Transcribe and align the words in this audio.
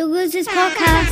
The 0.00 0.06
Losers 0.06 0.48
Podcast. 0.48 1.10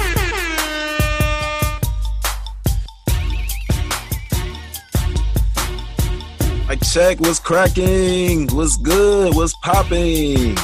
I 6.70 6.76
check 6.76 7.20
what's 7.20 7.38
cracking, 7.38 8.48
what's 8.54 8.78
good, 8.78 9.34
what's 9.34 9.54
popping. 9.56 10.56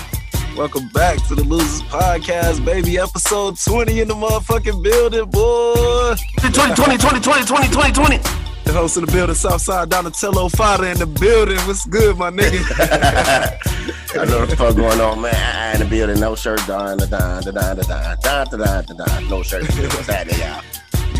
Welcome 0.57 0.89
back 0.95 1.19
to 1.27 1.35
the 1.35 1.45
Losers 1.45 1.83
Podcast, 1.83 2.65
baby. 2.65 2.99
Episode 2.99 3.59
20 3.59 4.01
in 4.01 4.09
the 4.09 4.15
motherfucking 4.15 4.83
building, 4.83 5.27
boy. 5.27 6.15
20, 6.41 6.75
20, 6.75 6.97
20, 6.97 7.21
20, 7.21 7.45
20, 7.45 7.69
20, 7.69 7.93
20. 7.93 8.17
The 8.17 8.73
host 8.73 8.97
of 8.97 9.05
the 9.05 9.13
building, 9.13 9.35
Southside 9.35 9.91
Donatello 9.91 10.49
Fada 10.49 10.91
in 10.91 10.97
the 10.97 11.07
building. 11.07 11.59
What's 11.67 11.85
good, 11.85 12.17
my 12.17 12.31
nigga? 12.31 13.71
I 14.15 14.25
know 14.25 14.41
what 14.41 14.51
the 14.51 14.57
fuck 14.57 14.77
going 14.77 15.01
on, 15.01 15.21
man. 15.21 15.35
I 15.35 15.75
in 15.75 15.81
the 15.81 15.87
building, 15.87 16.21
no 16.21 16.35
shirt, 16.35 16.61
don, 16.67 16.99
da, 16.99 17.07
don, 17.07 17.43
da, 17.43 17.51
don, 17.51 17.77
da, 17.77 17.83
don, 17.83 18.17
da, 18.19 18.45
da, 18.45 18.57
da, 18.57 18.83
da, 18.83 19.05
da, 19.05 19.21
no 19.29 19.43
shirt. 19.43 19.63
What's 19.63 20.07
happening, 20.07 20.41
y'all? 20.41 20.63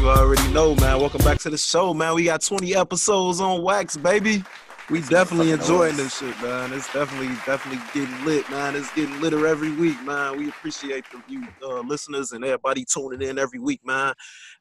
you 0.05 0.11
already 0.11 0.47
know, 0.53 0.75
man. 0.77 1.01
Welcome 1.01 1.23
back 1.23 1.39
to 1.41 1.51
the 1.51 1.57
show, 1.57 1.95
man. 1.95 2.15
We 2.15 2.25
got 2.25 2.43
20 2.43 2.75
episodes 2.75 3.41
on 3.41 3.63
wax, 3.63 3.97
baby. 3.97 4.45
We 4.91 5.01
definitely 5.01 5.53
enjoying 5.53 5.97
this 5.97 6.19
shit, 6.19 6.39
man. 6.43 6.75
It's 6.75 6.93
definitely, 6.93 7.35
definitely 7.47 7.83
getting 7.95 8.25
lit, 8.27 8.49
man. 8.51 8.77
It's 8.77 8.93
getting 8.95 9.19
litter 9.21 9.47
every 9.47 9.73
week, 9.73 10.01
man. 10.03 10.37
We 10.37 10.51
appreciate 10.51 11.05
the 11.11 11.23
you 11.27 11.47
uh, 11.63 11.81
listeners 11.81 12.33
and 12.33 12.45
everybody 12.45 12.85
tuning 12.85 13.27
in 13.27 13.39
every 13.39 13.59
week, 13.59 13.81
man. 13.87 14.13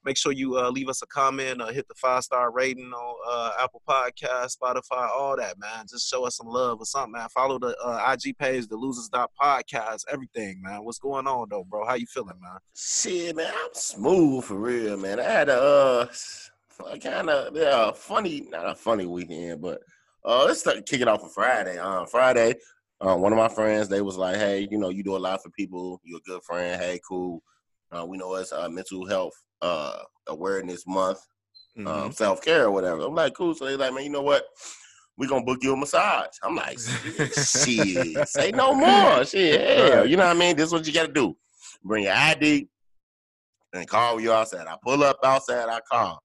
Make 0.06 0.18
sure 0.18 0.34
you 0.34 0.58
uh, 0.58 0.70
leave 0.70 0.90
us 0.90 1.02
a 1.02 1.08
comment, 1.08 1.62
uh, 1.62 1.68
hit 1.68 1.88
the 1.88 1.94
five 1.96 2.24
star 2.24 2.52
rating 2.52 2.92
on 2.92 3.16
uh, 3.26 3.64
Apple 3.64 3.82
Podcast, 3.88 4.58
Spotify, 4.58 5.10
all 5.10 5.38
that, 5.38 5.58
man. 5.58 5.86
Just 5.90 6.10
show 6.10 6.26
us 6.26 6.36
some 6.36 6.48
love 6.48 6.80
or 6.80 6.86
something, 6.86 7.14
man. 7.14 7.30
Follow 7.30 7.58
the 7.58 7.76
uh, 7.78 8.14
IG 8.14 8.38
page, 8.38 8.68
the 8.68 8.76
Losers 8.76 9.10
Podcast, 9.10 10.04
everything, 10.12 10.62
man. 10.62 10.84
What's 10.84 11.00
going 11.00 11.26
on 11.26 11.48
though, 11.50 11.64
bro? 11.64 11.86
How 11.86 11.94
you 11.94 12.06
feeling, 12.06 12.40
man? 12.42 12.58
Shit, 12.76 13.36
man, 13.36 13.54
I'm 13.54 13.74
smooth 13.74 14.44
for 14.44 14.56
real, 14.56 14.98
man. 14.98 15.22
I 15.22 15.24
had 15.24 15.48
a 15.48 16.10
uh, 16.82 16.98
kind 16.98 17.30
of 17.30 17.56
yeah, 17.56 17.92
funny, 17.94 18.48
not 18.50 18.70
a 18.70 18.76
funny 18.76 19.06
weekend, 19.06 19.62
but 19.62 19.82
uh, 20.26 20.44
let's 20.46 20.60
start, 20.60 20.86
kick 20.86 21.00
it 21.00 21.08
off 21.08 21.24
on 21.24 21.30
Friday. 21.30 21.78
Um, 21.78 22.08
Friday, 22.08 22.56
uh, 23.00 23.16
one 23.16 23.32
of 23.32 23.38
my 23.38 23.50
friends, 23.50 23.88
they 23.88 24.02
was 24.02 24.18
like, 24.18 24.36
"Hey, 24.36 24.68
you 24.70 24.78
know, 24.78 24.90
you 24.90 25.02
do 25.04 25.16
a 25.16 25.18
lot 25.18 25.42
for 25.42 25.50
people. 25.52 26.02
You're 26.04 26.20
a 26.20 26.30
good 26.30 26.44
friend. 26.44 26.82
Hey, 26.82 27.00
cool. 27.08 27.42
Uh, 27.92 28.06
we 28.06 28.18
know 28.18 28.34
it's 28.36 28.52
uh, 28.52 28.68
mental 28.70 29.08
health 29.08 29.43
uh, 29.64 29.98
awareness 30.28 30.86
month, 30.86 31.20
Mm-hmm. 31.76 31.88
um, 31.88 32.12
self 32.12 32.42
care 32.44 32.66
or 32.66 32.72
whatever." 32.72 33.02
I'm 33.02 33.16
like, 33.16 33.34
"Cool." 33.34 33.56
So 33.56 33.66
they 33.66 33.76
like, 33.76 33.94
"Man, 33.94 34.04
you 34.04 34.12
know 34.12 34.22
what? 34.22 34.44
We 35.18 35.28
gonna 35.28 35.44
book 35.46 35.60
you 35.64 35.74
a 35.74 35.78
massage." 35.78 36.28
I'm 36.44 36.56
like, 36.56 36.78
"Shit, 36.80 38.28
say 38.28 38.52
no 38.52 38.74
more. 38.76 39.26
Shit, 39.26 39.60
hell, 39.92 40.06
you 40.08 40.18
know 40.18 40.26
what 40.28 40.36
I 40.36 40.40
mean? 40.40 40.56
This 40.56 40.68
is 40.68 40.74
what 40.74 40.86
you 40.86 40.94
got 40.94 41.08
to 41.08 41.14
do. 41.14 41.36
Bring 41.84 42.04
your 42.04 42.14
ID 42.14 42.68
and 43.74 43.88
call 43.88 44.20
you 44.22 44.32
outside. 44.32 44.68
I 44.68 44.76
pull 44.84 45.04
up 45.04 45.18
outside. 45.24 45.68
I 45.70 45.80
call. 45.92 46.22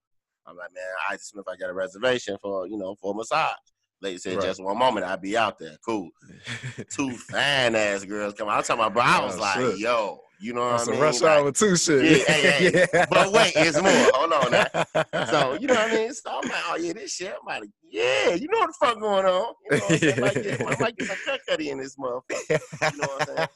I'm 0.47 0.57
like, 0.57 0.73
man, 0.75 0.85
I 1.09 1.15
just 1.15 1.31
Smith, 1.31 1.45
I 1.49 1.57
got 1.57 1.71
a 1.71 1.75
reservation 1.75 2.37
for 2.41 2.67
you 2.67 2.77
know 2.79 2.95
for 3.01 3.13
a 3.13 3.17
massage. 3.17 3.53
Lady 4.01 4.19
said, 4.19 4.37
Right. 4.37 4.45
just 4.45 4.63
one 4.63 4.79
moment, 4.79 5.05
I'll 5.07 5.17
be 5.17 5.37
out 5.37 5.59
there. 5.59 5.77
Cool. 5.85 6.09
Two 6.91 7.11
fine 7.17 7.75
ass 7.75 8.05
girls 8.05 8.35
come. 8.35 8.49
out. 8.49 8.59
I'm 8.59 8.63
talking 8.63 8.81
about, 8.85 8.95
bro. 8.95 9.03
I 9.03 9.25
was 9.25 9.37
Oh, 9.37 9.41
like, 9.41 9.57
shit. 9.59 9.79
yo, 9.81 10.21
you 10.41 10.53
know 10.55 10.63
what 10.67 10.77
That's 10.79 10.89
I 10.89 10.93
mean? 10.93 11.01
rush 11.01 11.21
Like, 11.21 11.39
hour 11.39 11.53
too, 11.53 11.77
shit. 11.77 12.05
Yeah, 12.05 12.33
hey, 12.33 12.71
hey. 12.93 13.05
But 13.11 13.33
wait, 13.33 13.53
it's 13.57 13.81
more. 13.81 13.91
Hold 14.15 14.33
on 14.33 14.51
now. 14.53 14.67
So 15.31 15.59
you 15.61 15.67
know 15.67 15.75
what 15.75 15.91
I 15.91 15.95
mean? 15.95 16.13
So 16.15 16.31
I'm 16.31 16.49
like, 16.49 16.63
oh 16.69 16.77
yeah, 16.77 16.93
this 16.93 17.15
shit. 17.15 17.35
I'm 17.39 17.47
like, 17.47 17.69
yeah, 17.91 18.35
you 18.35 18.49
know 18.49 18.59
what 18.59 18.67
the 18.69 18.75
fuck 18.87 19.01
going 19.01 19.25
on? 19.27 19.55
You 19.71 19.77
know 19.79 19.79
what 19.79 19.91
I'm 19.91 19.99
saying? 19.99 20.21
Like, 20.21 20.45
yeah, 20.45 20.67
I 20.69 20.81
might 20.81 20.97
get 20.97 21.09
some 21.09 21.39
cut 21.49 21.61
in 21.61 21.79
this 21.79 21.97
motherfucker. 21.97 22.93
You 22.93 22.99
know 22.99 23.07
what 23.09 23.21
I'm 23.21 23.27
saying? 23.27 23.49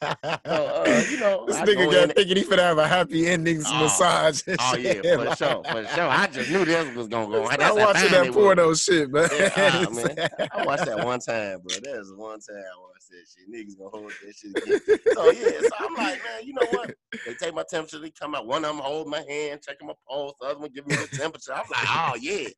So, 0.45 0.65
uh, 0.65 1.03
you 1.11 1.19
know, 1.19 1.45
This 1.47 1.55
I 1.57 1.65
nigga 1.65 1.75
go 1.85 1.91
got 1.91 2.03
in- 2.03 2.09
thinking 2.15 2.37
he 2.37 2.43
finna 2.43 2.59
have 2.59 2.77
a 2.79 2.87
happy 2.87 3.27
endings 3.27 3.65
Oh. 3.67 3.83
massage. 3.83 4.41
Oh 4.59 4.75
yeah, 4.77 4.93
shit. 4.93 5.05
for 5.19 5.35
sure, 5.35 5.63
for 5.63 5.85
sure. 5.87 6.07
I 6.09 6.27
just 6.27 6.49
knew 6.49 6.65
this 6.65 6.95
was 6.95 7.07
gonna 7.07 7.27
go. 7.31 7.45
Stop 7.45 7.59
That's 7.59 7.75
watching 7.75 8.11
that 8.11 8.25
it 8.25 8.27
was. 8.29 8.35
porno 8.35 8.73
shit, 8.73 9.11
man. 9.11 9.29
Yeah, 9.33 9.49
ah, 9.55 9.85
man. 9.91 10.29
I 10.51 10.65
watched 10.65 10.85
that 10.85 11.05
one 11.05 11.19
time, 11.19 11.59
bro. 11.63 11.77
That 11.83 11.97
was 11.99 12.13
one 12.15 12.39
time 12.39 12.63
watched 12.81 12.92
that 13.13 13.25
shit. 13.27 13.49
Niggas 13.51 13.77
gonna 13.77 13.89
hold 13.89 14.13
that 14.21 14.35
shit. 14.35 14.81
So 15.13 15.29
yeah, 15.29 15.61
so 15.61 15.75
I'm 15.79 15.95
like, 15.95 16.17
man, 16.23 16.45
you 16.45 16.53
know 16.53 16.65
what? 16.65 16.91
They 17.25 17.33
take 17.35 17.53
my 17.53 17.63
temperature, 17.69 17.99
they 17.99 18.11
come 18.11 18.35
out. 18.35 18.47
One 18.47 18.65
of 18.65 18.75
them 18.75 18.83
hold 18.83 19.07
my 19.07 19.23
hand, 19.27 19.61
checking 19.61 19.87
my 19.87 19.93
pulse. 20.09 20.33
The 20.41 20.47
other 20.47 20.59
one 20.59 20.71
give 20.73 20.87
me 20.87 20.95
the 20.95 21.07
temperature. 21.07 21.53
I'm 21.53 21.63
like, 21.69 21.87
oh 21.89 22.15
yeah. 22.19 22.49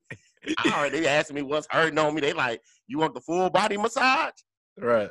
I 0.58 0.78
already 0.78 1.02
they 1.02 1.08
asking 1.08 1.36
me 1.36 1.42
what's 1.42 1.68
hurting 1.70 2.00
on 2.00 2.16
me. 2.16 2.22
They 2.22 2.34
like, 2.34 2.62
you 2.88 2.98
want 3.00 3.14
the 3.14 3.22
full 3.22 3.50
body 3.50 3.78
massage? 3.78 4.34
right. 4.80 5.10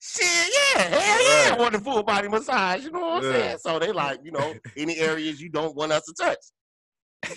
Shit, 0.00 0.24
yeah, 0.76 0.82
hell 0.82 1.00
yeah, 1.00 1.54
I 1.54 1.56
want 1.58 1.72
the 1.72 1.80
full 1.80 2.02
body 2.02 2.28
massage. 2.28 2.84
You 2.84 2.92
know 2.92 3.00
what 3.00 3.24
I'm 3.24 3.32
Yeah. 3.32 3.38
saying? 3.38 3.58
So 3.58 3.78
they 3.78 3.92
like, 3.92 4.20
you 4.24 4.30
know, 4.30 4.54
any 4.76 4.98
areas 4.98 5.40
you 5.40 5.48
don't 5.48 5.74
want 5.74 5.92
us 5.92 6.04
to 6.04 6.14
touch. 6.14 6.38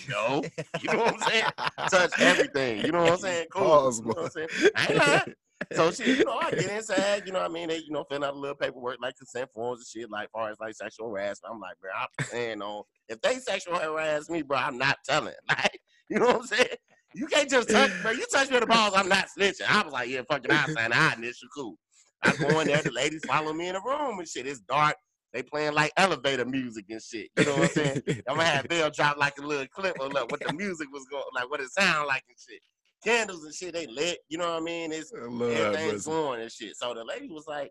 No, 0.08 0.44
you 0.80 0.88
know 0.88 0.98
what 0.98 1.14
I'm 1.14 1.20
saying? 1.20 1.44
Touch 1.90 2.20
everything. 2.20 2.84
You 2.84 2.92
know 2.92 3.02
what 3.02 3.12
I'm 3.14 3.18
saying? 3.18 3.46
Cool. 3.52 3.64
Pause, 3.66 4.00
you 4.00 4.04
know 4.06 4.12
what 4.12 4.24
I'm 4.24 4.30
saying? 4.30 4.48
I 4.76 4.86
ain't 4.86 4.96
lying. 4.96 5.34
So 5.72 5.90
she, 5.92 6.16
you 6.16 6.24
know, 6.24 6.38
I 6.40 6.50
get 6.50 6.70
inside, 6.76 7.22
you 7.26 7.32
know 7.32 7.40
what 7.40 7.50
I 7.50 7.54
mean? 7.54 7.68
They, 7.68 7.78
you 7.78 7.90
know, 7.90 8.04
fill 8.10 8.24
out 8.24 8.34
a 8.34 8.38
little 8.38 8.56
paperwork 8.56 8.98
like 9.00 9.16
consent 9.16 9.50
forms 9.54 9.80
and 9.80 10.02
shit, 10.02 10.10
like 10.10 10.30
far 10.30 10.50
as 10.50 10.58
like 10.60 10.74
sexual 10.74 11.08
harassment. 11.08 11.54
I'm 11.54 11.60
like, 11.60 11.78
bro, 11.80 11.90
I'm 11.94 12.26
saying 12.26 12.62
on 12.62 12.82
if 13.08 13.20
they 13.20 13.36
sexual 13.36 13.76
harass 13.76 14.28
me, 14.28 14.42
bro, 14.42 14.58
I'm 14.58 14.78
not 14.78 14.98
telling. 15.08 15.34
Like, 15.48 15.80
you 16.08 16.18
know 16.18 16.26
what 16.26 16.36
I'm 16.36 16.46
saying? 16.46 16.66
You 17.14 17.26
can't 17.26 17.48
just 17.50 17.68
touch, 17.68 17.90
bro. 18.02 18.12
You 18.12 18.24
touch 18.32 18.50
me 18.50 18.56
in 18.56 18.60
the 18.60 18.66
balls, 18.66 18.94
I'm 18.96 19.08
not 19.08 19.26
snitching. 19.36 19.68
I 19.68 19.82
was 19.82 19.92
like, 19.92 20.08
yeah, 20.08 20.22
fucking 20.28 20.50
I 20.50 20.66
sign 20.66 20.92
I 20.92 21.14
initial 21.14 21.48
cool. 21.54 21.76
I 22.22 22.34
go 22.36 22.60
in 22.60 22.66
there, 22.66 22.82
the 22.82 22.90
ladies 22.90 23.24
follow 23.24 23.52
me 23.52 23.68
in 23.68 23.74
the 23.74 23.80
room 23.80 24.18
and 24.18 24.28
shit. 24.28 24.46
It's 24.46 24.60
dark. 24.60 24.96
They 25.32 25.42
playing 25.42 25.74
like 25.74 25.92
elevator 25.96 26.44
music 26.44 26.86
and 26.90 27.00
shit. 27.00 27.28
You 27.38 27.44
know 27.44 27.52
what 27.52 27.62
I'm 27.62 27.68
saying? 27.68 28.02
I'm 28.28 28.36
gonna 28.36 28.44
have 28.44 28.68
Bill 28.68 28.90
drop 28.90 29.16
like 29.16 29.38
a 29.38 29.42
little 29.42 29.66
clip 29.68 29.98
of 30.00 30.12
what 30.12 30.40
the 30.40 30.52
music 30.52 30.88
was 30.92 31.06
going, 31.10 31.24
like 31.34 31.48
what 31.50 31.60
it 31.60 31.70
sound 31.70 32.08
like 32.08 32.24
and 32.28 32.36
shit. 32.38 32.60
Candles 33.04 33.44
and 33.44 33.54
shit, 33.54 33.72
they 33.74 33.86
lit. 33.86 34.18
You 34.28 34.38
know 34.38 34.50
what 34.50 34.60
I 34.62 34.64
mean? 34.64 34.92
It's 34.92 35.12
everything's 35.12 36.06
going 36.06 36.40
and 36.42 36.52
shit. 36.52 36.76
So 36.76 36.92
the 36.94 37.04
lady 37.04 37.28
was 37.28 37.46
like, 37.46 37.70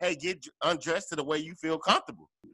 "Hey, 0.00 0.14
get 0.14 0.44
undressed 0.62 1.08
to 1.10 1.16
the 1.16 1.24
way 1.24 1.38
you 1.38 1.54
feel 1.54 1.78
comfortable." 1.78 2.28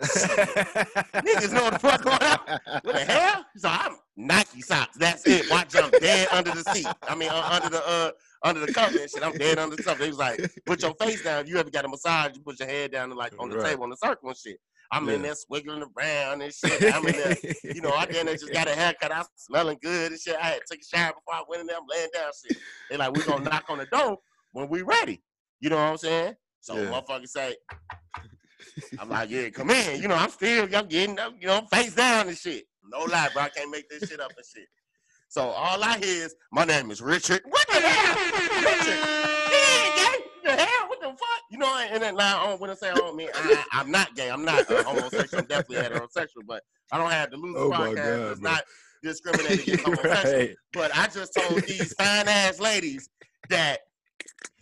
Niggas 0.00 1.52
know 1.52 1.64
what 1.64 1.72
the 1.74 1.78
fuck 1.78 2.02
going 2.02 2.18
on. 2.22 2.60
What 2.82 2.94
the 2.94 3.04
hell? 3.04 3.44
So 3.56 3.68
I'm 3.70 3.96
Nike 4.16 4.60
socks. 4.60 4.96
That's 4.98 5.26
it. 5.26 5.50
Watch, 5.50 5.74
I'm 5.76 5.90
dead 5.92 6.28
under 6.32 6.50
the 6.50 6.62
seat. 6.74 6.86
I 7.08 7.14
mean, 7.14 7.30
uh, 7.30 7.48
under 7.50 7.70
the 7.70 7.88
uh, 7.88 8.10
under 8.42 8.64
the 8.66 8.72
cover 8.72 8.98
and 8.98 9.10
shit. 9.10 9.22
I'm 9.24 9.32
dead 9.32 9.58
under 9.58 9.76
the 9.76 9.82
cover. 9.82 10.00
They 10.02 10.08
was 10.08 10.18
like, 10.18 10.38
put 10.66 10.82
your 10.82 10.94
face 10.94 11.22
down. 11.22 11.42
If 11.44 11.48
you 11.48 11.58
ever 11.58 11.70
got 11.70 11.84
a 11.84 11.88
massage, 11.88 12.32
you 12.36 12.42
put 12.42 12.58
your 12.60 12.68
head 12.68 12.92
down 12.92 13.10
and 13.10 13.16
like 13.18 13.32
on 13.38 13.48
the 13.48 13.56
Right. 13.56 13.70
table 13.70 13.84
on 13.84 13.90
the 13.90 13.96
circle 13.96 14.28
and 14.28 14.36
shit. 14.38 14.58
I'm 14.92 15.08
in 15.08 15.16
Yeah. 15.16 15.26
there 15.28 15.34
swiggling 15.34 15.84
around 15.96 16.42
and 16.42 16.52
shit. 16.52 16.94
I'm 16.94 17.06
in 17.06 17.16
there 17.16 17.36
you 17.64 17.80
know, 17.80 17.92
I 17.92 18.06
then 18.06 18.26
just 18.26 18.52
got 18.52 18.68
a 18.68 18.70
haircut. 18.74 19.12
I'm 19.12 19.24
smelling 19.36 19.78
good 19.82 20.12
and 20.12 20.20
shit. 20.20 20.36
I 20.36 20.46
had 20.48 20.60
to 20.60 20.64
take 20.70 20.82
a 20.82 20.96
shower 20.96 21.12
before 21.14 21.34
I 21.34 21.42
went 21.48 21.60
in 21.62 21.66
there. 21.66 21.76
I'm 21.76 21.86
laying 21.88 22.08
down 22.14 22.30
shit. 22.44 22.56
They 22.90 22.96
like, 22.96 23.14
we 23.16 23.22
gonna 23.24 23.44
knock 23.44 23.64
on 23.68 23.78
the 23.78 23.86
door 23.86 24.18
when 24.52 24.68
we 24.68 24.82
ready. 24.82 25.22
You 25.60 25.70
know 25.70 25.76
what 25.76 25.82
I'm 25.90 25.96
saying? 25.98 26.34
So 26.60 26.76
Yeah. 26.76 26.90
motherfucker 26.90 27.26
say, 27.28 27.56
I'm 28.98 29.08
like, 29.08 29.30
yeah, 29.30 29.48
come 29.50 29.70
in. 29.70 30.00
You 30.00 30.08
know, 30.08 30.14
I'm 30.14 30.30
still, 30.30 30.68
I'm 30.74 30.86
getting 30.86 31.18
up, 31.18 31.34
you 31.40 31.46
know, 31.46 31.62
face 31.72 31.94
down 31.94 32.28
and 32.28 32.36
shit. 32.36 32.64
No 32.88 33.04
lie, 33.04 33.28
bro. 33.32 33.42
I 33.44 33.48
can't 33.48 33.70
make 33.70 33.88
this 33.88 34.08
shit 34.08 34.20
up 34.20 34.32
and 34.36 34.46
shit. 34.46 34.68
So 35.28 35.42
all 35.42 35.82
I 35.82 35.98
hear 35.98 36.24
is, 36.26 36.34
my 36.52 36.64
name 36.64 36.90
is 36.90 37.02
Richard. 37.02 37.42
What 37.46 37.66
the 37.68 37.74
hell? 37.80 38.14
Richard. 38.62 38.98
Yeah, 39.50 39.96
gay. 39.96 40.24
The 40.44 40.50
hell? 40.52 40.88
What 40.88 41.00
the 41.00 41.08
fuck? 41.08 41.35
You 41.50 41.58
know, 41.58 41.86
and 41.90 42.02
then 42.02 42.16
now 42.16 42.42
I 42.42 42.46
don't 42.48 42.60
want 42.60 42.72
to 42.72 42.76
say 42.78 42.90
I 42.90 42.94
don't 42.94 43.16
mean 43.16 43.28
I, 43.34 43.64
I, 43.72 43.80
I'm 43.80 43.90
not 43.90 44.14
gay. 44.16 44.30
I'm 44.30 44.44
not 44.44 44.70
uh, 44.70 44.82
homosexual. 44.82 45.40
I'm 45.42 45.46
definitely 45.46 45.76
heterosexual, 45.76 46.44
but 46.46 46.62
I 46.92 46.98
don't 46.98 47.10
have 47.10 47.30
the 47.30 47.36
loser 47.36 47.58
Oh 47.58 47.70
podcast. 47.70 47.94
God, 47.96 48.30
it's 48.32 48.40
bro. 48.40 48.50
not 48.50 48.62
discriminating 49.02 49.60
against 49.74 49.84
homosexuals. 49.84 50.34
right. 50.34 50.56
But 50.72 50.96
I 50.96 51.06
just 51.06 51.34
told 51.34 51.62
these 51.62 51.92
fine 51.94 52.26
ass 52.28 52.58
ladies 52.60 53.08
that 53.48 53.78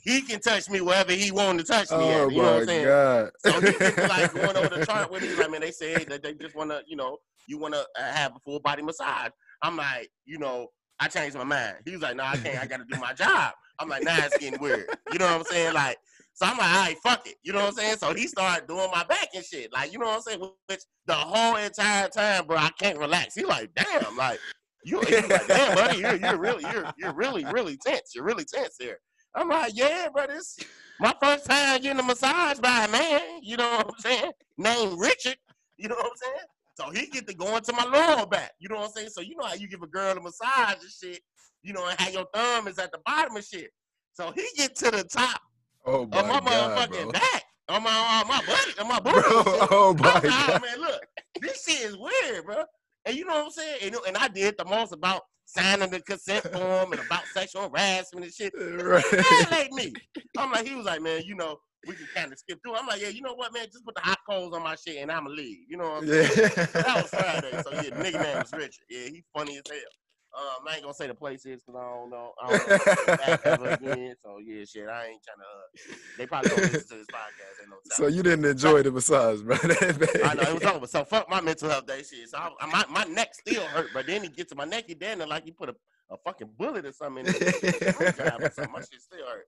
he 0.03 0.21
can 0.21 0.41
touch 0.41 0.69
me 0.69 0.83
wherever 0.83 1.13
he 1.13 1.31
wanted 1.31 1.65
to 1.65 1.73
touch 1.73 1.91
me 1.91 1.97
Oh 1.99 2.27
at. 2.27 2.33
You 2.33 2.43
know 2.43 2.43
what 2.43 2.53
my 2.53 2.61
I'm 2.61 2.67
saying? 2.67 2.85
god. 2.85 3.31
So 3.39 3.61
he 3.61 3.73
just 3.73 3.97
like 3.99 4.33
going 4.35 4.57
over 4.57 4.77
the 4.79 4.87
chart 4.87 5.11
with 5.11 5.23
me. 5.23 5.35
Like, 5.35 5.51
man, 5.51 5.61
they 5.63 5.71
said 5.71 6.07
that 6.09 6.23
they 6.23 6.35
just 6.35 6.55
want 6.55 6.71
to, 6.71 6.83
you 6.87 6.97
know, 6.97 7.17
you 7.49 7.59
want 7.59 7.73
to 7.75 7.81
uh, 7.99 8.13
have 8.13 8.33
a 8.37 8.39
full 8.41 8.61
body 8.61 8.83
massage. 8.83 9.31
I'm 9.63 9.77
like, 9.77 10.11
you 10.27 10.39
know, 10.39 10.69
I 11.01 11.09
changed 11.09 11.37
my 11.37 11.45
mind. 11.45 11.77
He 11.87 11.93
was 11.93 12.03
like, 12.03 12.17
no, 12.17 12.25
I 12.25 12.37
can't. 12.37 12.59
I 12.63 12.67
got 12.67 12.79
to 12.79 12.85
do 12.91 12.99
my 13.01 13.15
job. 13.15 13.53
I'm 13.79 13.89
like, 13.89 14.05
nah, 14.05 14.17
it's 14.19 14.37
getting 14.39 14.61
weird. 14.61 14.87
You 15.13 15.19
know 15.19 15.27
what 15.27 15.35
I'm 15.39 15.45
saying? 15.45 15.75
Like, 15.75 15.97
so 16.35 16.47
I'm 16.47 16.59
like, 16.59 16.69
all 16.69 16.85
right, 16.85 16.97
fuck 17.03 17.27
it. 17.29 17.37
You 17.45 17.53
know 17.53 17.61
what 17.61 17.69
I'm 17.69 17.75
saying? 17.75 17.97
So 17.99 18.13
he 18.13 18.27
started 18.27 18.67
doing 18.67 18.89
my 18.93 19.05
back 19.05 19.29
and 19.35 19.45
shit. 19.45 19.73
Like, 19.73 19.93
you 19.93 20.01
know 20.01 20.07
what 20.07 20.17
I'm 20.17 20.23
saying? 20.23 20.41
Which 20.67 20.81
the 21.07 21.15
whole 21.15 21.57
entire 21.57 22.09
time, 22.09 22.47
bro, 22.47 22.57
I 22.57 22.71
can't 22.79 22.99
relax. 22.99 23.37
He 23.37 23.45
like, 23.45 23.71
damn, 23.77 24.17
like, 24.17 24.41
you, 24.85 25.01
like, 25.01 25.29
damn, 25.47 25.77
buddy, 25.77 25.99
you're, 25.99 26.17
you're 26.17 26.37
really, 26.37 26.65
you're, 26.73 26.93
you're 26.99 27.15
really, 27.15 27.45
really 27.45 27.79
tense. 27.87 28.15
You're 28.17 28.25
really 28.25 28.45
tense 28.45 28.75
here. 28.81 28.99
I'm 29.37 29.49
like, 29.49 29.77
yeah, 29.77 30.09
bro, 30.13 30.27
this 30.27 30.59
my 31.01 31.15
first 31.21 31.47
time 31.47 31.81
getting 31.81 32.01
a 32.01 32.03
massage 32.03 32.59
by 32.59 32.85
a 32.85 32.89
man. 32.89 33.21
You 33.43 33.57
know 33.57 33.71
what 33.77 33.87
I'm 33.87 34.01
saying? 34.01 34.33
Named 34.59 34.99
Richard. 34.99 35.37
You 35.77 35.89
know 35.89 35.97
what 35.97 36.07
I'm 36.07 36.17
saying? 36.17 36.47
So 36.75 36.91
he 36.91 37.07
get 37.07 37.29
to 37.29 37.35
go 37.35 37.57
into 37.57 37.73
my 37.73 37.85
lower 37.85 38.27
back. 38.27 38.53
You 38.59 38.69
know 38.69 38.77
what 38.77 38.87
I'm 38.87 38.93
saying? 38.93 39.09
So 39.11 39.21
you 39.21 39.37
know 39.37 39.47
how 39.47 39.55
you 39.55 39.69
give 39.69 39.83
a 39.83 39.87
girl 39.87 40.17
a 40.17 40.21
massage 40.21 40.83
and 40.83 40.91
shit. 40.91 41.21
You 41.63 41.73
know, 41.73 41.87
and 41.87 41.99
how 42.01 42.11
your 42.11 42.27
thumb 42.35 42.67
is 42.69 42.79
at 42.79 42.91
the 42.91 42.99
bottom 43.07 43.37
of 43.37 43.45
shit. 43.45 43.71
So 44.13 44.33
he 44.33 44.47
get 44.57 44.77
to 44.77 44.91
the 44.91 45.05
top 45.05 45.41
Oh 45.87 46.03
of 46.05 46.11
my 46.11 46.23
my 46.23 46.41
god, 46.41 46.91
motherfucking 46.91 47.03
bro. 47.03 47.13
back. 47.13 47.43
on 47.69 47.83
my 47.83 47.91
on 47.91 48.29
my 48.29 48.41
buddy, 48.47 48.79
on 48.81 48.89
my 48.89 49.01
bro. 49.01 49.13
oh 49.71 49.95
my 49.99 50.21
god. 50.21 50.63
man, 50.63 50.81
look, 50.81 51.01
this 51.41 51.65
shit 51.65 51.81
is 51.83 51.97
weird, 51.97 52.45
bro. 52.45 52.65
And 53.07 53.17
you 53.17 53.25
know 53.27 53.35
what 53.35 53.45
I'm 53.47 53.51
saying? 53.51 53.79
And, 53.83 53.97
and 54.09 54.17
I 54.17 54.29
did 54.29 54.57
the 54.59 54.65
most 54.65 54.93
about 54.93 55.23
signing 55.45 55.91
the 55.91 56.01
consent 56.01 56.43
form 56.53 56.93
and 56.93 57.01
about 57.03 57.25
sexual 57.35 57.69
harassment 57.69 58.25
and 58.25 58.35
shit. 58.35 58.53
Right. 58.85 59.05
Violate 59.05 59.73
me. 59.73 59.93
I'm 60.39 60.51
like, 60.51 60.67
he 60.67 60.75
was 60.75 60.87
like, 60.87 61.03
man, 61.03 61.23
you 61.27 61.35
know, 61.35 61.59
we 61.87 61.95
can 61.95 62.07
kind 62.15 62.33
of 62.33 62.39
skip 62.39 62.59
through. 62.63 62.77
I'm 62.77 62.87
like, 62.87 63.01
yeah, 63.03 63.09
you 63.09 63.21
know 63.21 63.35
what, 63.35 63.53
man? 63.53 63.67
Just 63.67 63.85
put 63.85 63.95
the 63.95 64.01
hot 64.01 64.19
coals 64.29 64.55
on 64.55 64.63
my 64.63 64.75
shit 64.75 64.97
and 65.03 65.13
I'ma 65.13 65.29
leave. 65.31 65.59
You 65.69 65.77
know 65.77 65.91
what 65.91 66.03
I'm 66.03 66.09
saying? 66.09 66.31
Yeah. 66.37 66.65
That 66.83 66.97
was 66.97 67.11
Friday. 67.11 67.63
So 67.63 67.73
yeah, 67.73 68.03
nigga 68.03 68.23
name 68.23 68.39
was 68.39 68.53
Richard. 68.53 68.85
Yeah, 68.89 69.09
he 69.09 69.25
funny 69.37 69.57
as 69.59 69.63
hell. 69.71 69.79
Um, 70.37 70.67
I 70.69 70.75
ain't 70.75 70.83
gonna 70.83 70.95
say 70.95 71.07
the 71.07 71.15
place 71.15 71.47
is 71.47 71.63
because 71.63 71.81
I 71.81 71.85
don't 71.95 72.11
know. 72.11 72.33
I 72.43 72.51
don't 72.59 72.69
know 72.69 73.17
back 73.17 73.47
ever 73.47 73.69
again. 73.81 74.15
So 74.23 74.39
yeah, 74.45 74.65
shit, 74.65 74.89
I 74.89 75.07
ain't 75.07 75.23
trying 75.23 75.39
to. 75.39 75.93
Uh, 75.93 75.97
they 76.19 76.27
probably 76.27 76.51
don't 76.51 76.61
listen 76.73 76.89
to 76.89 76.95
this 76.97 77.07
podcast. 77.07 77.61
Ain't 77.61 77.71
no 77.71 77.77
time. 77.77 77.97
So 77.97 78.07
you 78.09 78.23
didn't 78.25 78.45
enjoy 78.45 78.83
the 78.83 78.91
massage, 78.91 79.43
bro. 79.43 79.57
I 79.63 80.35
know 80.35 80.43
it 80.43 80.55
was 80.55 80.65
over. 80.65 80.87
So 80.89 81.05
fuck 81.05 81.31
my 81.31 81.41
mental 81.41 81.71
health 81.71 81.87
day 81.87 81.99
shit. 82.03 82.29
So 82.31 82.39
I, 82.39 82.51
I- 82.61 82.67
my 82.67 82.85
my 82.91 83.05
neck 83.05 83.35
still 83.35 83.63
hurt, 83.67 83.91
but 83.95 84.07
then 84.09 84.23
he 84.23 84.29
get 84.29 84.49
to 84.49 84.55
my 84.57 84.65
neck, 84.65 84.85
he 84.89 84.95
damn 84.95 85.19
near 85.19 85.27
like 85.29 85.45
he 85.45 85.53
put 85.53 85.69
a, 85.69 85.75
a 86.11 86.17
fucking 86.25 86.51
bullet 86.59 86.85
or 86.85 86.93
something 86.93 87.25
in 87.27 87.33
it. 87.37 87.55
Something. 88.17 88.73
My 88.73 88.81
shit 88.81 89.01
still 89.01 89.27
hurt. 89.27 89.47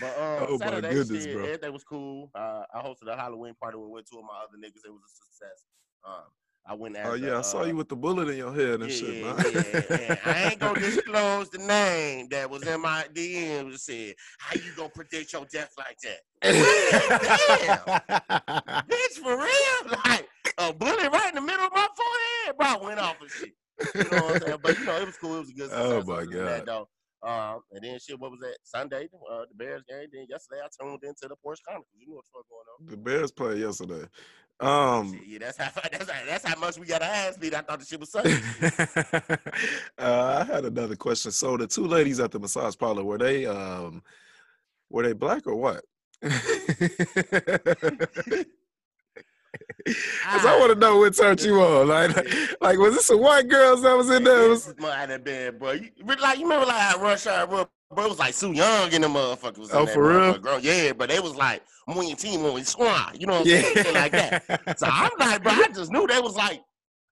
But 0.00 0.18
um, 0.18 0.46
Oh, 0.50 0.58
my 0.58 0.66
Saturday 0.66 0.94
goodness, 0.94 1.24
shit, 1.24 1.34
bro. 1.34 1.44
everything 1.44 1.72
was 1.72 1.84
cool. 1.84 2.30
Uh, 2.34 2.62
I 2.74 2.78
hosted 2.82 3.08
a 3.08 3.16
Halloween 3.16 3.54
party 3.60 3.76
with, 3.78 3.90
with 3.90 4.10
two 4.10 4.18
of 4.18 4.24
my 4.24 4.38
other 4.42 4.58
niggas. 4.58 4.84
It 4.86 4.90
was 4.92 5.02
a 5.02 5.12
success. 5.24 5.64
Um, 6.06 6.26
I 6.66 6.74
went. 6.74 6.96
As 6.96 7.10
Oh 7.10 7.14
yeah, 7.14 7.34
a, 7.34 7.38
I 7.38 7.42
saw 7.42 7.62
uh, 7.62 7.64
you 7.64 7.76
with 7.76 7.88
the 7.88 7.96
bullet 7.96 8.28
in 8.28 8.36
your 8.36 8.54
head 8.54 8.82
and 8.82 8.90
yeah, 8.90 8.96
shit, 8.96 9.22
man. 9.22 9.36
yeah, 9.52 9.96
yeah. 9.98 10.16
I 10.24 10.50
ain't 10.50 10.60
gonna 10.60 10.80
disclose 10.80 11.50
the 11.50 11.58
name 11.58 12.28
that 12.30 12.48
was 12.48 12.66
in 12.66 12.80
my 12.80 13.04
DM. 13.12 13.76
Said, 13.78 14.14
"How 14.38 14.54
you 14.54 14.72
gonna 14.76 14.88
predict 14.90 15.32
your 15.32 15.44
death 15.52 15.72
like 15.76 15.96
that?" 16.02 16.20
Bitch, 18.88 19.18
for 19.22 19.36
real? 19.36 19.98
Like 20.04 20.28
a 20.58 20.72
bullet 20.72 21.10
right 21.12 21.28
in 21.28 21.34
the 21.34 21.40
middle 21.40 21.66
of 21.66 21.72
my 21.72 21.88
forehead, 21.96 22.56
bro, 22.58 22.86
went 22.86 23.00
off 23.00 23.20
and 23.20 23.30
shit. 23.30 23.54
You 23.96 24.10
know 24.10 24.24
what 24.24 24.34
I'm 24.34 24.40
saying? 24.40 24.58
But 24.62 24.78
you 24.78 24.84
know, 24.84 24.96
it 24.96 25.06
was 25.06 25.16
cool. 25.16 25.36
It 25.36 25.40
was 25.40 25.50
a 25.50 25.54
good. 25.54 25.70
Oh, 25.72 26.02
my 26.04 26.24
than 26.24 26.44
that, 26.44 26.66
God. 26.66 26.66
though. 26.66 26.88
Um, 27.24 27.60
and 27.70 27.84
then 27.84 27.98
shit, 28.00 28.18
what 28.18 28.32
was 28.32 28.40
that? 28.40 28.56
Sunday, 28.64 29.08
uh, 29.30 29.42
the 29.48 29.54
Bears 29.56 29.82
game. 29.88 30.08
Then 30.12 30.26
yesterday, 30.28 30.60
I 30.64 30.68
tuned 30.80 31.04
into 31.04 31.28
the 31.28 31.36
Porch 31.42 31.60
Chronicles. 31.64 31.88
You 31.96 32.08
know 32.08 32.14
what's 32.16 32.30
going 32.30 32.44
on. 32.48 32.86
the 32.86 32.96
Bears 32.96 33.30
played 33.30 33.60
yesterday. 33.60 34.04
Um, 34.62 35.18
yeah, 35.26 35.38
that's 35.40 35.56
how 35.58 35.70
that's 35.90 36.08
how, 36.10 36.24
that's 36.26 36.44
how 36.46 36.58
much 36.58 36.78
we 36.78 36.86
got 36.86 37.02
our 37.02 37.08
ass 37.08 37.36
beat. 37.36 37.52
I 37.54 37.62
thought 37.62 37.80
the 37.80 37.84
shit 37.86 37.98
was 38.00 38.10
Sunday. 38.10 38.38
uh, 39.98 40.44
I 40.48 40.52
had 40.52 40.64
another 40.64 40.94
question. 40.96 41.32
So 41.32 41.56
the 41.56 41.66
two 41.66 41.86
ladies 41.86 42.20
at 42.20 42.30
the 42.30 42.38
massage 42.38 42.76
parlor 42.78 43.02
were 43.02 43.18
they 43.18 43.44
um 43.46 44.02
were 44.88 45.02
they 45.02 45.14
black 45.14 45.46
or 45.48 45.56
what? 45.56 45.84
Cause 49.84 50.46
I 50.46 50.56
want 50.58 50.72
to 50.72 50.78
know 50.78 50.98
what 50.98 51.16
turned 51.16 51.42
you 51.42 51.60
on. 51.60 51.88
Like, 51.88 52.16
like 52.60 52.78
was 52.78 52.94
this 52.94 53.06
some 53.06 53.20
white 53.20 53.48
girls 53.48 53.82
that 53.82 53.96
was 53.96 54.08
in 54.10 54.24
there? 54.24 54.44
It 54.46 54.48
was- 54.48 54.66
This 54.66 54.78
might 54.78 55.08
have 55.08 55.24
been, 55.24 55.58
bro. 55.58 55.72
You, 55.72 55.90
but 56.04 56.20
like 56.20 56.38
you 56.38 56.44
remember 56.44 56.66
like 56.66 56.80
how 56.80 57.00
Rush 57.02 57.26
Hour, 57.26 57.66
bro, 57.94 58.04
it 58.06 58.08
was 58.10 58.18
like 58.18 58.34
Soo 58.34 58.52
Yung 58.52 58.92
and 58.94 59.04
the 59.04 59.08
motherfuckers. 59.08 59.58
Was 59.58 59.70
Oh, 59.72 59.86
for 59.86 60.08
real? 60.08 60.18
motherfucker, 60.34 60.42
Girl. 60.42 60.58
Yeah, 60.60 60.92
but 60.92 61.08
they 61.08 61.20
was 61.20 61.34
like 61.34 61.62
Moon 61.88 62.14
Team 62.16 62.42
Moon 62.42 62.64
Squad. 62.64 63.16
You 63.20 63.26
know 63.26 63.34
what 63.34 63.40
I'm 63.42 63.46
saying? 63.46 63.72
yeah, 63.76 63.82
Shit 63.82 63.94
like 63.94 64.12
that. 64.12 64.78
So 64.78 64.86
I'm 64.90 65.10
like, 65.18 65.42
bro, 65.42 65.52
I 65.52 65.68
just 65.74 65.90
knew 65.92 66.06
they 66.06 66.20
was 66.20 66.34
like 66.36 66.62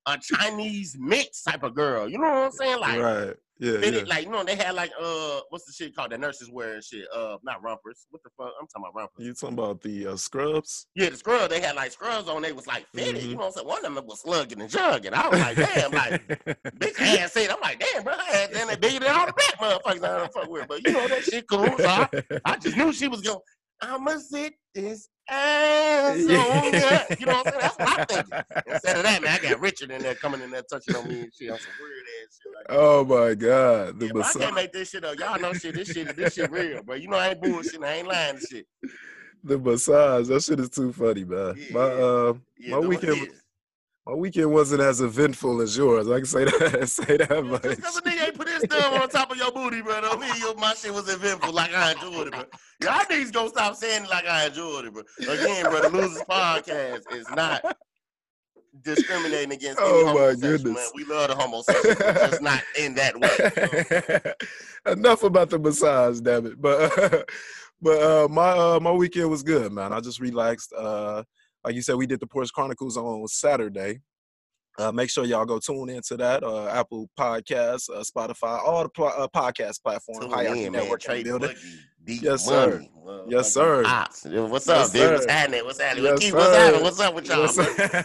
a 0.06 0.19
Chinese 0.19 0.97
mix 0.99 1.43
type 1.43 1.62
of 1.62 1.75
girl. 1.75 2.09
You 2.09 2.19
know 2.19 2.25
what 2.29 2.44
I'm 2.47 2.53
saying? 2.53 2.81
Like, 2.81 3.00
right. 3.00 3.35
Yeah, 3.61 3.73
they 3.77 3.87
yeah. 3.87 3.91
did, 3.91 4.09
like 4.09 4.25
you 4.25 4.31
know, 4.31 4.43
they 4.43 4.57
had 4.57 4.75
like 4.75 4.91
uh, 4.99 5.41
what's 5.51 5.67
the 5.67 5.73
shit 5.73 5.95
called 5.95 6.12
that 6.12 6.21
nurses 6.21 6.51
wear 6.51 6.75
and 6.75 6.83
shit? 6.85 7.07
Uh, 7.15 7.37
not 7.43 7.62
rompers 7.62 8.07
What 8.11 8.23
the 8.23 8.31
fuck? 8.37 8.53
I'm 8.59 8.67
talking 8.67 8.85
about 8.85 8.95
rompers 8.95 9.27
You 9.27 9.35
talking 9.35 9.59
about 9.59 9.83
the 9.83 10.07
uh, 10.09 10.17
scrubs? 10.17 10.87
Yeah, 10.95 11.11
the 11.11 11.17
scrubs. 11.19 11.51
They 11.51 11.61
had 11.61 11.77
like 11.77 11.93
scrubs 11.93 12.27
on. 12.27 12.41
They 12.41 12.53
was 12.53 12.67
like 12.67 12.87
fitted. 12.95 13.23
Mhm. 13.23 13.29
You 13.29 13.35
know 13.35 13.37
what 13.41 13.47
I'm 13.49 13.53
saying? 13.53 13.67
One 13.69 13.85
of 13.85 13.95
them 13.95 14.07
was 14.07 14.23
slugging 14.23 14.62
and 14.62 14.71
jugging. 14.71 15.12
I 15.12 15.29
was 15.29 15.41
like, 15.41 15.57
damn, 15.57 15.91
like 15.93 16.27
bitch 16.79 17.01
ass 17.01 17.33
said. 17.33 17.51
I'm 17.51 17.61
like, 17.61 17.79
damn, 17.81 18.03
bro, 18.03 18.15
her 18.15 18.21
ass 18.21 18.49
then 18.53 18.67
they 18.69 18.77
bigger 18.77 19.01
than 19.01 19.15
all 19.15 19.27
the 19.27 19.35
black 19.35 19.59
motherfuckers 19.61 20.05
I 20.09 20.19
don't 20.19 20.33
fuck 20.33 20.49
with. 20.49 20.67
But 20.67 20.87
you 20.87 20.93
know 20.95 21.07
that 21.09 21.25
shit 21.25 21.47
cool. 21.47 21.67
So 21.77 21.87
I, 21.87 22.09
I 22.47 22.57
just 22.57 22.77
knew 22.79 22.93
she 22.95 23.09
was 23.09 23.21
going. 23.21 23.41
I'ma 23.83 24.17
sit 24.19 24.55
this 24.75 25.09
ass 25.29 26.17
on 26.17 26.29
ya. 26.29 27.01
You 27.19 27.27
know 27.27 27.33
what 27.33 27.47
I'm 27.47 27.53
saying? 27.53 27.61
That's 27.61 27.79
what 27.79 27.99
I'm 28.01 28.07
thinking. 28.07 28.43
Instead 28.73 28.97
of 28.97 29.03
that, 29.05 29.23
man, 29.23 29.39
I 29.39 29.49
got 29.51 29.61
Richard 29.61 29.91
in 29.91 30.03
there 30.03 30.15
coming 30.15 30.41
in 30.41 30.51
there 30.51 30.62
touching 30.71 30.97
on 30.97 31.09
me 31.09 31.21
and 31.21 31.33
shit 31.35 31.51
weird 31.51 32.00
ass 32.41 32.43
shit. 32.43 32.53
Like, 32.57 32.69
that. 32.69 32.77
Oh 32.79 33.05
my 33.05 33.35
God, 33.35 34.01
the 34.01 34.07
yeah, 34.07 34.13
but 34.15 34.27
I 34.27 34.33
can't 34.39 34.55
make 34.55 34.73
this 34.73 34.91
shit 34.91 35.05
up. 35.05 35.19
Y'all 35.19 35.41
know 35.41 35.53
shit. 35.53 35.75
This 35.75 35.89
shit, 35.89 36.17
this 36.17 36.35
shit 36.35 36.51
real, 36.51 36.83
bro. 36.83 36.97
You 36.97 37.09
know 37.09 37.17
I 37.17 37.31
ain't 37.31 37.41
bullshit. 37.43 37.83
I 37.83 37.95
ain't 37.95 38.09
lying 38.09 38.39
to 38.39 38.47
shit. 38.47 38.67
The 39.43 39.59
massage, 39.59 40.29
that 40.29 40.43
shit 40.43 40.61
is 40.61 40.69
too 40.69 40.93
funny, 40.93 41.25
man. 41.25 41.55
Yeah, 41.57 41.73
my 41.73 41.81
uh, 41.81 42.35
Yeah, 42.59 42.75
My 42.77 42.81
the- 42.83 42.89
weekend 42.89 43.29
my 44.07 44.15
weekend 44.17 44.51
wasn't 44.51 44.81
as 44.81 45.03
eventful 45.03 45.61
as 45.61 45.77
yours. 45.77 46.09
I 46.09 46.17
can 46.17 46.25
say 46.27 46.45
that. 46.45 46.89
Say 46.89 47.19
that 47.19 47.45
much. 47.45 47.63
Just 47.63 47.77
because 47.77 47.97
a 47.99 48.01
nigga 48.01 48.27
ain't 48.27 48.35
put 48.35 48.49
his 48.49 48.63
thumb 48.65 48.95
on 49.01 49.09
top 49.09 49.31
of 49.31 49.37
your 49.37 49.53
booty, 49.53 49.83
bro, 49.83 50.01
don't 50.01 50.19
mean 50.21 50.33
your, 50.41 50.55
my 50.57 50.73
shit 50.75 50.93
was 50.93 51.09
eventful 51.13 51.53
like 51.53 51.73
I 51.75 51.93
enjoyed 51.93 52.29
it, 52.29 52.33
bro. 52.33 52.45
Y'all 52.83 53.05
niggas 53.05 53.31
gonna 53.33 53.51
stop 53.51 53.77
saying 53.77 54.05
it 54.05 54.11
like 54.11 54.27
I 54.27 54.47
enjoyed 54.47 54.87
it, 54.87 54.95
bro. 54.95 55.03
Again, 55.21 55.65
bro, 55.65 55.83
the 55.83 55.91
Losers 55.91 56.23
Podcast 56.29 57.13
is 57.15 57.29
not 57.37 57.77
discriminating 58.85 59.53
against 59.53 59.79
Oh, 59.81 60.06
my 60.15 60.35
goodness. 60.35 60.62
man. 60.65 60.87
We 60.94 61.05
love 61.05 61.29
the 61.29 61.35
homosexuals, 61.37 61.97
just 62.31 62.43
not 62.43 62.62
in 62.79 62.94
that 62.94 63.19
way. 63.19 64.32
Enough 64.93 65.23
about 65.23 65.50
the 65.50 65.59
massage, 65.59 66.21
damn 66.21 66.47
it. 66.47 66.61
But 66.61 67.29
but 67.82 68.03
uh, 68.03 68.29
my 68.29 68.50
uh, 68.50 68.81
my 68.81 68.93
weekend 68.93 69.31
was 69.31 69.43
good, 69.43 69.73
man. 69.73 69.93
I 69.93 70.00
just 70.00 70.21
relaxed. 70.21 70.73
Uh, 70.77 71.23
like 71.65 71.75
you 71.75 71.82
said, 71.82 71.97
we 71.97 72.06
did 72.06 72.21
the 72.21 72.27
Porch 72.27 72.53
Chronicles 72.53 72.97
on 72.97 73.27
Saturday. 73.29 74.00
Uh, 74.79 74.91
make 74.93 75.11
sure 75.11 75.25
y'all 75.26 75.44
go 75.44 75.59
tune 75.59 75.91
into 75.91 76.17
that. 76.17 76.43
Uh, 76.43 76.67
Apple 76.69 77.11
Podcasts, 77.19 77.91
uh, 77.91 78.03
Spotify, 78.03 78.59
all 78.65 78.85
the 78.85 78.88
pl- 78.88 79.12
uh, 79.15 79.29
podcast 79.29 79.83
platforms. 79.83 80.33
Hierarchy 80.33 80.65
in. 80.65 80.73
Network 80.73 81.00
Trade 81.03 81.25
building. 81.25 81.50
Boogie, 81.50 81.79
Deep 82.05 82.23
Yes, 82.23 82.44
sir. 82.47 82.70
Money, 82.70 82.91
well, 82.94 83.26
Yes, 83.29 83.52
sir. 83.52 83.85
Ops. 83.87 84.25
Yo, 84.26 84.47
What's 84.47 84.67
Yes, 84.67 84.88
up, 84.88 84.93
dude? 84.93 85.11
What's 85.12 85.25
sir. 85.25 85.31
happening? 85.31 85.64
What's 85.64 85.81
happening? 85.81 86.05
Yes, 86.05 86.19
Keith, 86.20 86.35
what's 86.35 86.56
happening? 86.56 86.82
What's 86.82 87.00
up 87.00 87.14
with 87.14 87.29
y'all, 87.29 87.41
Yes. 87.41 87.58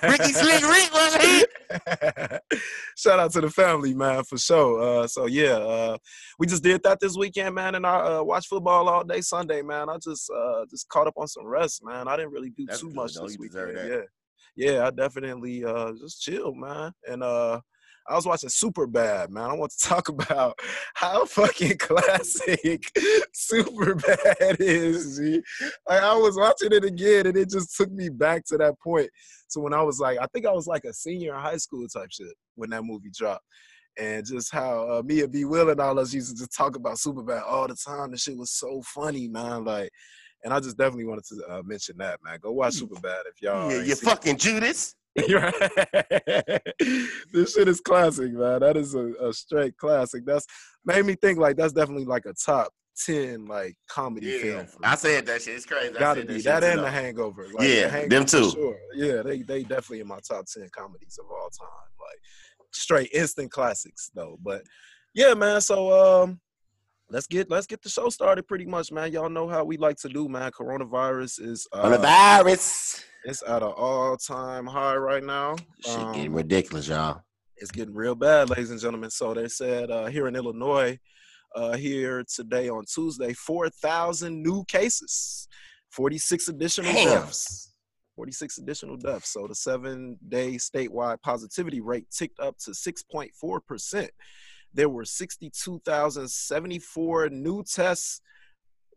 Ricky 0.04 0.34
Slick 0.34 0.62
Rick, 0.68 0.94
what's 0.94 1.16
happening? 1.16 2.40
Shout 2.98 3.20
out 3.20 3.32
to 3.32 3.42
the 3.42 3.50
family, 3.50 3.94
man, 3.94 4.24
for 4.24 4.38
sure. 4.38 4.82
Uh, 5.04 5.08
so 5.08 5.26
yeah, 5.28 5.54
uh, 5.58 5.98
we 6.40 6.48
just 6.48 6.64
did 6.64 6.82
that 6.84 7.00
this 7.00 7.16
weekend, 7.18 7.56
man, 7.56 7.76
and 7.76 7.86
I 7.86 8.18
uh, 8.18 8.24
watched 8.24 8.48
football 8.48 8.88
all 8.90 9.04
day 9.04 9.22
Sunday, 9.22 9.62
man. 9.62 9.90
I 9.90 9.98
just 9.98 10.30
uh, 10.30 10.66
just 10.70 10.88
caught 10.90 11.08
up 11.08 11.16
on 11.18 11.28
some 11.28 11.46
rest, 11.46 11.82
man. 11.84 12.08
I 12.08 12.16
didn't 12.18 12.32
really 12.32 12.52
do 12.52 12.66
That's 12.68 12.80
too 12.82 12.88
good, 12.88 12.96
much 12.96 13.14
though. 13.16 13.24
this 13.24 13.34
You 13.34 13.40
weekend. 13.42 13.78
Yeah, 14.56 14.72
yeah, 14.72 14.88
I 14.88 14.92
definitely 14.92 15.66
uh, 15.66 15.92
just 16.00 16.22
chilled, 16.22 16.58
man, 16.58 16.92
and 17.08 17.24
uh. 17.24 17.62
I 18.08 18.16
was 18.16 18.26
watching 18.26 18.50
Superbad, 18.50 19.30
man. 19.30 19.50
I 19.50 19.54
want 19.54 19.72
to 19.72 19.78
talk 19.88 20.10
about 20.10 20.58
how 20.94 21.26
fucking 21.26 21.78
classic 21.80 22.92
Superbad 23.34 24.58
is. 24.60 25.18
G. 25.18 25.42
Like 25.88 26.02
I 26.02 26.16
was 26.16 26.38
watching 26.38 26.72
it 26.72 26.84
again, 26.84 27.28
and 27.28 27.38
it 27.38 27.50
just 27.50 27.76
took 27.76 27.92
me 27.92 28.10
back 28.10 28.46
to 28.46 28.58
that 28.58 28.80
point. 28.80 29.10
So 29.48 29.62
when 29.62 29.74
I 29.74 29.82
was 29.82 30.00
like, 30.00 30.18
I 30.20 30.28
think 30.34 30.46
I 30.46 30.52
was 30.52 30.68
like 30.68 30.86
a 30.86 30.94
senior 30.94 31.36
in 31.36 31.42
high 31.42 31.58
school 31.58 31.88
type 31.88 32.10
shit 32.12 32.34
when 32.56 32.70
that 32.72 32.84
movie 32.84 33.12
dropped. 33.14 33.44
And 33.98 34.26
just 34.26 34.52
how 34.52 34.90
uh, 34.90 35.02
me 35.04 35.22
and 35.22 35.32
B 35.32 35.46
Will 35.46 35.70
and 35.70 35.80
all 35.80 35.98
us 36.00 36.14
used 36.14 36.30
to 36.30 36.38
just 36.38 36.56
talk 36.56 36.76
about 36.76 36.98
Superbad 36.98 37.44
all 37.48 37.68
the 37.68 37.76
time. 37.76 38.12
The 38.12 38.18
shit 38.18 38.38
was 38.38 38.52
so 38.52 38.82
funny, 38.84 39.30
man. 39.30 39.64
Like, 39.64 39.90
and 40.44 40.54
I 40.54 40.60
just 40.60 40.78
definitely 40.78 41.06
wanted 41.06 41.24
to 41.26 41.46
uh, 41.50 41.62
mention 41.64 41.96
that, 42.00 42.20
man. 42.24 42.40
Go 42.42 42.52
watch 42.52 42.74
Superbad 42.74 43.22
if 43.32 43.42
y'all. 43.42 43.72
Yeah, 43.72 43.78
you 43.78 43.96
seen 43.96 44.10
it. 44.10 44.12
fucking 44.12 44.38
Judas. 44.38 44.96
This 47.32 47.54
shit 47.54 47.68
is 47.68 47.82
classic, 47.82 48.32
man. 48.34 48.60
That 48.60 48.78
is 48.78 48.96
a, 48.96 49.14
a 49.22 49.34
straight 49.34 49.78
classic. 49.78 50.26
That's 50.26 50.46
made 50.86 51.06
me 51.06 51.16
think 51.16 51.40
like 51.40 51.58
that's 51.58 51.74
definitely 51.74 52.06
like 52.06 52.26
a 52.26 52.34
top 52.34 52.72
ten 53.06 53.46
like 53.46 53.76
comedy 53.90 54.28
Yeah, 54.28 54.40
film. 54.42 54.68
I 54.84 54.96
said 54.96 55.26
that 55.26 55.42
shit. 55.42 55.56
It's 55.56 55.66
crazy. 55.66 55.94
Gotta 55.94 56.26
be 56.26 56.42
that 56.42 56.60
too, 56.62 56.66
and. 56.68 56.80
The 56.80 56.92
Hangover. 56.92 57.48
Like, 57.54 57.68
Yeah, 57.68 57.82
The 57.84 57.90
Hangover 57.90 58.10
them 58.10 58.26
too. 58.26 58.52
Sure. 58.52 58.78
Yeah, 58.94 59.22
they 59.22 59.42
they 59.42 59.62
definitely 59.64 60.02
in 60.02 60.08
my 60.08 60.20
top 60.28 60.46
ten 60.46 60.68
comedies 60.76 61.18
of 61.20 61.30
all 61.30 61.50
time. 61.50 61.70
Like 62.00 62.20
straight 62.74 63.10
instant 63.14 63.52
classics 63.52 64.12
though. 64.14 64.38
But 64.42 64.64
yeah, 65.14 65.34
man. 65.34 65.62
So 65.62 66.24
um, 66.24 66.40
let's 67.10 67.28
get 67.28 67.50
let's 67.50 67.68
get 67.68 67.82
the 67.82 67.90
show 67.90 68.10
started. 68.10 68.48
Pretty 68.48 68.66
much, 68.66 68.92
man. 68.92 69.12
Y'all 69.12 69.30
know 69.30 69.48
how 69.48 69.64
we 69.64 69.78
like 69.78 69.98
to 69.98 70.10
do, 70.10 70.28
man. 70.28 70.52
Coronavirus 70.52 71.42
is 71.42 71.68
uh, 71.72 71.98
virus. 71.98 73.04
It's 73.26 73.44
at 73.48 73.64
an 73.64 73.74
all 73.76 74.18
time 74.18 74.66
high 74.66 74.96
right 74.96 75.24
now. 75.24 75.56
Shit 75.84 75.96
Um, 75.98 76.14
getting 76.14 76.34
ridiculous, 76.34 76.88
y'all. 76.88 77.22
it's 77.58 77.72
getting 77.72 77.94
real 77.94 78.16
bad, 78.16 78.50
ladies 78.50 78.72
and 78.72 78.80
gentlemen. 78.80 79.10
So 79.10 79.34
they 79.34 79.48
said 79.48 79.92
uh, 79.92 80.06
here 80.06 80.28
in 80.28 80.36
Illinois, 80.36 80.98
uh, 81.56 81.76
here 81.76 82.24
today 82.34 82.70
on 82.70 82.84
Tuesday, 82.86 83.34
4,000 83.34 84.42
new 84.42 84.64
cases, 84.66 85.48
46 85.92 86.48
additional 86.50 86.94
Damn. 86.94 87.22
deaths. 87.22 87.74
46 88.16 88.58
additional 88.60 88.96
deaths. 88.98 89.32
So 89.34 89.48
the 89.48 89.56
seven 89.56 90.18
day 90.30 90.54
statewide 90.56 91.22
positivity 91.22 91.82
rate 91.82 92.06
ticked 92.12 92.40
up 92.40 92.58
to 92.60 92.72
6.4%. 92.72 94.10
There 94.74 94.90
were 94.90 95.06
62,074 95.06 97.30
new 97.30 97.64
tests 97.64 98.22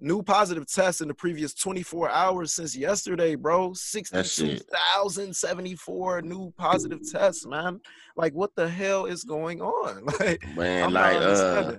new 0.00 0.22
positive 0.22 0.66
tests 0.66 1.00
in 1.00 1.08
the 1.08 1.14
previous 1.14 1.54
24 1.54 2.10
hours 2.10 2.52
since 2.54 2.76
yesterday, 2.76 3.34
bro. 3.34 3.68
That's 3.70 3.96
it. 3.96 4.04
62,074 4.04 6.22
new 6.22 6.52
positive 6.56 7.00
tests, 7.10 7.46
man. 7.46 7.80
Like, 8.16 8.32
what 8.34 8.54
the 8.56 8.68
hell 8.68 9.06
is 9.06 9.24
going 9.24 9.60
on? 9.60 10.04
Like, 10.20 10.44
Man, 10.56 10.84
I'm 10.84 10.92
like 10.92 11.16
uh, 11.16 11.72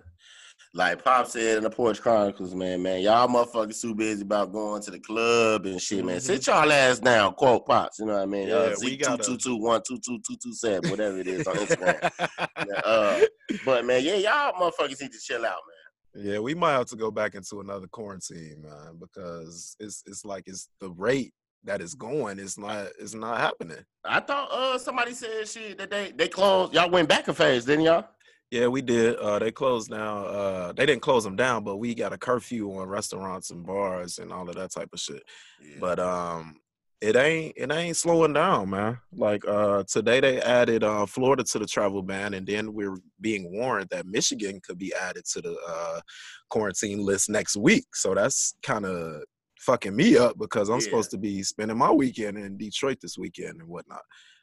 like 0.75 1.03
Pop 1.03 1.25
said 1.27 1.57
in 1.57 1.63
the 1.63 1.69
Porch 1.69 1.99
Chronicles, 1.99 2.53
man, 2.53 2.81
man, 2.81 3.01
y'all 3.01 3.27
motherfuckers 3.27 3.81
too 3.81 3.95
busy 3.95 4.21
about 4.21 4.53
going 4.53 4.81
to 4.83 4.91
the 4.91 4.99
club 4.99 5.65
and 5.65 5.81
shit, 5.81 6.05
man. 6.05 6.17
Mhm. 6.17 6.21
Sit 6.21 6.45
y'all 6.47 6.71
ass 6.71 6.99
down, 6.99 7.33
quote 7.33 7.65
Pops. 7.65 7.99
You 7.99 8.05
know 8.05 8.13
what 8.13 8.21
I 8.21 8.25
mean? 8.27 8.47
Yeah, 8.47 8.55
uh, 8.55 8.75
Z 8.75 8.97
two 8.97 9.17
two 9.17 9.37
two 9.37 9.55
one 9.57 9.81
two 9.87 9.97
two 10.05 10.19
two 10.27 10.37
two 10.41 10.53
seven, 10.53 10.89
whatever 10.91 11.17
it 11.17 11.27
is 11.27 11.47
on 11.47 11.55
Instagram. 11.55 12.11
Yeah, 12.67 12.79
uh, 12.85 13.19
but 13.65 13.85
man, 13.85 14.03
yeah, 14.03 14.15
y'all 14.15 14.53
motherfuckers 14.53 15.01
need 15.01 15.11
to 15.11 15.19
chill 15.19 15.45
out, 15.45 15.57
man. 15.67 15.78
Yeah, 16.15 16.39
we 16.39 16.55
might 16.55 16.73
have 16.73 16.87
to 16.87 16.95
go 16.95 17.11
back 17.11 17.35
into 17.35 17.59
another 17.59 17.87
quarantine, 17.87 18.63
man, 18.63 18.97
because 18.99 19.75
it's 19.79 20.03
it's 20.05 20.25
like 20.25 20.43
it's 20.47 20.67
the 20.79 20.89
rate 20.91 21.33
that 21.65 21.81
is 21.81 21.93
going 21.93 22.39
It's 22.39 22.57
not 22.57 22.87
it's 22.99 23.13
not 23.13 23.39
happening. 23.39 23.83
I 24.03 24.19
thought 24.19 24.51
uh 24.51 24.77
somebody 24.77 25.13
said 25.13 25.47
shit 25.47 25.77
that 25.77 25.89
they 25.89 26.11
they 26.11 26.27
closed. 26.27 26.73
Y'all 26.73 26.89
went 26.89 27.09
back 27.09 27.27
a 27.27 27.33
phase, 27.33 27.65
didn't 27.65 27.85
y'all? 27.85 28.05
Yeah, 28.51 28.67
we 28.67 28.81
did. 28.81 29.15
Uh, 29.17 29.37
they 29.37 29.51
closed 29.51 29.91
down. 29.91 30.25
Uh, 30.25 30.73
they 30.73 30.87
didn't 30.87 31.03
close 31.03 31.23
them 31.23 31.35
down, 31.35 31.63
but 31.63 31.77
we 31.77 31.93
got 31.93 32.13
a 32.13 32.17
curfew 32.17 32.75
on 32.75 32.89
restaurants 32.89 33.51
and 33.51 33.63
bars 33.63 34.17
and 34.17 34.33
all 34.33 34.49
of 34.49 34.55
that 34.55 34.71
type 34.71 34.89
of 34.91 34.99
shit. 34.99 35.21
But 35.79 35.99
um, 35.99 36.55
it 37.01 37.15
ain't 37.15 37.53
it 37.55 37.71
ain't 37.71 37.95
slowing 37.97 38.33
down, 38.33 38.69
man. 38.71 38.97
Like 39.13 39.47
uh, 39.47 39.83
today 39.87 40.19
they 40.19 40.41
added 40.41 40.83
uh, 40.83 41.05
Florida 41.05 41.43
to 41.45 41.59
the 41.59 41.65
travel 41.65 42.01
ban, 42.01 42.33
and 42.33 42.45
then 42.45 42.73
we're 42.73 42.97
being 43.21 43.51
warned 43.51 43.89
that 43.91 44.05
Michigan 44.05 44.59
could 44.65 44.77
be 44.77 44.93
added 44.93 45.25
to 45.33 45.41
the 45.41 45.57
uh, 45.67 46.01
quarantine 46.49 46.99
list 46.99 47.29
next 47.29 47.55
week. 47.55 47.85
So 47.95 48.13
that's 48.13 48.55
kind 48.63 48.85
of 48.85 49.23
fucking 49.59 49.95
me 49.95 50.17
up 50.17 50.37
because 50.37 50.69
I'm 50.69 50.75
Yeah. 50.75 50.81
supposed 50.81 51.11
to 51.11 51.17
be 51.17 51.41
spending 51.43 51.77
my 51.77 51.91
weekend 51.91 52.37
in 52.37 52.57
Detroit 52.57 52.97
this 53.01 53.17
weekend 53.17 53.59
and 53.61 53.67
whatnot. 53.69 54.01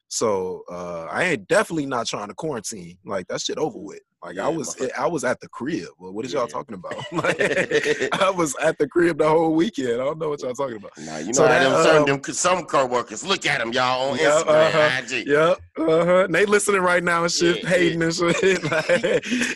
So 0.09 0.63
uh, 0.71 1.07
I 1.11 1.25
ain't 1.25 1.49
definitely 1.49 1.87
not 1.87 2.07
trying 2.07 2.29
to 2.29 2.35
quarantine. 2.35 2.97
Like 3.05 3.27
that 3.29 3.41
shit 3.41 3.59
over 3.59 3.79
with. 3.79 4.01
Like 4.25 4.39
I 4.39 4.49
was 4.49 4.75
motherfucker. 4.77 4.91
I 4.99 5.07
was 5.07 5.25
at 5.25 5.41
the 5.41 5.49
crib. 5.49 5.89
Well, 5.99 6.13
what 6.13 6.25
is 6.25 6.33
y'all 6.33 6.47
talking 6.47 6.75
about? 6.75 7.05
Like, 7.13 7.39
I 8.21 8.31
was 8.31 8.57
at 8.63 8.79
the 8.79 8.89
crib 8.89 9.19
the 9.19 9.29
whole 9.29 9.55
weekend. 9.55 10.01
I 10.01 10.05
don't 10.05 10.19
know 10.19 10.31
what 10.31 10.43
y'all 10.43 10.55
talking 10.55 10.77
about. 10.77 10.93
Nah, 10.99 11.19
you 11.19 11.27
know 11.27 11.33
So 11.33 11.47
how 11.47 11.59
them, 11.59 11.73
that, 11.73 11.83
certain, 11.85 12.11
um, 12.11 12.21
them 12.23 12.35
some 12.35 12.65
co-workers 12.65 13.25
look 13.25 13.47
at 13.47 13.59
them, 13.61 13.73
y'all 13.73 14.11
on 14.13 14.19
Yeah, 14.19 14.43
Instagram. 14.43 15.21
IG. 15.21 15.27
Yep. 15.29 15.59
Uh-huh. 15.79 16.25
And 16.25 16.35
They 16.35 16.47
listening 16.47 16.81
right 16.81 17.03
now 17.05 17.23
and 17.25 17.33
shit, 17.33 17.63
Yeah, 17.63 17.69
hating 17.69 18.03
and 18.03 18.15
shit. 18.15 18.63
Like, 18.71 18.89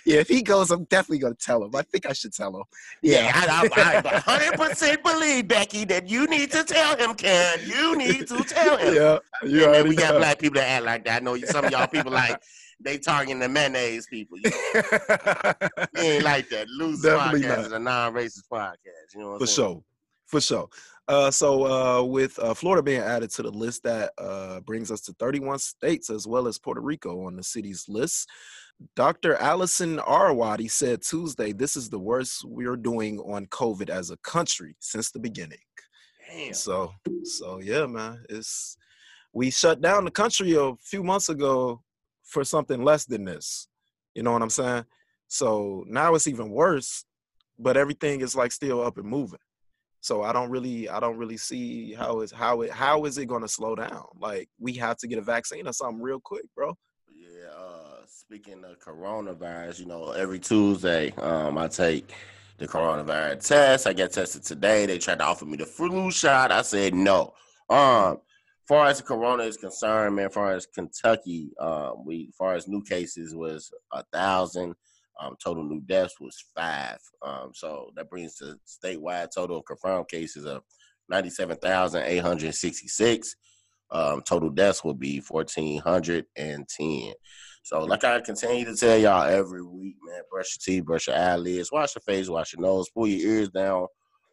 yeah, 0.05 0.21
if 0.21 0.29
he 0.29 0.43
goes, 0.43 0.71
I'm 0.71 0.85
definitely 0.85 1.19
gonna 1.19 1.35
tell 1.35 1.65
him. 1.65 1.75
I 1.75 1.83
think 1.83 2.07
I 2.07 2.13
should 2.13 2.33
tell 2.33 2.55
him. 2.57 2.63
Yeah, 3.03 3.33
I, 3.35 3.69
I, 3.75 3.99
I 3.99 4.21
100% 4.53 5.03
believe 5.03 5.49
Becky 5.49 5.85
that 5.87 6.09
you 6.09 6.27
need 6.27 6.51
to 6.53 6.65
tell 6.65 6.97
him, 6.97 7.15
Ken. 7.15 7.59
You 7.65 7.97
need 7.97 8.29
to 8.29 8.45
tell 8.45 8.77
him. 8.77 8.95
Yeah. 8.95 9.19
You 9.43 9.61
Yeah, 9.61 9.67
already 9.69 9.89
we 9.91 9.97
got 9.97 10.17
black 10.17 10.39
people 10.39 10.61
that 10.61 10.69
act 10.69 10.85
like 10.85 11.05
that. 11.07 11.23
I 11.23 11.25
know 11.25 11.37
some 11.39 11.65
of 11.67 11.71
y'all 11.73 11.87
people 11.89 12.13
like 12.13 12.41
they 12.83 12.99
targeting 12.99 13.39
the 13.39 13.49
mayonnaise 13.49 14.07
people. 14.07 14.39
You 14.39 14.51
know, 14.51 15.53
we 15.95 16.01
ain't 16.01 16.25
like 16.25 16.49
that. 16.49 16.67
Loose 16.69 17.03
Definitely 17.03 17.49
podcast 17.49 17.57
not. 17.57 17.67
is 17.67 17.73
a 17.73 17.79
non-racist 17.79 18.49
podcast. 18.51 19.15
You 19.15 19.21
know 19.21 19.27
what 19.29 19.33
I'm 19.35 19.39
For 19.41 19.47
sure. 19.47 19.83
For 20.27 20.41
sure. 20.41 20.69
Uh, 21.09 21.31
so 21.31 21.67
uh, 21.67 22.03
with 22.05 22.39
uh, 22.39 22.55
Florida 22.55 22.83
being 22.83 23.01
added 23.01 23.31
to 23.31 23.43
the 23.43 23.51
list, 23.51 23.83
that 23.83 24.13
uh, 24.19 24.61
brings 24.61 24.91
us 24.91 25.01
to 25.03 25.13
31 25.19 25.59
states 25.59 26.09
as 26.09 26.27
well 26.27 26.47
as 26.47 26.59
Puerto 26.59 26.81
Rico 26.81 27.27
on 27.27 27.37
the 27.37 27.43
city's 27.43 27.89
list. 27.89 28.29
Dr. 28.97 29.35
Allison 29.35 29.99
Arwady 29.99 30.71
said 30.71 31.03
Tuesday, 31.03 31.53
"This 31.53 31.77
is 31.77 31.91
the 31.91 31.99
worst 31.99 32.45
we're 32.47 32.77
doing 32.77 33.19
on 33.19 33.47
COVID 33.47 33.91
as 33.91 34.11
a 34.11 34.17
country 34.19 34.77
since 34.79 35.11
the 35.11 35.19
beginning." 35.19 35.59
Damn. 36.31 36.55
So, 36.55 36.93
so 37.25 37.61
yeah, 37.61 37.87
man, 37.87 38.25
it's 38.31 38.79
we 39.33 39.51
shut 39.51 39.81
down 39.81 40.05
the 40.05 40.11
country 40.11 40.55
a 40.55 40.75
few 40.81 41.03
months 41.03 41.29
ago 41.29 41.83
for 42.31 42.45
something 42.45 42.83
less 42.83 43.05
than 43.05 43.25
this. 43.25 43.67
You 44.15 44.23
know 44.23 44.33
what 44.33 44.43
I'm 44.43 44.51
saying? 44.51 44.85
So 45.29 45.85
now 45.87 46.15
it's 46.15 46.29
even 46.29 46.51
worse, 46.51 47.05
but 47.59 47.77
everything 47.77 48.21
is 48.21 48.35
like 48.35 48.53
still 48.53 48.81
up 48.83 48.99
and 48.99 49.07
moving. 49.07 49.41
So 50.01 50.23
I 50.23 50.33
don't 50.33 50.49
really, 50.49 50.89
I 50.89 50.99
don't 50.99 51.19
really 51.19 51.37
see 51.37 51.93
how 51.93 52.21
is 52.21 52.33
how 52.33 52.63
it 52.63 52.71
how 52.71 53.05
is 53.05 53.19
it 53.19 53.27
going 53.27 53.43
to 53.43 53.49
slow 53.49 53.75
down? 53.75 54.05
Like 54.19 54.49
we 54.59 54.73
have 54.75 54.97
to 54.99 55.09
get 55.09 55.19
a 55.19 55.23
vaccine 55.23 55.67
or 55.67 55.73
something 55.73 56.01
real 56.01 56.21
quick, 56.21 56.45
bro. 56.57 56.75
Yeah, 57.13 57.49
uh, 57.49 58.07
speaking 58.07 58.65
of 58.65 58.79
coronavirus, 58.79 59.81
you 59.81 59.87
know, 59.87 60.13
every 60.13 60.39
Tuesday, 60.39 61.13
um, 61.19 61.59
I 61.59 61.69
take 61.69 62.15
the 62.57 62.67
coronavirus 62.67 63.47
test. 63.47 63.87
I 63.87 63.93
get 63.93 64.13
tested 64.13 64.45
today. 64.45 64.87
They 64.87 64.99
tried 64.99 65.19
to 65.19 65.25
offer 65.25 65.45
me 65.45 65.57
the 65.57 65.67
flu 65.67 66.11
shot. 66.11 66.51
I 66.51 66.63
said 66.63 66.95
no. 66.95 67.35
Um, 67.69 68.21
far 68.71 68.87
as 68.87 69.01
corona 69.03 69.43
is 69.43 69.57
concerned, 69.57 70.15
man, 70.15 70.31
far 70.31 70.53
as 70.53 70.65
Kentucky, 70.65 71.51
um, 71.59 72.05
we 72.07 72.31
far 72.39 72.55
as 72.55 72.69
new 72.69 72.81
cases 72.81 73.35
was 73.35 73.73
a 73.93 74.05
thousand. 74.13 74.77
Um, 75.21 75.35
total 75.43 75.65
new 75.65 75.81
deaths 75.81 76.21
was 76.21 76.43
five. 76.55 76.99
Um, 77.21 77.51
so 77.53 77.91
that 77.97 78.09
brings 78.09 78.37
the 78.37 78.61
statewide 78.65 79.35
total 79.35 79.59
of 79.59 79.65
confirmed 79.65 80.07
cases 80.07 80.47
of 80.47 80.63
ninety-seven 81.09 81.57
thousand 81.57 82.05
eight 82.05 82.21
hundred 82.21 82.55
sixty-six. 82.55 83.35
Um, 83.91 84.23
total 84.23 84.51
deaths 84.51 84.85
will 84.85 84.95
be 84.95 85.19
fourteen 85.19 85.81
hundred 85.81 86.27
and 86.37 86.65
ten. 86.69 87.13
So, 87.65 87.81
like 87.81 88.05
I 88.05 88.21
continue 88.21 88.67
to 88.67 88.77
tell 88.77 88.97
y'all 88.97 89.25
every 89.25 89.65
week, 89.65 89.97
man, 90.07 90.23
brush 90.31 90.57
your 90.57 90.77
teeth, 90.77 90.85
brush 90.85 91.09
your 91.09 91.17
eyelids, 91.17 91.73
wash 91.73 91.97
your 91.97 92.03
face, 92.03 92.29
wash 92.29 92.53
your 92.53 92.63
nose, 92.63 92.89
pull 92.89 93.09
your 93.09 93.33
ears 93.33 93.49
down, 93.51 93.89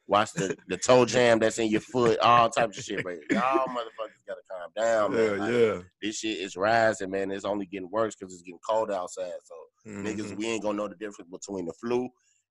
watch 0.08 0.32
the, 0.34 0.58
the 0.68 0.78
toe 0.78 1.06
jam 1.06 1.40
that's 1.40 1.60
in 1.60 1.68
your 1.70 1.82
foot, 1.82 2.18
all 2.20 2.50
types 2.50 2.78
of 2.78 2.84
shit. 2.84 3.04
But 3.04 3.16
y'all 3.32 3.68
motherfuckers 3.68 4.26
gotta 4.28 4.42
calm 4.50 4.72
down, 4.76 5.14
man. 5.14 5.40
Like, 5.40 5.52
yeah. 5.52 5.82
This 6.02 6.20
shit 6.20 6.38
is 6.38 6.56
rising, 6.56 7.12
man. 7.12 7.32
It's 7.32 7.46
only 7.46 7.66
getting 7.66 7.90
worse 7.92 8.16
because 8.16 8.34
it's 8.34 8.44
getting 8.44 8.60
cold 8.68 8.92
outside. 8.92 9.32
So 9.44 9.56
niggas, 9.88 10.32
Mhm. 10.32 10.38
we 10.38 10.48
ain't 10.48 10.64
gonna 10.64 10.78
know 10.78 10.88
the 10.88 10.96
difference 10.96 11.30
between 11.32 11.66
the 11.66 11.74
flu 11.74 12.10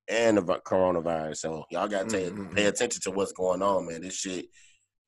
and 0.08 0.36
the 0.38 0.42
coronavirus. 0.42 1.36
So 1.38 1.64
y'all 1.70 1.88
gotta 1.88 2.08
take, 2.08 2.32
Mhm. 2.32 2.54
pay 2.54 2.66
attention 2.66 3.00
to 3.02 3.10
what's 3.10 3.32
going 3.32 3.62
on, 3.62 3.86
man. 3.86 4.02
This 4.02 4.14
shit 4.14 4.46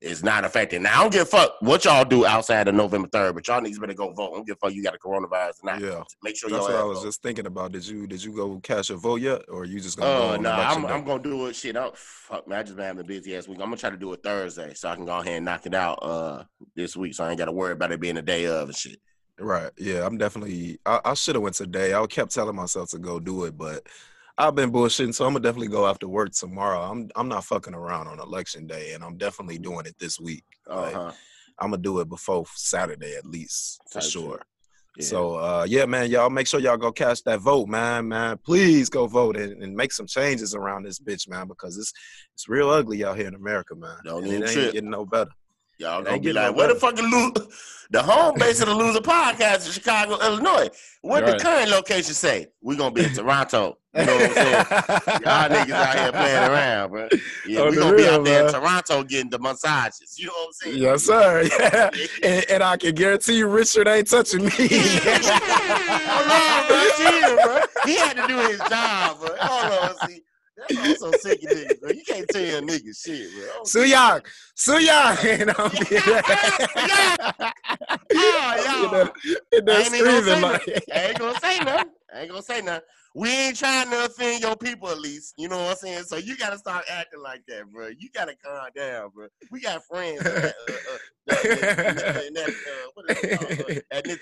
is 0.00 0.22
not 0.22 0.44
affecting. 0.44 0.82
Now 0.82 1.00
I 1.00 1.02
don't 1.02 1.12
give 1.12 1.22
a 1.22 1.26
fuck 1.26 1.56
what 1.60 1.84
y'all 1.84 2.04
do 2.04 2.24
outside 2.24 2.68
of 2.68 2.74
November 2.74 3.08
third, 3.08 3.34
but 3.34 3.46
y'all 3.48 3.60
niggas 3.60 3.80
better 3.80 3.94
go 3.94 4.12
vote. 4.12 4.32
I 4.32 4.36
don't 4.36 4.46
give 4.46 4.56
a 4.62 4.66
fuck 4.66 4.72
you 4.72 4.82
got 4.82 4.94
a 4.94 4.98
coronavirus 4.98 5.62
or 5.62 5.64
not. 5.64 5.80
Yeah. 5.80 6.02
Make 6.22 6.36
sure 6.36 6.48
That's 6.50 6.62
what 6.62 6.76
I 6.76 6.84
was 6.84 6.98
vote. 6.98 7.06
just 7.06 7.22
thinking 7.22 7.46
about. 7.46 7.72
Did 7.72 7.86
you 7.86 8.06
did 8.06 8.22
you 8.22 8.32
go 8.32 8.60
cast 8.60 8.90
your 8.90 8.98
vote 8.98 9.20
yet, 9.20 9.42
or 9.48 9.64
you 9.64 9.80
just 9.80 9.98
gonna 9.98 10.10
go 10.18 10.24
Oh 10.24 10.34
on 10.34 10.42
no, 10.42 10.54
election 10.54 10.84
I'm. 10.84 10.92
I'm 10.92 11.04
gonna 11.04 11.22
do 11.22 11.46
it. 11.46 11.56
Shit, 11.56 11.76
I'm, 11.76 11.90
fuck 11.94 12.46
man. 12.46 12.60
I 12.60 12.62
just 12.62 12.76
been 12.76 12.84
having 12.84 13.00
a 13.00 13.04
busy 13.04 13.34
ass 13.36 13.48
week. 13.48 13.58
I'm 13.58 13.66
gonna 13.66 13.76
try 13.76 13.90
to 13.90 13.96
do 13.96 14.12
it 14.12 14.22
Thursday 14.22 14.72
so 14.74 14.88
I 14.88 14.94
can 14.94 15.04
go 15.04 15.18
ahead 15.18 15.34
and 15.36 15.44
knock 15.44 15.66
it 15.66 15.74
out 15.74 15.98
uh 16.02 16.44
this 16.76 16.96
week, 16.96 17.14
so 17.14 17.24
I 17.24 17.30
ain't 17.30 17.38
got 17.38 17.46
to 17.46 17.52
worry 17.52 17.72
about 17.72 17.90
it 17.92 18.00
being 18.00 18.14
the 18.14 18.22
day 18.22 18.46
of 18.46 18.68
and 18.68 18.76
shit. 18.76 18.98
Right. 19.40 19.70
Yeah, 19.78 20.04
I'm 20.06 20.18
definitely. 20.18 20.78
I, 20.86 21.00
I 21.04 21.14
should 21.14 21.34
have 21.34 21.42
went 21.42 21.56
today. 21.56 21.94
I 21.94 22.04
kept 22.06 22.32
telling 22.32 22.56
myself 22.56 22.90
to 22.90 22.98
go 22.98 23.20
do 23.20 23.44
it, 23.44 23.56
but 23.56 23.86
I've 24.38 24.54
been 24.54 24.70
bullshitting. 24.70 25.14
So 25.14 25.26
I'm 25.26 25.32
gonna 25.32 25.42
definitely 25.42 25.68
go 25.68 25.86
after 25.86 26.06
work 26.08 26.30
tomorrow. 26.32 26.80
I'm 26.80 27.10
I'm 27.16 27.28
not 27.28 27.44
fucking 27.44 27.74
around 27.74 28.06
on 28.06 28.20
election 28.20 28.66
day, 28.66 28.92
and 28.92 29.02
I'm 29.02 29.16
definitely 29.16 29.58
doing 29.58 29.84
it 29.86 29.96
this 29.98 30.20
week. 30.20 30.44
Uh 30.70 30.80
Like, 30.82 30.94
huh. 30.94 31.12
I'm 31.58 31.70
gonna 31.70 31.82
do 31.82 31.98
it 32.00 32.08
before 32.08 32.44
Saturday 32.54 33.16
at 33.16 33.26
least 33.26 33.80
for 33.90 34.00
shit. 34.00 34.12
sure. 34.12 34.40
Yeah. 34.96 35.04
So 35.06 35.34
uh, 35.36 35.66
yeah, 35.68 35.86
man, 35.86 36.08
y'all 36.10 36.30
make 36.30 36.46
sure 36.46 36.60
y'all 36.60 36.76
go 36.76 36.92
cast 36.92 37.24
that 37.24 37.40
vote, 37.40 37.68
man. 37.68 38.08
Man, 38.08 38.38
please 38.44 38.88
go 38.88 39.06
vote 39.08 39.36
and, 39.36 39.60
and 39.62 39.74
make 39.74 39.92
some 39.92 40.06
changes 40.06 40.54
around 40.54 40.84
this 40.84 41.00
bitch, 41.00 41.28
man, 41.28 41.48
because 41.48 41.76
it's 41.76 41.92
it's 42.34 42.48
real 42.48 42.70
ugly 42.70 43.04
out 43.04 43.16
here 43.16 43.26
in 43.28 43.34
America, 43.34 43.74
man. 43.74 43.96
Don't 44.04 44.22
and 44.24 44.26
even 44.28 44.42
it 44.42 44.46
ain't 44.46 44.52
trip. 44.54 44.72
getting 44.72 44.90
no 44.90 45.04
better. 45.04 45.30
Y'all 45.80 46.02
gonna 46.02 46.18
be 46.20 46.32
like, 46.32 46.50
no 46.52 46.58
where 46.58 46.68
the 46.68 46.74
fucking 46.74 47.08
lo- 47.10 47.32
the 47.90 48.02
home 48.02 48.34
base 48.36 48.60
of 48.60 48.66
the 48.68 48.74
loser 48.74 48.98
podcast 49.00 49.66
in 49.66 49.72
Chicago, 49.72 50.18
Illinois? 50.20 50.68
What 51.02 51.24
the 51.26 51.38
current 51.38 51.70
location 51.70 52.14
say? 52.14 52.48
We 52.60 52.76
gonna 52.76 52.92
be 52.92 53.04
in 53.04 53.12
Toronto. 53.14 53.78
You 53.98 54.06
know 54.06 54.14
what 54.14 54.28
I'm 54.28 54.34
saying? 54.34 54.54
Y'all 55.24 55.48
niggas 55.48 55.70
out 55.70 55.98
here 55.98 56.12
playing 56.12 56.50
around, 56.50 56.90
bro. 56.90 57.08
Yeah, 57.46 57.60
On 57.62 57.70
we 57.70 57.76
gonna 57.76 57.96
be 57.96 58.06
out 58.06 58.24
there 58.24 58.46
in. 58.46 58.52
Toronto 58.52 59.02
getting 59.04 59.30
the 59.30 59.38
massages. 59.38 60.16
You 60.18 60.26
know 60.26 60.32
what 60.34 60.46
I'm 60.46 60.52
saying? 60.52 60.78
yes, 60.78 61.02
sir. 61.04 61.48
Yeah. 61.58 61.90
And, 62.22 62.44
and 62.50 62.62
I 62.62 62.76
can 62.76 62.94
guarantee 62.94 63.38
you, 63.38 63.46
Richard 63.48 63.88
ain't 63.88 64.08
touching 64.08 64.44
me. 64.44 64.50
Hold 66.08 66.30
on, 66.30 66.68
bro. 66.68 66.88
Chill, 66.96 67.36
bro. 67.36 67.60
He 67.84 67.94
had 67.96 68.16
to 68.16 68.26
do 68.28 68.38
his 68.38 68.58
job, 68.60 69.18
bro. 69.20 69.28
Hold 69.40 69.90
on, 69.90 70.08
see. 70.08 70.22
That's 70.70 71.00
so 71.00 71.12
sick 71.12 71.42
of 71.44 71.50
niggas, 71.50 71.80
bro. 71.80 71.90
You 71.90 72.02
can't 72.04 72.28
tell 72.28 72.60
niggas 72.62 73.02
shit, 73.04 73.30
bro. 73.32 73.62
Suyak, 73.64 74.26
Suyak, 74.56 75.40
and 75.40 75.50
I'm 75.50 75.70
Oh, 78.10 78.54
y'all. 78.64 79.10
in 79.52 79.64
there 79.64 79.76
I 79.76 79.82
ain't 79.82 80.04
gonna 80.04 80.58
say 80.64 80.80
I 80.92 81.00
ain't 81.08 81.18
gonna 81.18 81.40
say 81.40 81.58
nothing. 81.60 81.90
I 82.14 82.20
ain't 82.20 82.30
gonna 82.30 82.42
say 82.42 82.60
nothing. 82.62 82.82
We 83.14 83.30
ain't 83.30 83.56
trying 83.56 83.90
to 83.90 84.04
offend 84.04 84.42
your 84.42 84.56
people, 84.56 84.88
at 84.88 85.00
least. 85.00 85.34
You 85.38 85.48
know 85.48 85.58
what 85.58 85.70
I'm 85.70 85.76
saying? 85.76 86.04
So 86.04 86.16
you 86.16 86.36
gotta 86.36 86.58
start 86.58 86.84
acting 86.90 87.22
like 87.22 87.42
that, 87.48 87.64
bro. 87.72 87.88
You 87.88 88.08
gotta 88.14 88.34
calm 88.44 88.68
down, 88.76 89.10
bro. 89.14 89.26
We 89.50 89.60
got 89.60 89.84
friends 89.84 90.22
that, 90.22 90.44
uh, 90.44 90.72
uh, 90.72 90.98
that, 91.26 91.42
that, 92.34 92.48
uh, 92.48 92.88
called? 93.36 94.14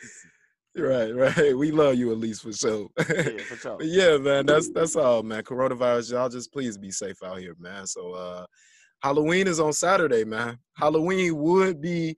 Uh, 0.76 0.82
right, 0.82 1.14
right. 1.14 1.56
We 1.56 1.70
love 1.70 1.96
you 1.96 2.12
at 2.12 2.18
least 2.18 2.42
for 2.42 2.52
sure. 2.52 2.88
Yeah, 2.98 3.38
for 3.48 3.56
sure. 3.56 3.78
Yeah, 3.82 4.18
man, 4.18 4.46
that's 4.46 4.70
that's 4.70 4.96
all, 4.96 5.22
man. 5.22 5.42
Coronavirus, 5.42 6.12
y'all 6.12 6.28
just 6.28 6.52
please 6.52 6.78
be 6.78 6.90
safe 6.90 7.22
out 7.24 7.38
here, 7.38 7.56
man. 7.58 7.86
So 7.86 8.12
uh 8.12 8.46
Halloween 9.02 9.46
is 9.46 9.60
on 9.60 9.72
Saturday, 9.72 10.24
man. 10.24 10.58
Halloween 10.74 11.36
would 11.36 11.80
be 11.80 12.16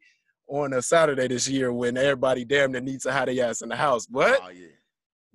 on 0.48 0.72
a 0.72 0.82
Saturday 0.82 1.28
this 1.28 1.48
year 1.48 1.72
when 1.72 1.96
everybody 1.96 2.44
damn 2.44 2.72
near 2.72 2.80
needs 2.80 3.04
to 3.04 3.12
have 3.12 3.26
their 3.26 3.48
ass 3.48 3.62
in 3.62 3.68
the 3.68 3.76
house. 3.76 4.06
But 4.06 4.40
Oh 4.42 4.48
yeah. 4.48 4.68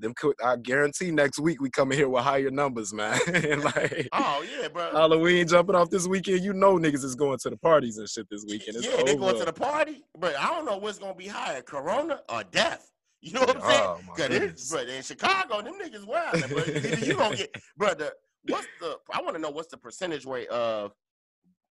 Them 0.04 0.14
I 0.44 0.58
guarantee 0.58 1.12
next 1.12 1.40
week 1.40 1.62
we 1.62 1.70
come 1.70 1.92
in 1.92 1.98
here 1.98 2.10
with 2.10 2.24
higher 2.24 2.52
numbers, 2.52 2.94
man. 2.94 3.20
and 3.28 3.64
like 3.64 4.10
Oh 4.12 4.46
yeah, 4.60 4.68
bro. 4.68 4.92
Halloween 4.92 5.48
jumping 5.48 5.76
off 5.76 5.90
this 5.90 6.08
weekend, 6.08 6.44
you 6.44 6.54
know 6.54 6.78
niggas 6.78 7.04
is 7.04 7.16
going 7.16 7.40
to 7.40 7.50
the 7.50 7.58
parties 7.58 7.98
and 7.98 8.08
shit 8.08 8.28
this 8.30 8.46
weekend. 8.48 8.78
It's 8.78 8.88
yeah, 8.88 9.04
they 9.04 9.16
going 9.16 9.38
to 9.40 9.46
the 9.46 9.54
party, 9.54 10.04
but 10.20 10.38
I 10.38 10.48
don't 10.48 10.66
know 10.66 10.78
what's 10.78 11.00
gonna 11.00 11.16
be 11.16 11.28
higher, 11.28 11.62
Corona 11.62 12.22
or 12.30 12.44
death. 12.44 12.90
You 13.22 13.32
know 13.34 13.42
what 13.42 13.56
I'm 13.56 13.62
saying? 13.62 13.82
Oh 13.84 14.00
my 14.06 14.14
Cause 14.16 14.28
goodness. 14.28 14.52
it's, 14.52 14.72
but 14.72 14.90
in 14.90 15.02
Chicago, 15.02 15.62
them 15.62 15.76
niggas 15.82 16.06
wild. 16.06 16.44
But 16.54 17.08
you 17.08 17.16
gonna 17.16 17.36
get, 17.36 17.56
brother. 17.78 18.12
What's 18.46 18.68
the? 18.82 18.98
I 19.14 19.22
want 19.22 19.36
to 19.36 19.42
know 19.42 19.50
what's 19.50 19.70
the 19.70 19.78
percentage 19.78 20.26
rate 20.26 20.50
of 20.50 20.92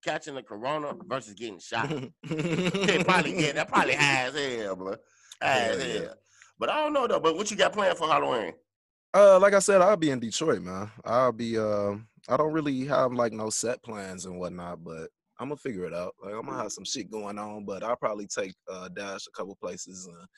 catching 0.05 0.37
the 0.37 0.43
corona 0.43 0.95
versus 1.09 1.35
getting 1.35 1.59
shot. 1.59 1.91
They 2.29 3.03
probably 3.05 3.33
get 3.33 3.57
that 3.57 3.69
probably 3.69 3.95
high 3.95 4.29
as 4.29 4.35
hell, 4.35 4.77
bro. 4.77 4.95
High 5.43 5.49
as 5.49 5.85
Yeah, 5.85 6.01
yeah. 6.03 6.09
But 6.61 6.69
I 6.69 6.77
don't 6.77 6.93
know 6.93 7.07
though. 7.07 7.19
But 7.19 7.37
what 7.37 7.51
you 7.51 7.57
got 7.57 7.73
planned 7.73 7.97
for 7.97 8.07
Halloween? 8.07 8.53
Uh, 9.15 9.41
like 9.41 9.55
I 9.55 9.59
said, 9.59 9.81
I'll 9.81 9.97
be 9.97 10.11
in 10.11 10.21
Detroit, 10.21 10.61
man. 10.61 10.91
I'll 11.05 11.33
be. 11.33 11.59
Uh, 11.59 11.95
I 12.29 12.37
don't 12.37 12.53
really 12.53 12.85
have 12.85 13.13
like 13.13 13.33
no 13.33 13.49
set 13.49 13.83
plans 13.83 14.27
and 14.27 14.39
whatnot, 14.39 14.85
but 14.85 15.09
I'm 15.41 15.49
gonna 15.49 15.57
figure 15.57 15.87
it 15.87 15.95
out. 15.95 16.15
Like 16.23 16.35
I'm 16.35 16.45
gonna 16.45 16.63
have 16.63 16.71
some 16.71 16.85
shit 16.85 17.11
going 17.11 17.39
on, 17.39 17.65
but 17.65 17.83
I'll 17.83 17.97
probably 17.97 18.27
take 18.27 18.55
uh, 18.71 18.89
Dash 18.91 19.27
a 19.27 19.31
couple 19.37 19.57
places. 19.57 20.07
And, 20.07 20.29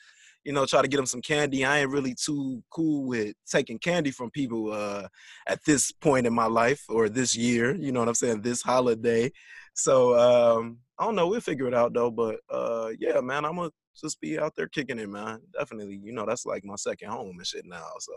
you 0.45 0.53
know, 0.53 0.65
try 0.65 0.81
to 0.81 0.87
get 0.87 0.99
him 0.99 1.05
some 1.05 1.21
candy. 1.21 1.65
I 1.65 1.79
ain't 1.79 1.91
really 1.91 2.15
too 2.15 2.63
cool 2.69 3.05
with 3.05 3.35
taking 3.49 3.79
candy 3.79 4.11
from 4.11 4.31
people 4.31 4.71
uh, 4.71 5.07
at 5.47 5.59
this 5.65 5.91
point 5.91 6.25
in 6.25 6.33
my 6.33 6.47
life 6.47 6.83
or 6.87 7.09
this 7.09 7.35
year. 7.35 7.75
You 7.75 7.91
know 7.91 7.99
what 7.99 8.09
I'm 8.09 8.15
saying? 8.15 8.41
This 8.41 8.61
holiday. 8.61 9.31
So 9.73 10.17
um, 10.17 10.79
I 10.97 11.03
don't 11.03 11.15
know. 11.15 11.27
We'll 11.27 11.41
figure 11.41 11.67
it 11.67 11.73
out 11.73 11.93
though. 11.93 12.11
But 12.11 12.37
uh, 12.49 12.91
yeah, 12.97 13.19
man, 13.19 13.43
I'm 13.43 13.57
gonna 13.57 13.71
just 13.99 14.19
be 14.21 14.39
out 14.39 14.55
there 14.55 14.67
kicking 14.67 14.99
it, 14.99 15.09
man. 15.09 15.39
Definitely. 15.57 15.99
You 16.03 16.13
know, 16.13 16.25
that's 16.25 16.45
like 16.45 16.65
my 16.65 16.75
second 16.75 17.09
home 17.09 17.37
and 17.37 17.47
shit 17.47 17.65
now. 17.65 17.87
So. 17.99 18.13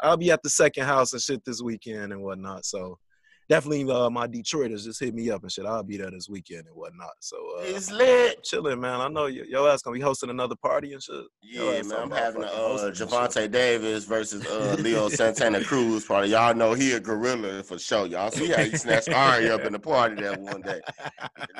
I'll 0.00 0.16
be 0.16 0.30
at 0.30 0.44
the 0.44 0.48
second 0.50 0.84
house 0.84 1.12
and 1.12 1.20
shit 1.20 1.44
this 1.44 1.60
weekend 1.60 2.12
and 2.12 2.22
whatnot. 2.22 2.64
So 2.64 3.00
definitely 3.48 3.90
uh, 3.90 4.10
my 4.10 4.26
Detroiters 4.26 4.84
just 4.84 5.00
hit 5.00 5.14
me 5.14 5.30
up 5.30 5.42
and 5.42 5.50
shit. 5.52 5.66
I'll 5.66 5.82
be 5.82 5.96
there 5.96 6.10
this 6.10 6.28
weekend 6.28 6.66
and 6.66 6.74
whatnot. 6.76 7.10
So 7.20 7.36
uh, 7.58 7.62
It's 7.62 7.90
lit. 7.90 8.42
chilling, 8.44 8.80
man. 8.80 9.00
I 9.00 9.08
know 9.08 9.24
y- 9.24 9.42
your 9.48 9.68
ass 9.68 9.82
gonna 9.82 9.94
be 9.94 10.00
hosting 10.00 10.30
another 10.30 10.56
party 10.56 10.92
and 10.92 11.02
shit. 11.02 11.24
Yeah, 11.42 11.82
man. 11.82 11.98
I'm 12.02 12.10
having 12.10 12.42
a 12.42 12.46
uh, 12.46 12.50
hosting 12.50 12.88
and 12.88 12.96
shit. 12.98 13.08
Gervonta 13.08 13.50
Davis 13.50 14.04
versus 14.04 14.46
uh, 14.46 14.76
Leo 14.78 15.08
Santana 15.08 15.62
Cruz 15.64 16.04
party. 16.04 16.28
Y'all 16.30 16.54
know 16.54 16.74
he 16.74 16.92
a 16.92 17.00
gorilla 17.00 17.62
for 17.62 17.78
sure. 17.78 18.06
Y'all 18.06 18.30
see 18.30 18.48
how 18.50 18.62
he 18.62 18.76
snatched 18.76 19.08
Ari 19.12 19.50
up 19.50 19.64
in 19.64 19.72
the 19.72 19.78
party 19.78 20.16
that 20.22 20.38
one 20.38 20.62
day. 20.62 20.80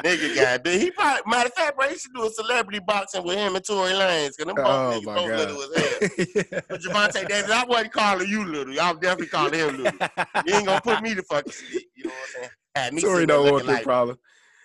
Nigga 0.05 0.35
got 0.37 0.63
big. 0.63 0.81
He 0.81 0.91
probably 0.91 1.23
matter 1.27 1.49
of 1.49 1.55
fact, 1.55 1.77
bro, 1.77 1.89
he 1.89 1.97
should 1.99 2.13
do 2.15 2.25
a 2.27 2.31
celebrity 2.31 2.79
boxing 2.87 3.25
with 3.25 3.37
him 3.37 3.57
and 3.57 3.65
Tory 3.65 3.93
Lanez. 3.93 4.37
Cause 4.37 4.47
them 4.47 4.55
both 4.57 4.67
Oh 4.67 5.01
niggas 5.01 5.05
both 5.05 5.29
god. 5.29 5.39
little 5.39 5.63
as 5.63 5.75
hell. 5.75 6.63
But 6.69 6.81
Gervonta 6.81 7.29
Davis, 7.29 7.51
I 7.51 7.65
wasn't 7.65 7.93
calling 7.93 8.29
you 8.29 8.45
little. 8.45 8.75
Y'all 8.75 8.95
definitely 8.95 9.27
calling 9.29 9.55
him 9.55 9.77
little. 9.77 9.99
You 10.47 10.55
ain't 10.55 10.67
gonna 10.67 10.81
put 10.81 11.01
me 11.03 11.15
to 11.15 11.23
fucking 11.23 11.53
You 11.97 12.05
know 12.05 12.11
what 12.11 12.29
I'm 12.37 12.41
saying? 12.43 12.51
Had 12.75 12.95
me 12.95 13.03
Tory 13.03 13.27
don't 13.27 13.51
want 13.51 13.67
that 13.67 13.73
like, 13.73 13.83
problem. 13.85 14.19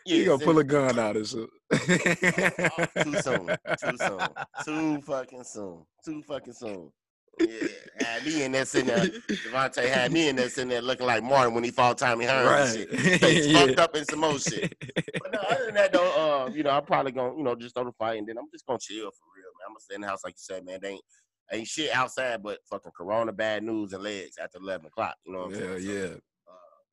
yeah, 0.05 0.17
he 0.17 0.25
gonna 0.25 0.43
pull 0.43 0.57
a 0.59 0.63
gun 0.63 0.99
out 0.99 1.17
and 1.17 1.27
shit. 1.27 1.49
too 3.03 3.15
soon. 3.15 3.57
Too 3.79 3.97
soon. 3.97 4.29
Too 4.65 5.01
fucking 5.01 5.43
soon. 5.43 5.85
Too 6.05 6.21
fucking 6.23 6.53
soon. 6.53 6.91
Yeah, 7.39 7.67
had 7.97 8.25
me 8.25 8.43
in 8.43 8.51
there 8.51 8.65
sitting 8.65 8.87
there. 8.87 9.07
Devontae 9.07 9.87
had 9.87 10.11
me 10.11 10.29
in 10.29 10.35
there 10.35 10.49
sitting 10.49 10.69
there 10.69 10.81
looking 10.81 11.07
like 11.07 11.23
Martin 11.23 11.53
when 11.55 11.63
he 11.63 11.71
fought 11.71 11.97
Tommy 11.97 12.25
Hearns 12.25 12.75
and 12.75 12.89
shit. 12.89 12.99
Face 13.21 13.47
Yeah. 13.47 13.65
fucked 13.65 13.79
up 13.79 13.95
in 13.95 14.05
some 14.05 14.19
more 14.19 14.39
shit. 14.39 14.75
But 14.95 15.31
no, 15.33 15.39
other 15.39 15.65
than 15.65 15.73
that 15.75 15.91
though, 15.91 16.45
uh, 16.45 16.49
you 16.53 16.63
know, 16.63 16.69
I'm 16.69 16.85
probably 16.85 17.11
gonna, 17.11 17.35
you 17.35 17.43
know, 17.43 17.55
just 17.55 17.75
throw 17.75 17.85
the 17.85 17.91
fight 17.93 18.19
and 18.19 18.27
then 18.27 18.37
I'm 18.37 18.45
just 18.53 18.65
gonna 18.65 18.79
chill 18.79 19.05
for 19.05 19.25
real, 19.35 19.49
man. 19.59 19.65
I'm 19.67 19.73
gonna 19.73 19.79
stay 19.79 19.95
in 19.95 20.01
the 20.01 20.07
house 20.07 20.23
like 20.23 20.33
you 20.33 20.55
said, 20.55 20.63
man. 20.65 20.79
They 20.81 20.89
ain't 20.89 21.03
ain't 21.51 21.67
shit 21.67 21.91
outside 21.93 22.41
but 22.43 22.59
fucking 22.69 22.91
corona 22.95 23.31
bad 23.33 23.63
news 23.63 23.93
and 23.93 24.03
legs 24.03 24.37
after 24.41 24.59
eleven 24.59 24.85
o'clock. 24.85 25.15
You 25.25 25.33
know 25.33 25.39
what 25.39 25.45
I'm 25.47 25.51
Yeah, 25.53 25.59
saying? 25.59 25.79
So, 25.79 25.91
yeah. 25.91 26.15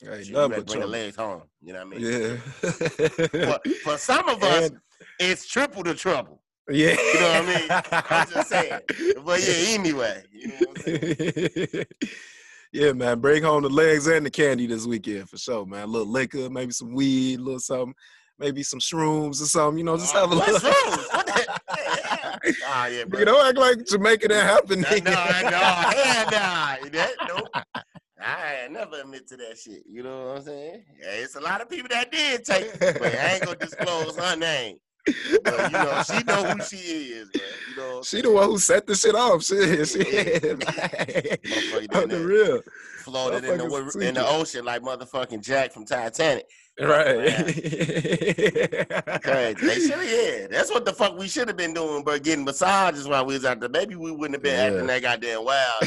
Uh, 0.06 0.12
Ain't 0.14 0.26
you 0.26 0.34
better 0.34 0.48
but 0.48 0.66
bring 0.66 0.80
the 0.80 0.86
legs 0.86 1.16
home. 1.16 1.42
You 1.62 1.72
know 1.74 1.84
what 1.86 1.96
I 1.96 1.98
mean? 1.98 2.12
Yeah. 2.12 2.36
For, 3.56 3.60
for 3.84 3.98
some 3.98 4.28
of 4.28 4.42
us, 4.42 4.70
And- 4.70 4.80
it's 5.18 5.46
triple 5.46 5.82
the 5.82 5.94
trouble. 5.94 6.40
yeah. 6.68 6.90
You 6.92 7.20
know 7.20 7.42
what 7.42 7.42
I 7.42 7.58
mean? 7.60 8.04
I'm 8.10 8.28
just 8.30 8.48
saying. 8.48 8.80
But 9.24 9.40
yeah, 9.46 9.74
anyway, 9.78 10.22
you 10.32 10.48
know 10.48 11.84
yeah, 12.72 12.92
man. 12.92 13.20
Bring 13.20 13.42
home 13.42 13.62
the 13.62 13.68
legs 13.68 14.06
and 14.06 14.24
the 14.24 14.30
candy 14.30 14.66
this 14.66 14.86
weekend 14.86 15.28
for 15.28 15.36
sure, 15.36 15.66
man. 15.66 15.82
A 15.84 15.86
little 15.86 16.08
liquor, 16.10 16.48
maybe 16.50 16.72
some 16.72 16.94
weed, 16.94 17.38
a 17.38 17.42
little 17.42 17.60
something, 17.60 17.94
maybe 18.38 18.62
some 18.62 18.78
shrooms 18.80 19.40
or 19.42 19.46
something. 19.46 19.78
You 19.78 19.84
know, 19.84 19.96
just 19.96 20.14
have 20.14 20.30
a 20.32 20.34
little. 20.34 20.54
wrong? 20.54 20.98
What 21.12 21.26
the? 21.26 21.46
Yeah. 21.76 22.36
Ah, 22.72 22.86
yeah, 22.86 23.04
bro. 23.04 23.18
You 23.18 23.24
don't 23.26 23.46
act 23.46 23.58
like 23.58 23.84
Jamaica 23.86 24.28
didn't 24.28 24.46
happen. 24.46 24.80
No, 24.80 24.88
no, 24.90 25.00
no, 25.50 25.58
hell 25.58 26.24
nah. 26.30 26.76
That, 26.90 27.12
nope. 27.28 27.84
I 28.22 28.68
never 28.70 29.00
admit 29.00 29.26
to 29.28 29.36
that 29.38 29.58
shit. 29.58 29.82
You 29.86 30.02
know 30.02 30.26
what 30.28 30.36
I'm 30.38 30.42
saying? 30.42 30.84
Yeah, 31.00 31.08
it's 31.12 31.34
a 31.36 31.40
lot 31.40 31.60
of 31.60 31.68
people 31.68 31.88
that 31.90 32.10
did 32.12 32.44
take 32.44 32.64
it, 32.80 32.98
but 32.98 33.14
I 33.14 33.34
ain't 33.34 33.44
gonna 33.44 33.56
disclose 33.56 34.16
her 34.16 34.36
name. 34.36 34.76
But 35.44 35.72
you 35.72 35.78
know, 35.78 36.02
she 36.02 36.22
know 36.24 36.44
who 36.44 36.62
she 36.64 36.76
is, 36.76 37.28
man. 37.34 37.44
You 37.70 37.76
know, 37.76 38.02
She 38.02 38.20
the 38.20 38.30
one 38.30 38.44
who 38.48 38.58
set 38.58 38.86
the 38.86 38.94
shit 38.94 39.14
off. 39.14 39.42
Shit, 39.42 39.88
shit. 39.88 40.04
Motherfucker 40.60 42.02
On 42.02 42.08
the 42.08 42.24
real. 42.24 42.60
floated 42.98 43.44
in 43.44 43.58
the 43.58 43.98
in 44.00 44.14
the 44.14 44.26
ocean 44.28 44.64
like 44.64 44.82
motherfucking 44.82 45.42
Jack 45.42 45.72
from 45.72 45.86
Titanic. 45.86 46.46
Right. 46.90 47.34
Crazy. 49.22 49.66
They 49.66 49.80
should 49.80 49.90
have, 49.90 50.04
yeah. 50.10 50.46
That's 50.50 50.70
what 50.70 50.84
the 50.86 50.92
fuck 50.94 51.18
we 51.18 51.28
should 51.28 51.48
have 51.48 51.56
been 51.56 51.74
doing, 51.74 52.02
but 52.04 52.22
getting 52.22 52.44
massages 52.44 53.06
while 53.06 53.26
we 53.26 53.34
was 53.34 53.44
out 53.44 53.60
there. 53.60 53.68
Maybe 53.68 53.96
we 53.96 54.10
wouldn't 54.12 54.34
have 54.36 54.42
been 54.42 54.54
Yeah. 54.58 54.78
acting 54.78 54.86
that 54.86 55.02
goddamn 55.02 55.44
wild. 55.44 55.82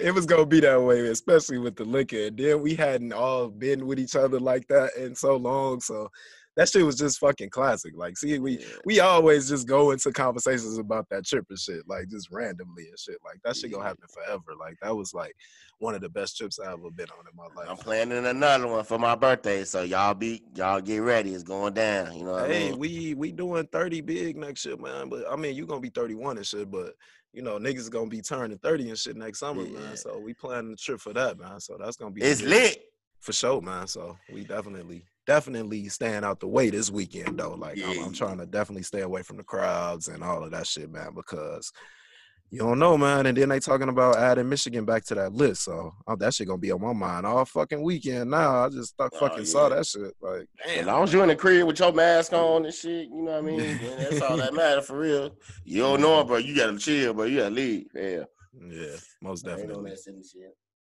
it 0.00 0.14
was 0.14 0.26
gonna 0.26 0.46
be 0.46 0.60
that 0.60 0.82
way, 0.82 1.00
especially 1.08 1.58
with 1.58 1.76
the 1.76 1.84
liquor. 1.84 2.26
And 2.26 2.36
then 2.36 2.60
we 2.60 2.74
hadn't 2.74 3.12
all 3.12 3.48
been 3.48 3.86
with 3.86 3.98
each 3.98 4.16
other 4.16 4.38
like 4.38 4.68
that 4.68 4.90
in 4.96 5.14
so 5.14 5.36
long. 5.36 5.80
So 5.80 6.10
that 6.56 6.68
shit 6.68 6.84
was 6.84 6.96
just 6.96 7.18
fucking 7.18 7.50
classic. 7.50 7.92
Like, 7.96 8.18
see, 8.18 8.38
we 8.38 8.58
Yeah. 8.58 8.66
we 8.84 9.00
always 9.00 9.48
just 9.48 9.66
go 9.68 9.92
into 9.92 10.12
conversations 10.12 10.78
about 10.78 11.08
that 11.10 11.24
trip 11.26 11.46
and 11.48 11.58
shit, 11.58 11.86
like 11.88 12.08
just 12.08 12.30
randomly 12.30 12.88
and 12.88 12.98
shit. 12.98 13.18
Like 13.24 13.38
that 13.44 13.56
shit 13.56 13.72
gonna 13.72 13.84
happen 13.84 14.04
forever. 14.12 14.54
Like 14.58 14.76
that 14.82 14.94
was 14.94 15.14
like 15.14 15.34
one 15.78 15.94
of 15.94 16.00
the 16.00 16.08
best 16.08 16.36
trips 16.36 16.58
I 16.58 16.72
ever 16.72 16.90
been 16.90 17.06
on 17.18 17.24
in 17.30 17.36
my 17.36 17.46
life. 17.54 17.70
I'm 17.70 17.76
planning 17.76 18.26
another 18.26 18.66
one 18.66 18.84
for 18.84 18.98
my 18.98 19.14
birthday, 19.14 19.64
so 19.64 19.82
y'all 19.82 20.14
be 20.14 20.42
y'all 20.54 20.80
get 20.80 20.98
ready. 20.98 21.32
It's 21.34 21.44
going 21.44 21.74
down. 21.74 22.14
You 22.18 22.24
know 22.24 22.32
what 22.32 22.42
I 22.42 22.48
Hey, 22.48 22.70
mean? 22.70 22.78
we 22.78 23.14
we 23.14 23.32
doing 23.32 23.66
30 23.68 24.00
big 24.02 24.36
next 24.36 24.64
year, 24.66 24.76
man. 24.76 25.08
But 25.08 25.24
I 25.30 25.36
mean, 25.36 25.54
you 25.54 25.66
gonna 25.66 25.80
be 25.80 25.90
31 25.90 26.36
and 26.36 26.46
shit, 26.46 26.70
but 26.70 26.94
you 27.32 27.42
know, 27.42 27.58
niggas 27.60 27.88
gonna 27.90 28.08
be 28.10 28.20
turning 28.20 28.58
30 28.58 28.88
and 28.88 28.98
shit 28.98 29.16
next 29.16 29.38
summer, 29.38 29.62
Yeah. 29.62 29.78
man. 29.78 29.96
So 29.96 30.18
we 30.18 30.34
planning 30.34 30.72
the 30.72 30.76
trip 30.76 31.00
for 31.00 31.12
that, 31.12 31.38
man. 31.38 31.60
So 31.60 31.76
that's 31.78 31.96
gonna 31.96 32.10
be 32.10 32.22
It's 32.22 32.42
lit. 32.42 32.82
for 33.20 33.32
sure, 33.32 33.60
man. 33.60 33.86
So 33.86 34.18
we 34.32 34.42
definitely, 34.44 35.04
definitely 35.30 35.88
staying 35.88 36.24
out 36.24 36.40
the 36.40 36.48
way 36.48 36.70
this 36.70 36.90
weekend 36.90 37.38
though. 37.38 37.54
Like 37.54 37.78
I'm, 37.86 38.06
I'm 38.06 38.12
trying 38.12 38.38
to 38.38 38.46
definitely 38.46 38.82
stay 38.82 39.02
away 39.02 39.22
from 39.22 39.36
the 39.36 39.44
crowds 39.44 40.08
and 40.08 40.24
all 40.24 40.42
of 40.42 40.50
that 40.50 40.66
shit, 40.66 40.90
man, 40.90 41.14
because 41.14 41.72
you 42.50 42.58
don't 42.58 42.80
know, 42.80 42.98
man. 42.98 43.26
And 43.26 43.38
then 43.38 43.50
they 43.50 43.60
talking 43.60 43.88
about 43.88 44.16
adding 44.16 44.48
Michigan 44.48 44.84
back 44.84 45.04
to 45.04 45.14
that 45.14 45.32
list. 45.32 45.62
So 45.62 45.92
oh, 46.08 46.16
that 46.16 46.34
shit 46.34 46.48
gonna 46.48 46.58
be 46.58 46.72
on 46.72 46.80
my 46.82 46.92
mind 46.92 47.26
all 47.26 47.44
fucking 47.44 47.80
weekend 47.80 48.32
now. 48.32 48.64
I 48.64 48.70
just 48.70 48.96
thought, 48.96 49.12
Oh, 49.14 49.20
fucking 49.20 49.44
saw 49.44 49.68
that 49.68 49.86
shit. 49.86 50.16
Like, 50.20 50.48
As 50.66 50.74
damn. 50.74 50.86
long 50.86 51.04
as 51.04 51.12
you 51.12 51.22
in 51.22 51.28
the 51.28 51.36
crib 51.36 51.64
with 51.64 51.78
your 51.78 51.92
mask 51.92 52.32
on 52.32 52.64
and 52.64 52.74
shit, 52.74 53.08
you 53.08 53.22
know 53.22 53.30
what 53.30 53.38
I 53.38 53.40
mean? 53.42 53.58
then 53.80 53.98
that's 53.98 54.20
all 54.22 54.36
that 54.36 54.52
matter 54.52 54.82
for 54.82 54.98
real. 54.98 55.30
You 55.64 55.82
don't 55.82 56.00
know, 56.00 56.24
bro. 56.24 56.38
You 56.38 56.56
gotta 56.56 56.76
chill, 56.76 57.14
bro. 57.14 57.26
You 57.26 57.36
gotta 57.36 57.54
leave. 57.54 57.86
Yeah. 57.94 58.24
Yeah, 58.68 58.96
most 59.22 59.46
I 59.46 59.52
ain't 59.52 59.70
on 59.70 59.84
definitely. 59.84 59.92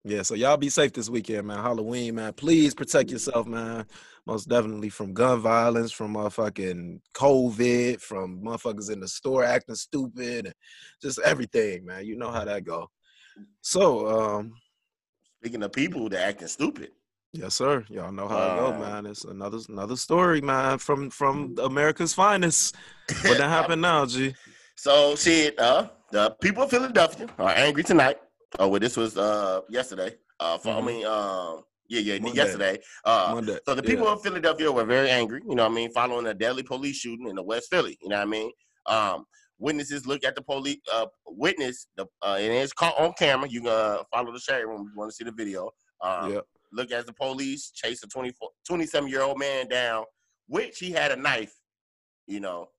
That 0.03 0.09
silly 0.09 0.17
shit. 0.17 0.17
Yeah, 0.17 0.21
so 0.23 0.35
y'all 0.35 0.57
be 0.57 0.69
safe 0.69 0.93
this 0.93 1.09
weekend, 1.09 1.47
man. 1.47 1.59
Halloween, 1.63 2.15
man. 2.15 2.33
Please 2.33 2.73
protect 2.73 3.11
yourself, 3.11 3.47
man. 3.47 3.85
Most 4.25 4.47
definitely 4.49 4.89
from 4.89 5.13
gun 5.13 5.39
violence, 5.39 5.91
from 5.91 6.13
motherfucking 6.13 6.99
COVID, 7.15 7.99
from 8.01 8.41
motherfuckers 8.43 8.91
in 8.91 8.99
the 8.99 9.07
store 9.07 9.43
acting 9.43 9.75
stupid, 9.75 10.45
and 10.47 10.55
just 11.01 11.19
everything, 11.25 11.85
man. 11.85 12.05
You 12.05 12.17
know 12.17 12.31
how 12.31 12.45
that 12.45 12.63
go. 12.63 12.89
So, 13.61 14.07
um, 14.37 14.53
Speaking 15.39 15.63
of 15.63 15.71
people 15.73 16.07
that 16.09 16.23
acting 16.23 16.47
stupid. 16.47 16.91
yes, 17.33 17.55
sir. 17.55 17.83
Y'all 17.89 18.11
know 18.11 18.27
how 18.27 18.37
it 18.37 18.59
go, 18.59 18.73
Uh, 18.73 18.79
man. 18.79 19.05
It's 19.07 19.23
another 19.23 19.57
another 19.69 19.95
story, 19.95 20.39
man, 20.41 20.77
from 20.77 21.09
from 21.09 21.55
America's 21.59 22.13
finest. 22.13 22.75
What 23.23 23.39
that 23.39 23.49
happened 23.57 23.81
now, 23.81 24.05
G? 24.05 24.35
So 24.75 25.15
shit, 25.15 25.57
uh, 25.59 25.89
the 26.11 26.29
people 26.41 26.61
of 26.63 26.69
Philadelphia 26.69 27.27
are 27.39 27.49
angry 27.49 27.83
tonight. 27.83 28.17
Oh, 28.59 28.67
well, 28.67 28.79
this 28.79 28.97
was 28.97 29.17
uh 29.17 29.61
yesterday. 29.69 30.15
Uh, 30.39 30.57
for, 30.57 30.69
I 30.73 30.81
Mhm. 30.81 30.85
mean, 30.85 31.05
um, 31.05 31.63
yeah, 31.87 31.99
yeah, 31.99 32.19
Monday. 32.19 32.37
yesterday. 32.37 32.79
Uh, 33.05 33.31
Monday. 33.35 33.59
so 33.65 33.75
the 33.75 33.83
Yeah. 33.83 33.89
people 33.89 34.07
of 34.07 34.21
Philadelphia 34.23 34.71
were 34.71 34.85
very 34.85 35.09
angry. 35.09 35.41
You 35.47 35.55
know, 35.55 35.63
what 35.63 35.71
I 35.71 35.75
mean, 35.75 35.91
following 35.93 36.25
a 36.27 36.33
deadly 36.33 36.63
police 36.63 36.95
shooting 36.97 37.27
in 37.27 37.35
the 37.35 37.43
West 37.43 37.69
Philly. 37.69 37.97
You 38.01 38.09
know, 38.09 38.17
what 38.17 38.23
I 38.23 38.25
mean, 38.25 38.51
um, 38.87 39.25
witnesses 39.59 40.07
look 40.07 40.23
at 40.23 40.35
the 40.35 40.41
police. 40.41 40.79
Uh, 40.91 41.05
witness 41.27 41.87
the 41.95 42.05
uh, 42.23 42.37
and 42.39 42.51
it's 42.53 42.73
caught 42.73 42.97
on 42.99 43.13
camera. 43.13 43.47
You 43.47 43.61
can 43.61 43.69
uh, 43.69 44.03
follow 44.11 44.31
the 44.33 44.39
shade 44.39 44.63
room 44.65 44.81
if 44.87 44.93
you 44.93 44.97
want 44.99 45.11
to 45.11 45.15
see 45.15 45.23
the 45.23 45.31
video. 45.31 45.71
Um, 46.01 46.31
Yep. 46.33 46.45
Look 46.73 46.91
as 46.91 47.03
the 47.05 47.11
police 47.13 47.69
chase 47.71 48.01
a 48.01 48.07
24, 48.07 48.49
27 48.65 49.09
year 49.09 49.21
old 49.23 49.37
man 49.37 49.67
down, 49.67 50.05
which 50.47 50.79
he 50.79 50.89
had 50.91 51.11
a 51.11 51.17
knife. 51.17 51.53
You 52.27 52.39
know, 52.39 52.69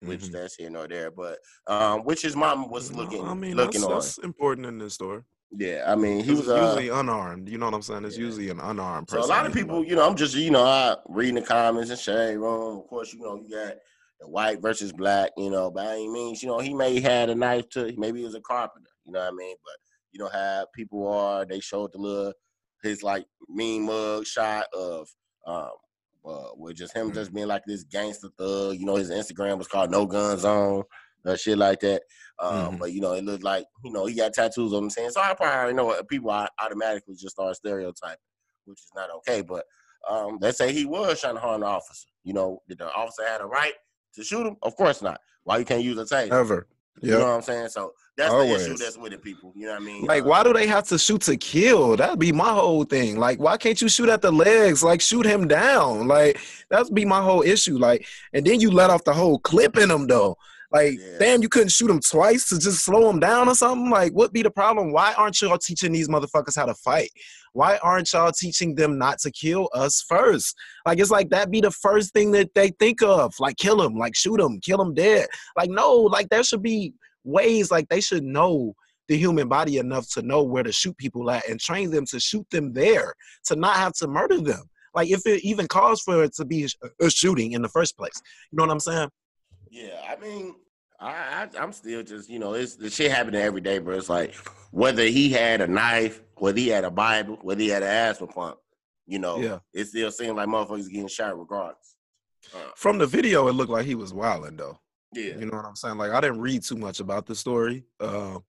which 0.00 0.22
Mhm. 0.24 0.32
that's 0.32 0.54
here 0.56 0.70
nor 0.70 0.86
there, 0.88 1.10
but 1.10 1.38
um, 1.66 2.04
which 2.04 2.22
his 2.22 2.36
mom 2.36 2.68
was 2.70 2.90
No, 2.90 2.98
looking 2.98 3.24
I 3.26 3.34
mean, 3.34 3.56
looking 3.56 3.80
that's, 3.80 3.84
on. 3.92 3.98
that's 4.00 4.18
important 4.18 4.66
in 4.66 4.78
this 4.78 4.94
story. 4.94 5.22
Yeah, 5.52 5.84
I 5.86 5.94
mean, 5.94 6.24
he 6.24 6.32
was 6.32 6.48
uh, 6.48 6.56
usually 6.56 6.88
unarmed. 6.88 7.48
You 7.48 7.56
know 7.58 7.66
what 7.66 7.74
I'm 7.74 7.82
saying? 7.82 8.04
It's 8.04 8.16
yeah. 8.18 8.24
usually 8.24 8.50
an 8.50 8.60
unarmed 8.60 9.08
So 9.08 9.18
person. 9.18 9.30
a 9.30 9.32
lot 9.32 9.46
of 9.46 9.52
people, 9.54 9.84
you 9.84 9.94
know, 9.94 10.06
I'm 10.06 10.16
just, 10.16 10.34
you 10.34 10.50
know, 10.50 10.64
I 10.64 10.96
reading 11.08 11.36
the 11.36 11.42
comments 11.42 11.90
and 11.90 11.98
shade 11.98 12.36
room. 12.36 12.80
Of 12.80 12.88
course, 12.88 13.12
you 13.12 13.20
know, 13.20 13.36
you 13.36 13.48
got 13.48 13.76
the 14.20 14.28
white 14.28 14.60
versus 14.60 14.92
black, 14.92 15.30
you 15.36 15.50
know, 15.50 15.70
by 15.70 15.86
any 15.92 16.08
means, 16.08 16.42
you 16.42 16.48
know, 16.48 16.58
he 16.58 16.74
may 16.74 16.94
have 16.96 17.04
had 17.04 17.30
a 17.30 17.34
knife 17.34 17.68
to 17.70 17.92
maybe 17.96 18.18
he 18.20 18.24
was 18.24 18.34
a 18.34 18.40
carpenter, 18.40 18.90
you 19.04 19.12
know 19.12 19.20
what 19.20 19.32
I 19.32 19.36
mean? 19.36 19.56
But 19.64 19.76
you 20.12 20.20
know 20.20 20.30
how 20.32 20.66
people 20.74 21.06
are, 21.06 21.44
they 21.44 21.60
showed 21.60 21.92
the 21.92 21.98
little 21.98 22.32
his 22.82 23.02
like 23.02 23.24
mean 23.48 23.82
mug 23.86 24.26
shot 24.26 24.66
of 24.74 25.08
um 25.46 25.70
uh 26.26 26.48
with 26.56 26.76
just 26.76 26.94
him 26.94 27.12
just 27.12 27.32
being 27.32 27.46
like 27.46 27.62
this 27.66 27.84
gangster 27.84 28.28
thug, 28.36 28.76
you 28.76 28.84
know, 28.86 28.96
his 28.96 29.10
Instagram 29.10 29.58
was 29.58 29.68
called 29.68 29.90
No 29.90 30.06
Guns 30.06 30.40
Zone, 30.42 30.82
uh, 31.24 31.36
shit 31.36 31.58
like 31.58 31.80
that. 31.80 32.02
Um, 32.38 32.74
Mhm. 32.74 32.78
but 32.78 32.92
you 32.92 33.00
know, 33.00 33.12
it 33.14 33.24
looked 33.24 33.44
like, 33.44 33.64
you 33.84 33.92
know, 33.92 34.06
he 34.06 34.14
got 34.14 34.32
tattoos 34.34 34.72
on 34.72 34.84
him 34.84 34.90
saying, 34.90 35.10
so 35.10 35.20
I 35.20 35.34
probably 35.34 35.74
know 35.74 35.86
what 35.86 36.08
people 36.08 36.30
automatically 36.30 37.14
just 37.14 37.34
start 37.36 37.56
stereotyping 37.56 38.18
which 38.66 38.80
is 38.80 38.90
not 38.94 39.10
okay. 39.10 39.42
But 39.42 39.64
um, 40.08 40.38
let's 40.40 40.58
say 40.58 40.72
he 40.72 40.84
was 40.84 41.20
trying 41.20 41.34
to 41.34 41.40
harm 41.40 41.60
the 41.60 41.66
officer. 41.66 42.08
You 42.24 42.34
know, 42.34 42.62
did 42.68 42.78
the 42.78 42.92
officer 42.92 43.24
had 43.24 43.40
a 43.40 43.46
right 43.46 43.74
to 44.14 44.24
shoot 44.24 44.46
him? 44.46 44.56
Of 44.62 44.76
course 44.76 45.02
not. 45.02 45.20
Why 45.44 45.58
you 45.58 45.64
can't 45.64 45.84
use 45.84 45.98
a 45.98 46.04
taser? 46.04 46.32
Ever. 46.32 46.66
You 47.00 47.12
know 47.12 47.20
what 47.20 47.26
I'm 47.36 47.42
saying? 47.42 47.68
So 47.68 47.92
that's 48.16 48.32
the 48.32 48.54
issue 48.54 48.76
that's 48.76 48.96
with 48.96 49.12
it, 49.12 49.22
people. 49.22 49.52
You 49.54 49.66
know 49.66 49.72
what 49.72 49.82
I 49.82 49.84
mean? 49.84 50.04
Like, 50.04 50.22
Uh, 50.24 50.26
why 50.26 50.42
do 50.42 50.52
they 50.52 50.66
have 50.66 50.84
to 50.88 50.98
shoot 50.98 51.20
to 51.22 51.36
kill? 51.36 51.96
That'd 51.96 52.18
be 52.18 52.32
my 52.32 52.52
whole 52.52 52.84
thing. 52.84 53.18
Like, 53.18 53.38
why 53.38 53.56
can't 53.56 53.80
you 53.80 53.88
shoot 53.88 54.08
at 54.08 54.22
the 54.22 54.32
legs? 54.32 54.82
Like, 54.82 55.00
shoot 55.00 55.26
him 55.26 55.46
down. 55.46 56.08
Like, 56.08 56.40
that'd 56.70 56.94
be 56.94 57.04
my 57.04 57.20
whole 57.20 57.42
issue. 57.42 57.76
Like, 57.78 58.06
and 58.32 58.46
then 58.46 58.60
you 58.60 58.70
let 58.70 58.90
off 58.90 59.04
the 59.04 59.12
whole 59.12 59.38
clip 59.38 59.76
in 59.76 59.90
him 59.90 60.06
though. 60.06 60.36
Like, 60.72 60.98
Yeah. 60.98 61.18
damn, 61.20 61.42
you 61.42 61.48
couldn't 61.48 61.68
shoot 61.68 61.88
him 61.90 62.00
twice 62.00 62.48
to 62.48 62.58
just 62.58 62.84
slow 62.84 63.08
him 63.08 63.20
down 63.20 63.48
or 63.48 63.54
something. 63.54 63.88
Like, 63.88 64.12
what 64.12 64.32
be 64.32 64.42
the 64.42 64.50
problem? 64.50 64.92
Why 64.92 65.14
aren't 65.14 65.40
y'all 65.40 65.58
teaching 65.58 65.92
these 65.92 66.08
motherfuckers 66.08 66.56
how 66.56 66.66
to 66.66 66.74
fight? 66.74 67.10
Why 67.52 67.78
aren't 67.78 68.12
y'all 68.12 68.32
teaching 68.32 68.74
them 68.74 68.98
not 68.98 69.18
to 69.20 69.30
kill 69.30 69.70
us 69.72 70.02
first? 70.06 70.56
Like, 70.84 70.98
it's 70.98 71.10
like 71.10 71.30
that 71.30 71.50
be 71.50 71.60
the 71.60 71.70
first 71.70 72.12
thing 72.12 72.32
that 72.32 72.52
they 72.54 72.70
think 72.80 73.00
of. 73.02 73.34
Like, 73.38 73.56
kill 73.58 73.80
him, 73.80 73.96
like 73.96 74.16
shoot 74.16 74.40
him, 74.40 74.58
kill 74.60 74.82
him 74.82 74.92
dead. 74.92 75.28
Like, 75.56 75.70
no, 75.70 75.92
like 75.94 76.28
that 76.30 76.44
should 76.44 76.62
be 76.62 76.92
ways 77.26 77.70
like 77.70 77.88
they 77.88 78.00
should 78.00 78.24
know 78.24 78.74
the 79.08 79.16
human 79.16 79.48
body 79.48 79.78
enough 79.78 80.08
to 80.14 80.22
know 80.22 80.42
where 80.42 80.62
to 80.62 80.72
shoot 80.72 80.96
people 80.96 81.30
at 81.30 81.48
and 81.48 81.60
train 81.60 81.90
them 81.90 82.04
to 82.06 82.18
shoot 82.18 82.48
them 82.50 82.72
there 82.72 83.12
to 83.44 83.54
not 83.56 83.76
have 83.76 83.92
to 83.94 84.06
murder 84.08 84.40
them 84.40 84.62
like 84.94 85.10
if 85.10 85.26
it 85.26 85.44
even 85.44 85.68
calls 85.68 86.00
for 86.02 86.24
it 86.24 86.32
to 86.34 86.44
be 86.44 86.66
a- 87.00 87.10
shooting 87.10 87.52
in 87.52 87.62
the 87.62 87.68
first 87.68 87.96
place 87.98 88.20
you 88.50 88.56
know 88.56 88.62
what 88.64 88.70
i'm 88.72 88.80
saying 88.80 89.08
Yeah, 89.70 90.00
I 90.08 90.16
mean, 90.16 90.54
I, 90.98 91.10
I 91.10 91.48
I'm 91.60 91.72
still 91.72 92.02
just 92.02 92.30
you 92.30 92.38
know 92.38 92.54
it's 92.54 92.76
the 92.76 92.88
shit 92.88 93.10
happening 93.10 93.42
every 93.42 93.60
day, 93.60 93.78
bro. 93.78 93.96
It's 93.98 94.08
like 94.08 94.34
whether 94.70 95.04
he 95.04 95.28
had 95.28 95.60
a 95.60 95.66
knife, 95.66 96.22
whether 96.38 96.58
he 96.58 96.68
had 96.68 96.84
a 96.84 96.90
Bible, 96.90 97.36
whether 97.42 97.60
he 97.60 97.68
had 97.68 97.82
an 97.82 97.90
asthma 97.90 98.28
pump, 98.28 98.56
you 99.06 99.18
know, 99.18 99.38
Yeah. 99.40 99.58
it 99.74 99.84
still 99.86 100.10
seems 100.10 100.34
like 100.36 100.48
motherfuckers 100.48 100.88
getting 100.88 101.08
shot 101.08 101.38
regardless. 101.38 101.96
Uh, 102.54 102.70
from 102.76 102.96
the 102.98 103.06
video 103.06 103.48
it 103.48 103.52
looked 103.52 103.70
like 103.72 103.84
he 103.84 103.94
was 103.96 104.14
wilding 104.14 104.56
though 104.56 104.78
yeah, 105.16 105.38
you 105.38 105.46
know 105.46 105.56
what 105.56 105.66
i'm 105.66 105.76
saying? 105.76 105.96
Like 105.98 106.12
i 106.12 106.20
didn't 106.20 106.40
read 106.40 106.62
too 106.62 106.76
much 106.76 107.00
about 107.00 107.26
the 107.26 107.34
story 107.34 107.84
um, 108.00 108.44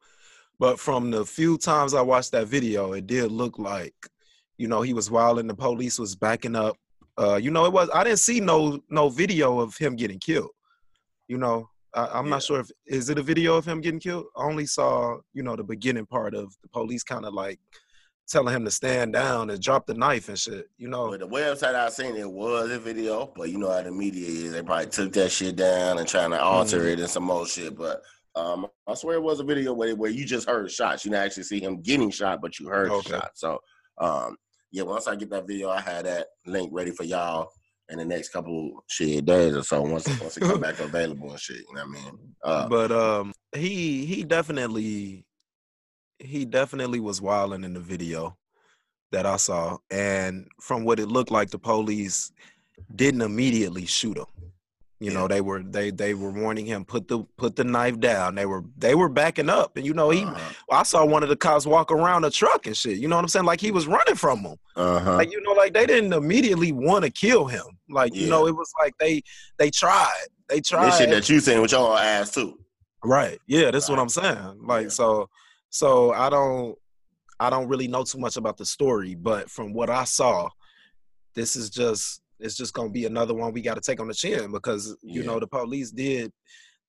but 0.59 0.79
from 0.79 1.11
the 1.11 1.25
few 1.25 1.57
times 1.57 1.93
i 1.93 2.01
watched 2.01 2.31
that 2.33 2.47
video 2.47 2.93
it 2.93 3.07
did 3.07 3.31
look 3.31 3.57
like 3.57 3.95
you 4.57 4.67
know 4.67 4.81
he 4.81 4.93
was 4.93 5.09
wilding 5.09 5.47
the 5.47 5.55
police 5.55 5.97
was 5.99 6.15
backing 6.15 6.55
up 6.55 6.75
uh, 7.17 7.35
you 7.35 7.51
know 7.51 7.65
it 7.65 7.73
was 7.73 7.89
i 7.93 8.03
didn't 8.03 8.19
see 8.19 8.39
no 8.39 8.79
no 8.89 9.09
video 9.09 9.59
of 9.59 9.75
him 9.77 9.95
getting 9.95 10.19
killed 10.19 10.51
you 11.27 11.37
know? 11.37 11.69
I, 11.93 12.07
i'm 12.13 12.25
Yeah. 12.25 12.31
not 12.31 12.43
sure 12.43 12.59
if 12.59 12.69
is 12.85 13.09
it 13.09 13.17
a 13.17 13.23
video 13.23 13.55
of 13.55 13.65
him 13.65 13.81
getting 13.81 13.99
killed? 13.99 14.25
I 14.35 14.43
only 14.43 14.65
saw 14.65 15.17
you 15.33 15.43
know 15.43 15.55
the 15.55 15.63
beginning 15.63 16.05
part 16.05 16.35
of 16.35 16.53
the 16.61 16.69
police 16.69 17.03
kind 17.03 17.25
of 17.25 17.33
like 17.33 17.59
telling 18.27 18.53
him 18.53 18.65
to 18.65 18.71
stand 18.71 19.13
down 19.13 19.49
and 19.49 19.61
drop 19.61 19.85
the 19.87 19.93
knife 19.93 20.29
and 20.29 20.37
shit 20.37 20.67
you 20.77 20.87
know 20.87 21.09
But 21.09 21.19
the 21.21 21.27
website 21.27 21.75
I 21.75 21.89
seen 21.89 22.15
it 22.15 22.29
was 22.29 22.69
a 22.71 22.79
video, 22.79 23.31
but 23.35 23.49
you 23.49 23.57
know 23.57 23.71
how 23.71 23.81
the 23.81 23.91
media 23.91 24.27
is. 24.27 24.51
They 24.51 24.61
probably 24.61 24.87
took 24.87 25.13
that 25.13 25.31
shit 25.31 25.55
down 25.55 25.97
and 25.99 26.07
trying 26.07 26.31
to 26.31 26.41
alter 26.41 26.79
Mhm. 26.81 26.91
it 26.93 26.99
and 26.99 27.09
some 27.09 27.23
more 27.23 27.45
shit. 27.47 27.75
But 27.77 28.01
um, 28.35 28.67
I 28.87 28.93
swear 28.93 29.15
it 29.15 29.23
was 29.23 29.39
a 29.39 29.43
video 29.43 29.73
where, 29.73 29.95
where 29.95 30.11
you 30.11 30.25
just 30.25 30.47
heard 30.47 30.69
shots. 30.71 31.03
You 31.05 31.11
didn't 31.11 31.25
actually 31.25 31.43
see 31.43 31.59
him 31.59 31.81
getting 31.81 32.11
shot, 32.11 32.41
but 32.41 32.59
you 32.59 32.67
heard 32.67 32.91
Okay. 32.91 33.11
shot. 33.11 33.31
So 33.35 33.59
um, 33.99 34.35
yeah, 34.71 34.83
once 34.83 35.07
I 35.07 35.15
get 35.15 35.29
that 35.31 35.47
video, 35.47 35.69
I 35.69 35.79
had 35.81 36.05
that 36.05 36.27
link 36.45 36.69
ready 36.73 36.91
for 36.91 37.03
y'all 37.03 37.49
in 37.89 37.97
the 37.99 38.05
next 38.05 38.29
couple 38.29 38.83
shit 38.87 39.25
days 39.25 39.55
or 39.55 39.63
so. 39.63 39.81
Once 39.81 40.07
once 40.19 40.35
it 40.37 40.41
come 40.41 40.59
back 40.67 40.79
available 40.79 41.31
and 41.31 41.39
shit, 41.39 41.57
you 41.57 41.73
know 41.73 41.85
what 41.85 41.97
I 41.97 42.03
mean? 42.03 42.35
Uh, 42.43 42.67
but 42.67 42.91
um 42.91 43.33
he 43.55 44.05
he 44.05 44.23
definitely 44.23 45.25
he 46.19 46.45
definitely 46.45 46.99
was 46.99 47.21
wilding 47.21 47.63
in 47.63 47.73
the 47.73 47.79
video 47.79 48.37
that 49.11 49.25
I 49.25 49.37
saw 49.37 49.77
and 49.89 50.47
from 50.61 50.83
what 50.83 50.99
it 50.99 51.07
looked 51.07 51.31
like 51.31 51.49
the 51.49 51.59
police 51.59 52.31
didn't 52.95 53.21
immediately 53.21 53.85
shoot 53.85 54.17
him 54.17 54.25
you 54.99 55.11
know 55.11 55.27
they 55.27 55.41
were 55.41 55.61
they 55.61 55.91
they 55.91 56.13
were 56.13 56.31
warning 56.31 56.65
him 56.65 56.83
put 56.83 57.07
the 57.07 57.19
put 57.37 57.55
the 57.55 57.63
knife 57.63 57.99
down 57.99 58.35
they 58.35 58.45
were 58.45 58.63
they 58.77 58.95
were 58.95 59.09
backing 59.09 59.49
up 59.49 59.77
and 59.77 59.85
you 59.85 59.93
know 59.93 60.09
he 60.09 60.23
uh-huh. 60.23 60.53
I 60.71 60.83
saw 60.83 61.05
one 61.05 61.23
of 61.23 61.29
the 61.29 61.35
cops 61.35 61.65
walk 61.65 61.91
around 61.91 62.25
a 62.25 62.31
truck 62.31 62.65
and 62.65 62.75
shit 62.75 62.97
you 62.97 63.07
know 63.07 63.15
what 63.15 63.21
I'm 63.21 63.27
saying 63.27 63.45
like 63.45 63.61
he 63.61 63.71
was 63.71 63.87
running 63.87 64.15
from 64.15 64.43
them 64.43 64.55
uh-huh. 64.75 65.15
like 65.15 65.31
you 65.31 65.41
know 65.41 65.53
like 65.53 65.73
they 65.73 65.85
didn't 65.85 66.13
immediately 66.13 66.71
want 66.71 67.05
to 67.05 67.11
kill 67.11 67.45
him 67.45 67.65
like 67.89 68.15
you 68.15 68.27
know 68.27 68.47
it 68.47 68.55
was 68.55 68.71
like 68.81 68.93
they 68.99 69.21
they 69.57 69.69
tried 69.69 70.27
they 70.47 70.61
tried 70.61 70.87
This 70.87 70.97
shit 70.97 71.09
that 71.09 71.29
you 71.29 71.39
saying 71.39 71.61
with 71.61 71.71
your 71.71 71.97
ass 71.97 72.31
too. 72.31 72.57
Right. 73.03 73.39
Yeah, 73.47 73.71
that's 73.71 73.89
what 73.89 73.99
I'm 73.99 74.09
saying. 74.09 74.59
Like 74.61 74.83
Yeah. 74.83 74.89
so 74.89 75.29
so 75.69 76.11
I 76.13 76.29
don't 76.29 76.75
I 77.39 77.49
don't 77.49 77.67
really 77.67 77.87
know 77.87 78.03
too 78.03 78.17
much 78.17 78.37
about 78.37 78.57
the 78.57 78.65
story, 78.65 79.13
but 79.15 79.49
from 79.49 79.73
what 79.73 79.89
I 79.89 80.03
saw, 80.05 80.49
this 81.35 81.55
is 81.55 81.69
just 81.69 82.21
it's 82.39 82.55
just 82.55 82.73
gonna 82.73 82.89
be 82.89 83.05
another 83.05 83.33
one 83.33 83.53
we 83.53 83.61
gotta 83.61 83.81
take 83.81 83.99
on 83.99 84.07
the 84.07 84.13
chin 84.13 84.51
because 84.51 84.95
you 85.01 85.21
Yeah. 85.21 85.27
know 85.27 85.39
the 85.39 85.47
police 85.47 85.91
did 85.91 86.31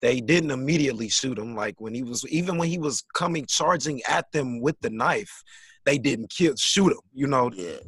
they 0.01 0.21
didn't 0.21 0.53
immediately 0.53 1.09
shoot 1.09 1.37
him. 1.39 1.57
Like 1.57 1.81
when 1.81 1.93
he 1.93 2.03
was 2.05 2.25
even 2.29 2.57
when 2.57 2.69
he 2.69 2.79
was 2.79 3.03
coming 3.15 3.45
charging 3.47 4.01
at 4.09 4.31
them 4.33 4.61
with 4.61 4.77
the 4.81 4.91
knife, 4.91 5.43
they 5.85 5.99
didn't 5.99 6.31
kill 6.31 6.55
shoot 6.57 6.93
him, 6.93 7.01
you 7.13 7.27
know. 7.27 7.51
Yeah. 7.53 7.79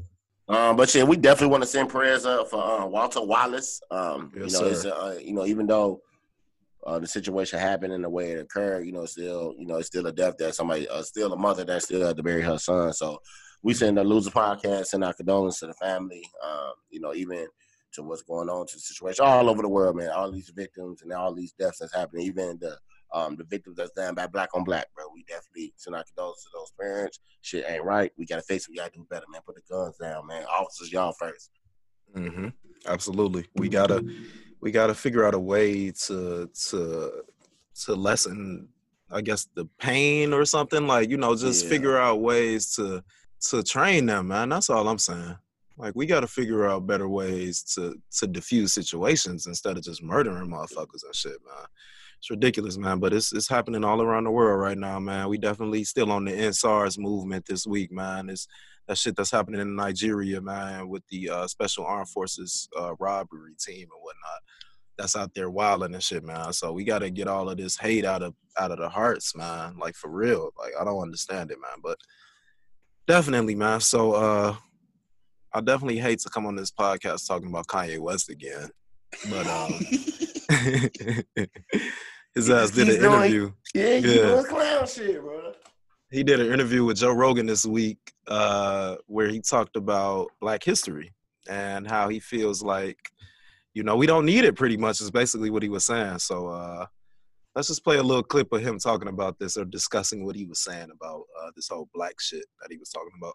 Um, 0.48 0.74
but 0.74 0.92
yeah, 0.92 1.04
we 1.04 1.16
definitely 1.16 1.52
want 1.52 1.62
to 1.62 1.68
send 1.68 1.88
prayers 1.88 2.26
up 2.26 2.48
for 2.50 2.60
uh, 2.60 2.84
Walter 2.84 3.22
Wallace. 3.22 3.80
Um, 3.92 4.32
Yes, 4.34 4.52
you 4.52 4.60
know, 4.60 4.72
sir. 4.74 4.92
uh, 4.92 5.12
you 5.20 5.32
know, 5.32 5.46
even 5.46 5.68
though 5.68 6.00
uh, 6.86 6.98
the 6.98 7.06
situation 7.06 7.58
happened 7.58 7.92
in 7.92 8.02
the 8.02 8.10
way 8.10 8.30
it 8.30 8.40
occurred, 8.40 8.86
you 8.86 8.92
know, 8.92 9.04
still, 9.04 9.54
you 9.58 9.66
know, 9.66 9.76
it's 9.76 9.88
still 9.88 10.06
a 10.06 10.12
death 10.12 10.36
that 10.38 10.54
somebody, 10.54 10.88
uh, 10.88 11.02
still 11.02 11.32
a 11.32 11.36
mother 11.36 11.64
that 11.64 11.82
still 11.82 12.06
had 12.06 12.16
to 12.16 12.22
bury 12.22 12.42
her 12.42 12.58
son. 12.58 12.92
So 12.92 13.20
we 13.62 13.74
send 13.74 13.98
the 13.98 14.04
loser 14.04 14.30
podcast, 14.30 14.86
send 14.86 15.04
our 15.04 15.12
condolences 15.12 15.60
to 15.60 15.66
the 15.66 15.74
family. 15.74 16.24
Um, 16.42 16.72
you 16.90 17.00
know, 17.00 17.14
even 17.14 17.46
to 17.92 18.02
what's 18.02 18.22
going 18.22 18.48
on 18.48 18.66
to 18.66 18.74
the 18.74 18.80
situation 18.80 19.24
all 19.24 19.50
over 19.50 19.62
the 19.62 19.68
world, 19.68 19.96
man. 19.96 20.10
All 20.10 20.30
these 20.30 20.50
victims 20.54 21.02
and 21.02 21.12
all 21.12 21.34
these 21.34 21.52
deaths 21.52 21.78
that's 21.78 21.94
happening, 21.94 22.26
even 22.26 22.58
the 22.60 22.78
um, 23.12 23.34
the 23.36 23.44
victims 23.44 23.76
that's 23.76 23.90
done 23.90 24.14
by 24.14 24.28
black 24.28 24.50
on 24.54 24.62
black, 24.62 24.86
bro. 24.94 25.06
We 25.12 25.24
definitely 25.24 25.74
send 25.76 25.96
our 25.96 26.04
condolences 26.04 26.44
to 26.44 26.50
those 26.54 26.72
parents. 26.80 27.18
Shit 27.40 27.64
ain't 27.68 27.84
right. 27.84 28.12
We 28.16 28.24
gotta 28.24 28.42
face 28.42 28.62
it. 28.62 28.70
We 28.70 28.76
gotta 28.76 28.92
do 28.92 29.06
better, 29.10 29.26
man. 29.30 29.40
Put 29.44 29.56
the 29.56 29.62
guns 29.68 29.96
down, 29.96 30.26
man. 30.26 30.44
Officers, 30.44 30.92
y'all 30.92 31.12
first. 31.18 31.50
Mm-hmm. 32.16 32.48
Absolutely. 32.86 33.46
We 33.56 33.68
gotta 33.68 34.04
we 34.60 34.70
gotta 34.70 34.94
figure 34.94 35.24
out 35.24 35.34
a 35.34 35.38
way 35.38 35.90
to 36.06 36.48
to 36.68 37.22
to 37.84 37.94
lessen 37.94 38.68
I 39.12 39.20
guess 39.22 39.48
the 39.56 39.64
pain 39.80 40.32
or 40.32 40.44
something. 40.44 40.86
Like, 40.86 41.10
you 41.10 41.16
know, 41.16 41.34
just 41.34 41.64
Yeah. 41.64 41.70
figure 41.70 41.98
out 41.98 42.20
ways 42.20 42.74
to 42.76 43.02
to 43.48 43.62
train 43.62 44.06
them, 44.06 44.28
man. 44.28 44.50
That's 44.50 44.70
all 44.70 44.86
I'm 44.88 44.98
saying. 44.98 45.36
Like 45.76 45.94
we 45.96 46.06
gotta 46.06 46.26
figure 46.28 46.66
out 46.68 46.86
better 46.86 47.08
ways 47.08 47.62
to 47.74 48.00
to 48.18 48.26
diffuse 48.26 48.72
situations 48.72 49.46
instead 49.46 49.76
of 49.76 49.82
just 49.82 50.02
murdering 50.02 50.48
motherfuckers 50.50 51.04
and 51.04 51.14
shit, 51.14 51.38
man. 51.46 51.66
It's 52.18 52.30
ridiculous, 52.30 52.76
man. 52.76 52.98
But 53.00 53.14
it's 53.14 53.32
it's 53.32 53.48
happening 53.48 53.82
all 53.82 54.02
around 54.02 54.24
the 54.24 54.30
world 54.30 54.60
right 54.60 54.76
now, 54.78 55.00
man. 55.00 55.28
We 55.30 55.38
definitely 55.38 55.84
still 55.84 56.12
on 56.12 56.26
the 56.26 56.32
EndSARS 56.32 56.98
movement 56.98 57.46
this 57.46 57.66
week, 57.66 57.90
man. 57.90 58.28
It's 58.28 58.46
that 58.86 58.98
shit 58.98 59.16
that's 59.16 59.30
happening 59.30 59.60
in 59.60 59.74
Nigeria, 59.74 60.40
man, 60.40 60.88
with 60.88 61.02
the 61.08 61.30
uh, 61.30 61.46
Special 61.46 61.84
Armed 61.86 62.08
Forces 62.10 62.68
uh, 62.78 62.94
robbery 62.96 63.54
team 63.58 63.88
and 63.90 64.02
whatnot. 64.02 64.42
That's 65.00 65.16
out 65.16 65.32
there 65.34 65.48
wilding 65.48 65.94
and 65.94 66.02
shit, 66.02 66.22
man. 66.22 66.52
So 66.52 66.72
we 66.74 66.84
got 66.84 66.98
to 66.98 67.08
get 67.08 67.26
all 67.26 67.48
of 67.48 67.56
this 67.56 67.78
hate 67.78 68.04
out 68.04 68.22
of 68.22 68.34
out 68.58 68.70
of 68.70 68.76
the 68.78 68.88
hearts, 68.90 69.34
man. 69.34 69.78
Like 69.78 69.94
for 69.94 70.10
real. 70.10 70.50
Like 70.58 70.72
I 70.78 70.84
don't 70.84 71.00
understand 71.00 71.50
it, 71.50 71.56
man. 71.58 71.78
But 71.82 71.96
definitely, 73.06 73.54
man. 73.54 73.80
So 73.80 74.12
uh, 74.12 74.54
I 75.54 75.60
definitely 75.62 75.98
hate 75.98 76.18
to 76.20 76.28
come 76.28 76.44
on 76.44 76.54
this 76.54 76.70
podcast 76.70 77.26
talking 77.26 77.48
about 77.48 77.66
Kanye 77.66 77.98
West 77.98 78.28
again, 78.28 78.68
but 79.30 79.46
um, 79.46 79.72
His 82.34 82.48
ass 82.50 82.70
did 82.70 82.88
an 82.90 83.00
doing- 83.00 83.12
interview. 83.22 83.52
Yeah, 83.74 83.96
he 83.96 84.16
Yeah. 84.16 84.22
doing 84.26 84.44
clown 84.44 84.86
shit, 84.86 85.20
bro. 85.20 85.52
He 86.10 86.22
did 86.22 86.40
an 86.40 86.52
interview 86.52 86.84
with 86.84 86.98
Joe 86.98 87.12
Rogan 87.12 87.46
this 87.46 87.64
week, 87.64 87.98
uh, 88.28 88.96
where 89.06 89.28
he 89.28 89.40
talked 89.40 89.76
about 89.76 90.28
Black 90.40 90.62
history 90.62 91.12
and 91.48 91.88
how 91.88 92.08
he 92.08 92.20
feels 92.20 92.62
like, 92.62 92.98
you 93.74 93.82
know, 93.82 93.96
we 93.96 94.06
don't 94.06 94.26
need 94.26 94.44
it. 94.44 94.56
Pretty 94.56 94.76
much 94.76 95.00
is 95.00 95.10
basically 95.10 95.50
what 95.50 95.62
he 95.62 95.68
was 95.68 95.84
saying. 95.84 96.18
So 96.18 96.48
uh, 96.48 96.86
let's 97.54 97.68
just 97.68 97.84
play 97.84 97.96
a 97.96 98.02
little 98.02 98.22
clip 98.22 98.52
of 98.52 98.62
him 98.62 98.78
talking 98.78 99.08
about 99.08 99.38
this 99.38 99.56
or 99.56 99.64
discussing 99.64 100.24
what 100.24 100.36
he 100.36 100.44
was 100.44 100.60
saying 100.60 100.88
about 100.92 101.22
uh, 101.40 101.50
this 101.56 101.68
whole 101.68 101.88
black 101.94 102.20
shit 102.20 102.44
that 102.60 102.68
he 102.70 102.78
was 102.78 102.90
talking 102.90 103.12
about. 103.18 103.34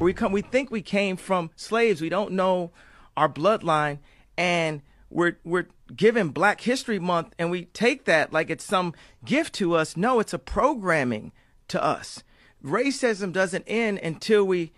we 0.00 0.12
come 0.12 0.32
we 0.32 0.42
think 0.42 0.70
we 0.70 0.82
came 0.82 1.16
from 1.16 1.50
slaves 1.56 2.00
we 2.00 2.08
don't 2.08 2.32
know 2.32 2.72
our 3.16 3.28
bloodline 3.28 3.98
and 4.36 4.82
we're 5.10 5.38
we're 5.44 5.68
given 5.94 6.30
black 6.30 6.60
history 6.62 6.98
month 6.98 7.32
and 7.38 7.50
we 7.50 7.66
take 7.66 8.04
that 8.04 8.32
like 8.32 8.50
it's 8.50 8.64
some 8.64 8.92
gift 9.24 9.54
to 9.54 9.74
us 9.74 9.96
no 9.96 10.18
it's 10.18 10.32
a 10.32 10.38
programming 10.38 11.30
to 11.68 11.82
us 11.82 12.22
racism 12.64 13.32
doesn't 13.32 13.64
end 13.66 13.98
until 13.98 14.44
we 14.44 14.72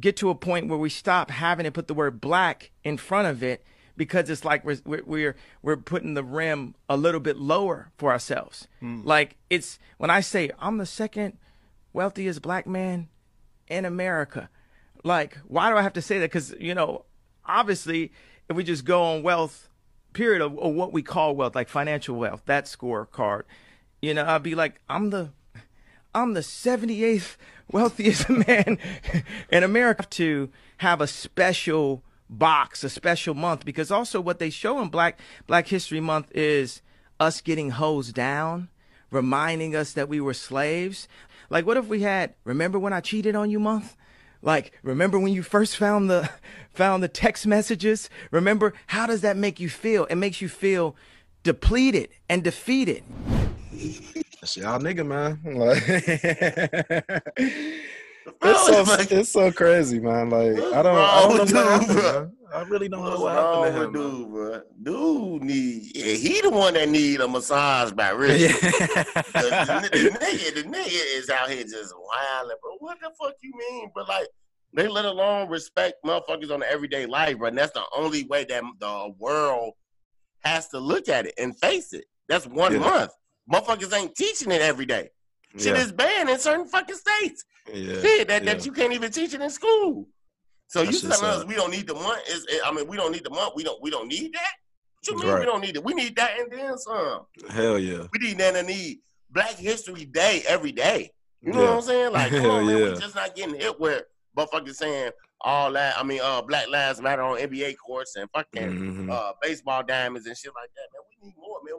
get 0.00 0.16
to 0.16 0.28
a 0.28 0.34
point 0.34 0.68
where 0.68 0.78
we 0.78 0.90
stop 0.90 1.30
having 1.30 1.64
to 1.64 1.70
put 1.70 1.88
the 1.88 1.94
word 1.94 2.20
black 2.20 2.70
in 2.84 2.96
front 2.96 3.26
of 3.26 3.42
it 3.42 3.64
because 3.98 4.30
it's 4.30 4.44
like 4.44 4.64
we're 4.64 4.78
we're 4.86 5.02
we're, 5.04 5.36
we're 5.60 5.76
putting 5.76 6.14
the 6.14 6.24
rim 6.24 6.74
a 6.88 6.96
little 6.96 7.20
bit 7.20 7.36
lower 7.36 7.90
for 7.98 8.10
ourselves 8.10 8.66
hmm. 8.80 9.02
like 9.04 9.36
it's 9.50 9.78
when 9.98 10.08
i 10.08 10.20
say 10.20 10.50
i'm 10.58 10.78
the 10.78 10.86
second 10.86 11.36
wealthiest 11.92 12.40
black 12.42 12.66
man 12.66 13.08
in 13.68 13.84
America. 13.84 14.48
Like, 15.04 15.38
why 15.46 15.70
do 15.70 15.76
I 15.76 15.82
have 15.82 15.92
to 15.94 16.02
say 16.02 16.18
that? 16.18 16.30
Because, 16.30 16.54
you 16.58 16.74
know, 16.74 17.04
obviously, 17.46 18.12
if 18.48 18.56
we 18.56 18.64
just 18.64 18.84
go 18.84 19.02
on 19.02 19.22
wealth, 19.22 19.68
period, 20.12 20.42
of, 20.42 20.58
of 20.58 20.74
what 20.74 20.92
we 20.92 21.02
call 21.02 21.36
wealth, 21.36 21.54
like 21.54 21.68
financial 21.68 22.16
wealth, 22.16 22.42
that 22.46 22.64
scorecard, 22.64 23.42
you 24.02 24.14
know, 24.14 24.24
I'd 24.24 24.42
be 24.42 24.54
like, 24.54 24.80
I'm 24.88 25.10
the, 25.10 25.30
I'm 26.14 26.34
the 26.34 26.40
78th 26.40 27.36
wealthiest 27.70 28.28
man 28.48 28.78
in 29.50 29.62
America 29.62 30.04
to 30.10 30.50
have 30.78 31.00
a 31.00 31.06
special 31.06 32.02
box, 32.30 32.84
a 32.84 32.90
special 32.90 33.34
month, 33.34 33.64
because 33.64 33.90
also 33.90 34.20
what 34.20 34.38
they 34.38 34.50
show 34.50 34.80
in 34.80 34.88
Black 34.88 35.18
Black 35.46 35.68
History 35.68 36.00
Month 36.00 36.30
is 36.34 36.82
us 37.20 37.40
getting 37.40 37.70
hosed 37.70 38.14
down, 38.14 38.68
reminding 39.10 39.74
us 39.74 39.92
that 39.92 40.08
we 40.08 40.20
were 40.20 40.34
slaves. 40.34 41.08
Like, 41.50 41.66
what 41.66 41.76
if 41.76 41.86
we 41.86 42.02
had 42.02 42.34
"Remember 42.44 42.78
when 42.78 42.92
I 42.92 43.00
cheated 43.00 43.34
on 43.34 43.50
you" 43.50 43.58
month? 43.58 43.96
Like, 44.40 44.72
remember 44.82 45.18
when 45.18 45.32
you 45.32 45.42
first 45.42 45.76
found 45.76 46.08
the 46.08 46.30
found 46.72 47.02
the 47.02 47.08
text 47.08 47.46
messages? 47.46 48.08
Remember 48.30 48.74
how 48.88 49.06
does 49.06 49.22
that 49.22 49.36
make 49.36 49.60
you 49.60 49.68
feel? 49.68 50.04
It 50.06 50.16
makes 50.16 50.40
you 50.40 50.48
feel 50.48 50.96
depleted 51.42 52.10
and 52.28 52.44
defeated. 52.44 53.02
That's 54.40 54.56
y'all 54.56 54.78
nigga, 54.80 55.04
man. 55.06 55.40
Like, 58.40 58.40
Bro, 58.40 58.50
it's 58.50 58.66
so 58.66 58.82
like- 58.82 59.12
it's 59.12 59.28
so 59.30 59.52
crazy, 59.52 60.00
man. 60.00 60.30
Like 60.30 60.58
I 60.58 60.82
don't 60.82 60.86
I 60.98 61.20
don't 61.22 61.32
know 61.32 61.38
what 61.38 61.48
dude, 61.48 61.56
happened, 61.56 61.92
bro? 62.00 62.30
I 62.54 62.62
really 62.62 62.88
don't 62.88 63.04
know 63.04 63.20
what 63.20 63.36
wrong 63.36 63.64
happened 63.64 63.92
with 63.92 63.94
to 63.94 64.00
him. 64.08 64.22
dude, 64.22 64.30
bro? 64.32 64.62
Dude 64.82 65.42
need 65.44 65.96
yeah, 65.96 66.14
he 66.14 66.40
the 66.40 66.50
one 66.50 66.74
that 66.74 66.88
need 66.88 67.20
a 67.20 67.28
massage 67.28 67.92
by 67.92 68.08
Richard. 68.22 68.48
the, 68.60 69.18
the, 69.34 69.88
the 69.92 70.10
nigga, 70.18 70.54
the 70.54 70.62
nigga 70.62 71.16
is 71.18 71.28
out 71.30 71.50
here 71.50 71.62
just 71.64 71.94
wilding, 71.96 72.56
bro. 72.62 72.76
What 72.78 72.98
the 73.00 73.10
fuck 73.20 73.34
you 73.42 73.52
mean, 73.56 73.90
But 73.94 74.08
Like 74.08 74.28
they 74.74 74.86
let 74.88 75.04
alone 75.06 75.48
respect 75.48 75.94
motherfuckers 76.04 76.50
on 76.50 76.60
the 76.60 76.70
everyday 76.70 77.06
life, 77.06 77.38
bro. 77.38 77.48
And 77.48 77.58
that's 77.58 77.72
the 77.72 77.84
only 77.96 78.24
way 78.24 78.44
that 78.44 78.62
the 78.80 79.14
world 79.18 79.72
has 80.44 80.68
to 80.68 80.78
look 80.78 81.08
at 81.08 81.26
it 81.26 81.34
and 81.38 81.58
face 81.58 81.92
it. 81.92 82.04
That's 82.28 82.46
one 82.46 82.72
Yeah. 82.74 82.78
month. 82.80 83.12
Motherfuckers 83.52 83.92
ain't 83.96 84.14
teaching 84.14 84.52
it 84.52 84.60
every 84.60 84.84
day. 84.86 85.08
Shit 85.56 85.74
yeah, 85.76 85.82
is 85.82 85.92
banned 85.92 86.28
in 86.28 86.38
certain 86.38 86.66
fucking 86.66 86.96
states. 86.96 87.44
yeah, 87.72 88.00
Shit, 88.00 88.28
that, 88.28 88.44
yeah. 88.44 88.54
that 88.54 88.66
you 88.66 88.72
can't 88.72 88.92
even 88.92 89.10
teach 89.10 89.32
it 89.34 89.40
in 89.40 89.50
school. 89.50 90.06
So 90.66 90.82
you 90.82 90.92
telling 91.00 91.24
us 91.24 91.44
we 91.46 91.54
don't 91.54 91.70
need 91.70 91.86
the 91.86 91.94
month? 91.94 92.20
Is 92.28 92.46
I 92.64 92.70
mean, 92.72 92.86
we 92.86 92.96
don't 92.98 93.12
need 93.12 93.24
the 93.24 93.30
month. 93.30 93.54
We 93.56 93.64
don't 93.64 93.80
we 93.82 93.90
don't 93.90 94.08
need 94.08 94.32
that. 94.34 94.52
What 95.00 95.06
you 95.06 95.16
mean 95.18 95.28
Right. 95.32 95.40
we 95.40 95.46
don't 95.46 95.60
need 95.62 95.76
it? 95.76 95.84
We 95.84 95.94
need 95.94 96.16
that 96.16 96.38
and 96.38 96.52
then 96.52 96.76
some. 96.76 97.20
Hell 97.50 97.78
yeah. 97.78 98.06
We 98.12 98.18
need 98.28 98.38
that 98.38 98.54
and 98.56 98.68
need 98.68 98.98
Black 99.30 99.54
History 99.56 100.04
Day 100.04 100.42
every 100.46 100.72
day. 100.72 101.10
You 101.40 101.52
know 101.52 101.62
Yeah. 101.62 101.68
what 101.70 101.76
I'm 101.76 101.82
saying? 101.82 102.12
Like, 102.12 102.30
come 102.42 102.46
on, 102.50 102.66
man, 102.66 102.76
yeah. 102.78 102.92
we 102.92 102.98
just 102.98 103.14
not 103.14 103.34
getting 103.34 103.54
hit 103.54 103.80
with 103.80 104.02
motherfuckers 104.36 104.74
saying 104.74 105.12
all 105.40 105.72
that. 105.72 105.96
I 105.98 106.02
mean, 106.02 106.20
uh, 106.22 106.42
Black 106.42 106.68
Lives 106.68 107.00
Matter 107.00 107.22
on 107.22 107.38
NBA 107.38 107.76
courts 107.76 108.16
and 108.16 108.28
fucking 108.34 108.70
Mhm. 109.06 109.10
uh, 109.10 109.32
baseball 109.40 109.82
diamonds 109.84 110.26
and 110.26 110.36
shit 110.36 110.52
like 110.54 110.70
that. 110.74 110.88
Man, 110.92 110.97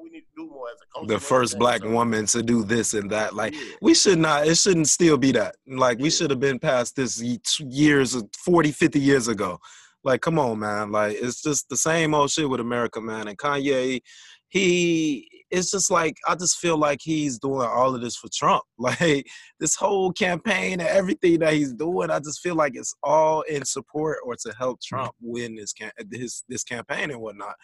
we 0.02 0.10
need. 0.10 0.20
To 0.20 0.26
do 0.36 0.50
more 0.50 0.68
as 0.70 0.78
a 0.82 0.94
culture. 0.94 1.14
The 1.14 1.20
first 1.20 1.58
black 1.58 1.82
so- 1.82 1.90
woman 1.90 2.26
to 2.28 2.44
do 2.44 2.64
this 2.64 2.94
and 2.94 3.10
that. 3.12 3.36
Like 3.36 3.54
Yeah. 3.54 3.62
we 3.82 3.94
should 3.94 4.20
not 4.20 4.48
it 4.48 4.58
shouldn't 4.58 4.88
still 4.88 5.18
be 5.18 5.32
that 5.34 5.56
like 5.68 6.00
we 6.00 6.10
should 6.10 6.30
have 6.30 6.40
been 6.40 6.60
past 6.60 6.96
this 6.96 7.22
years 7.60 8.16
of 8.16 8.28
40 8.44 8.72
50 8.72 9.00
years 9.00 9.28
ago 9.28 9.60
like 10.04 10.22
come 10.22 10.40
on 10.40 10.60
man 10.60 10.92
like 10.92 11.18
it's 11.20 11.42
just 11.42 11.68
the 11.70 11.78
same 11.78 12.14
old 12.14 12.32
shit 12.32 12.50
with 12.50 12.60
america 12.60 13.02
man 13.02 13.28
and 13.28 13.38
kanye 13.38 14.02
he 14.50 15.28
it's 15.52 15.72
just 15.72 15.92
like 15.92 16.16
i 16.28 16.36
just 16.36 16.58
feel 16.58 16.78
like 16.78 17.00
he's 17.02 17.38
doing 17.38 17.68
all 17.68 17.94
of 17.94 18.02
this 18.02 18.16
for 18.16 18.30
trump 18.34 18.64
like 18.78 19.26
this 19.60 19.76
whole 19.76 20.12
campaign 20.14 20.74
and 20.74 20.90
everything 20.90 21.40
that 21.40 21.54
he's 21.54 21.74
doing 21.74 22.10
i 22.10 22.20
just 22.20 22.42
feel 22.42 22.56
like 22.56 22.74
it's 22.76 22.94
all 23.04 23.42
in 23.44 23.64
support 23.66 24.18
or 24.26 24.36
to 24.36 24.54
help 24.58 24.78
mm. 24.80 24.88
trump 24.88 25.12
win 25.22 25.56
this 25.56 25.74
his 26.12 26.44
this 26.48 26.64
campaign 26.64 27.12
and 27.12 27.20
whatnot 27.20 27.56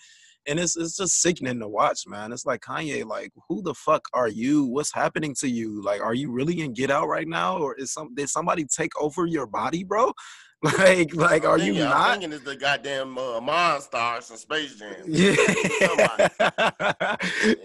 and 0.48 0.60
it's 0.60 0.76
it's 0.78 0.96
just 0.98 1.22
sickening 1.22 1.60
to 1.60 1.68
watch, 1.68 2.02
man. 2.08 2.32
It's 2.32 2.46
like 2.46 2.62
Kanye, 2.62 3.06
like, 3.06 3.32
who 3.50 3.62
the 3.62 3.74
fuck 3.74 4.08
are 4.14 4.28
you? 4.30 4.66
What's 4.66 4.94
happening 4.94 5.34
to 5.40 5.48
you? 5.48 5.82
Like, 5.84 6.02
are 6.02 6.14
you 6.14 6.32
really 6.32 6.62
in 6.62 6.74
Get 6.74 6.92
Out 6.92 7.08
right 7.08 7.28
now, 7.28 7.58
or 7.58 7.76
is 7.76 7.92
some 7.94 8.14
did 8.16 8.30
somebody 8.30 8.66
take 8.66 8.92
over 9.00 9.26
your 9.26 9.48
body, 9.48 9.84
bro? 9.84 10.12
Like, 10.64 11.14
like, 11.14 11.46
are 11.46 11.60
you 11.60 11.74
not? 11.74 11.96
I'm 11.96 12.12
thinking 12.22 12.34
it's 12.34 12.44
the 12.46 12.56
goddamn 12.56 13.18
uh, 13.20 13.40
Monstars 13.40 14.24
from 14.30 14.38
Space 14.38 14.76
Jam. 14.80 14.96
Yeah, 15.06 15.36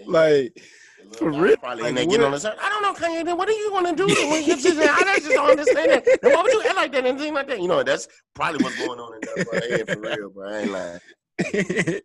like, 0.05 0.53
For 1.17 1.31
real? 1.31 1.57
Probably 1.57 1.83
Like, 1.83 1.95
there 1.95 2.05
what- 2.05 2.11
getting 2.11 2.25
on 2.25 2.31
the 2.31 2.39
side. 2.39 2.55
I 2.61 2.69
don't 2.69 2.81
know, 2.83 2.93
Kanye. 2.93 3.25
Then 3.25 3.37
what 3.37 3.49
are 3.49 3.53
you 3.53 3.69
do 3.95 4.05
when 4.29 4.43
you 4.43 4.55
just? 4.55 4.77
I 4.79 5.19
just 5.19 5.29
don't 5.29 5.49
understand 5.49 5.91
that. 5.91 6.19
Then 6.21 6.33
why 6.33 6.43
would 6.43 6.51
you 6.53 6.63
act 6.63 6.75
like 6.75 6.91
that 6.93 7.05
and 7.05 7.17
thing 7.19 7.33
like 7.33 7.47
that? 7.47 7.61
You 7.61 7.67
know, 7.67 7.83
that's 7.83 8.07
probably 8.33 8.63
what's 8.63 8.77
going 8.77 8.99
on 8.99 9.13
in 9.15 9.21
there. 9.35 9.85
For 9.85 9.99
real, 9.99 10.29
bro. 10.29 10.49
I 10.49 10.59
ain't 10.59 10.71
lying. 10.71 12.01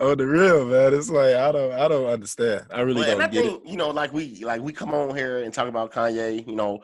Oh, 0.00 0.14
the 0.14 0.26
real 0.26 0.66
man. 0.66 0.94
It's 0.94 1.10
like 1.10 1.34
I 1.34 1.52
don't, 1.52 1.72
I 1.72 1.88
don't 1.88 2.06
understand. 2.06 2.66
I 2.72 2.80
really 2.80 3.02
and 3.10 3.22
I 3.22 3.26
don't 3.26 3.32
get 3.32 3.44
it. 3.46 3.60
you 3.64 3.76
know, 3.76 3.90
like 3.90 4.12
we 4.12 4.44
like 4.44 4.60
we 4.60 4.72
come 4.72 4.92
on 4.94 5.14
here 5.16 5.38
and 5.42 5.52
talk 5.52 5.68
about 5.68 5.92
Kanye. 5.92 6.46
You 6.46 6.54
know, 6.56 6.82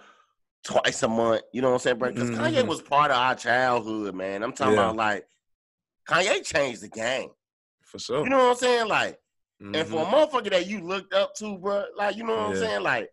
twice 0.65 1.03
a 1.03 1.09
month. 1.09 1.43
You 1.53 1.63
know 1.63 1.69
what 1.69 1.75
I'm 1.75 1.81
saying, 1.81 1.99
bro? 1.99 2.13
Because 2.13 2.31
Kanye 2.31 2.63
Mhm. 2.63 2.67
was 2.69 2.83
part 2.83 3.11
of 3.11 3.17
our 3.17 3.35
childhood, 3.35 4.15
man. 4.15 4.43
I'm 4.43 4.53
talking 4.53 4.75
Yeah. 4.75 4.81
about 4.91 4.97
like 4.97 5.27
Kanye 6.09 6.45
changed 6.45 6.83
the 6.83 6.89
game. 6.89 7.31
For 7.83 7.99
sure. 7.99 8.23
You 8.25 8.31
know 8.31 8.39
what 8.39 8.51
I'm 8.51 8.57
saying? 8.57 8.89
Like. 8.89 9.19
And 9.61 9.87
for 9.87 10.03
a 10.03 10.05
Mhm. 10.05 10.11
motherfucker 10.11 10.51
that 10.51 10.67
you 10.67 10.81
looked 10.81 11.15
up 11.15 11.37
to, 11.37 11.57
bro, 11.57 11.85
like 11.97 12.17
you 12.17 12.25
know 12.25 12.35
what 12.37 12.47
I'm 12.51 12.57
saying, 12.57 12.83
like, 12.83 13.13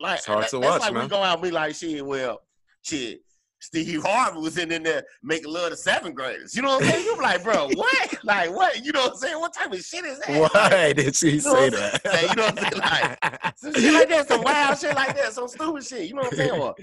like 0.00 0.16
It's 0.18 0.24
hard 0.26 0.44
that- 0.44 0.48
to 0.50 0.58
that's 0.58 0.70
watch, 0.72 0.80
like 0.80 0.92
we 0.92 0.98
man. 1.00 1.08
go 1.08 1.16
out 1.22 1.34
and 1.34 1.42
be 1.42 1.50
like, 1.50 1.74
shit, 1.74 2.06
well, 2.06 2.40
shit, 2.80 3.20
Steve 3.60 4.02
Harvey 4.02 4.38
was 4.38 4.58
in 4.58 4.68
there 4.68 5.04
making 5.22 5.50
love 5.50 5.70
to 5.70 5.76
seventh 5.76 6.14
graders. 6.14 6.54
You 6.54 6.62
know 6.62 6.76
what 6.76 6.84
I'm 6.84 6.90
saying? 6.90 7.04
You're 7.04 7.22
like, 7.22 7.42
bro, 7.42 7.68
what? 7.74 8.24
like 8.24 8.50
what? 8.54 8.84
You 8.84 8.92
know 8.92 9.02
what 9.02 9.12
I'm 9.12 9.18
saying? 9.18 9.40
What 9.40 9.54
type 9.54 9.72
of 9.72 9.80
shit 9.80 10.04
is 10.04 10.18
that? 10.20 10.28
Like, 10.28 10.54
Why 10.54 10.92
did 10.92 11.16
she 11.16 11.30
you 11.30 11.42
know 11.42 11.54
say 11.54 11.70
that? 11.70 12.22
You 12.28 12.36
know 12.36 12.44
what 12.44 12.58
I'm 12.58 12.70
saying? 12.70 12.82
Like, 12.82 13.56
some 13.56 13.74
shit 13.74 13.94
like 13.94 14.08
that, 14.08 14.28
some 14.28 14.42
wild 14.42 14.78
shit 14.78 14.94
like 14.94 15.16
that, 15.16 15.32
some 15.32 15.48
stupid 15.48 15.84
shit. 15.84 16.08
You 16.08 16.14
know 16.14 16.22
what 16.22 16.32
I'm 16.32 16.38
saying? 16.38 16.60
Or, 16.60 16.74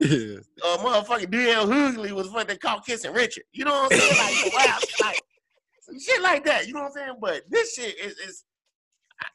yeah. 0.00 0.38
uh, 0.64 0.78
motherfucking 0.78 1.30
DL 1.30 1.66
Hughley 1.66 2.12
was 2.12 2.30
what 2.30 2.48
they 2.48 2.56
call 2.56 2.80
kissing 2.80 3.12
Richard. 3.12 3.44
You 3.52 3.64
know 3.64 3.72
what 3.72 3.92
I'm 3.92 3.98
saying? 3.98 4.44
Like 4.44 4.54
wow, 4.54 4.78
like 5.02 5.22
some 5.82 5.98
shit 5.98 6.22
like 6.22 6.44
that. 6.44 6.66
You 6.66 6.74
know 6.74 6.80
what 6.80 6.86
I'm 6.86 6.92
saying? 6.92 7.14
But 7.20 7.42
this 7.48 7.74
shit 7.74 7.98
is 7.98 8.16
is 8.18 8.44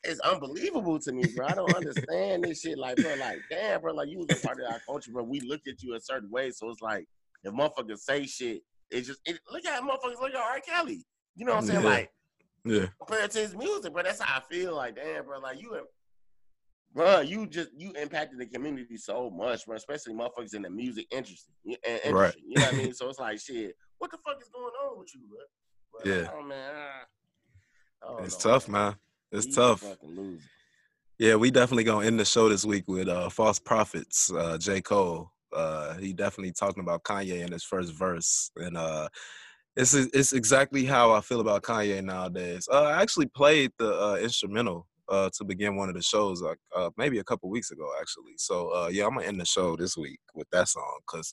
it's 0.04 0.20
unbelievable 0.22 1.00
to 1.00 1.12
me, 1.12 1.24
bro. 1.36 1.48
I 1.48 1.54
don't 1.56 1.74
understand 1.76 2.44
this 2.44 2.62
shit. 2.62 2.78
Like, 2.78 2.98
bro, 2.98 3.16
like, 3.16 3.40
damn, 3.50 3.82
bro, 3.82 3.94
like 3.94 4.10
you 4.10 4.20
was 4.20 4.28
a 4.38 4.46
part 4.46 4.60
of 4.60 4.72
our 4.72 4.80
culture, 4.86 5.12
bro. 5.12 5.24
We 5.24 5.40
look 5.42 5.62
at 5.68 5.82
you 5.84 5.96
a 5.96 6.00
certain 6.02 6.30
way, 6.30 6.52
so 6.52 6.70
it's 6.70 6.82
like 6.82 7.08
if 7.44 7.54
motherfuckers 7.54 8.00
say 8.00 8.26
shit, 8.26 8.62
it's 8.92 9.08
just 9.08 9.20
it, 9.26 9.40
look 9.52 9.66
at 9.66 9.82
motherfuckers 9.82 10.20
look 10.22 10.34
at 10.34 10.38
R. 10.38 10.60
Kelly. 10.60 11.06
You 11.36 11.46
know 11.46 11.54
what 11.56 11.64
I'm 11.64 11.68
saying? 11.68 11.84
Yeah. 11.84 11.90
Like 11.90 12.12
Yeah. 12.66 12.86
compared 13.00 13.32
to 13.32 13.40
his 13.40 13.56
music, 13.56 13.94
bro. 13.94 14.04
That's 14.04 14.20
how 14.22 14.38
I 14.38 14.42
feel. 14.54 14.76
Like, 14.76 14.96
damn, 14.96 15.26
bro, 15.26 15.40
like 15.40 15.62
you, 15.62 15.78
bro, 16.94 17.20
you 17.22 17.46
just 17.48 17.70
you 17.78 17.92
impacted 17.94 18.40
the 18.40 18.46
community 18.46 18.98
so 18.98 19.30
much, 19.30 19.66
bro. 19.66 19.76
Especially 19.76 20.14
motherfuckers 20.14 20.54
in 20.56 20.62
the 20.64 20.70
music 20.70 21.08
industry. 21.12 21.54
Right. 22.10 22.34
You 22.46 22.60
know 22.60 22.66
what 22.66 22.74
I 22.74 22.78
mean? 22.78 22.94
So 22.94 23.10
it's 23.10 23.20
like, 23.20 23.40
shit, 23.40 23.76
what 23.98 24.12
the 24.12 24.18
fuck 24.26 24.42
is 24.42 24.50
going 24.50 24.66
on 24.86 25.00
with 25.00 25.14
you, 25.14 25.22
bro? 25.30 25.40
But, 25.94 26.06
Yeah. 26.06 26.30
Oh 26.34 26.42
man, 26.44 26.76
I- 26.76 27.04
I 28.08 28.24
It's 28.24 28.44
know, 28.46 28.52
tough, 28.52 28.68
man. 28.70 28.96
It's 29.36 29.46
He's 29.46 29.56
tough. 29.56 29.84
Yeah, 31.20 31.36
we 31.36 31.52
definitely 31.52 31.84
gonna 31.84 32.06
end 32.06 32.20
the 32.20 32.26
show 32.26 32.50
this 32.50 32.66
week 32.66 32.86
with 32.88 33.08
uh 33.08 33.30
False 33.30 33.60
Prophets, 33.60 34.32
uh 34.32 34.58
J. 34.58 34.82
Cole. 34.82 35.32
Uh 35.54 35.96
he 35.96 36.14
definitely 36.14 36.52
talking 36.52 36.82
about 36.82 37.04
Kanye 37.04 37.46
in 37.46 37.52
his 37.52 37.64
first 37.64 37.94
verse. 37.94 38.52
And 38.58 38.78
uh 38.78 39.08
it's 39.76 39.94
it's 39.94 40.34
exactly 40.34 40.86
how 40.86 41.12
I 41.12 41.22
feel 41.22 41.42
about 41.42 41.64
Kanye 41.64 42.04
nowadays. 42.04 42.68
Uh 42.72 42.84
I 42.84 43.02
actually 43.02 43.28
played 43.28 43.72
the 43.78 43.94
uh 43.94 44.16
instrumental 44.22 44.88
uh, 45.08 45.30
to 45.38 45.44
begin 45.44 45.76
one 45.76 45.90
of 45.90 45.96
the 45.96 46.02
shows, 46.02 46.42
like 46.42 46.58
uh, 46.76 46.90
maybe 46.98 47.20
a 47.20 47.24
couple 47.24 47.50
weeks 47.50 47.72
ago, 47.72 47.88
actually. 48.02 48.34
So 48.38 48.70
uh, 48.70 48.90
yeah, 48.92 49.06
I'm 49.06 49.14
gonna 49.14 49.28
end 49.28 49.40
the 49.40 49.46
show 49.46 49.76
this 49.76 49.96
week 49.96 50.20
with 50.34 50.50
that 50.52 50.68
song 50.68 51.00
because 51.06 51.32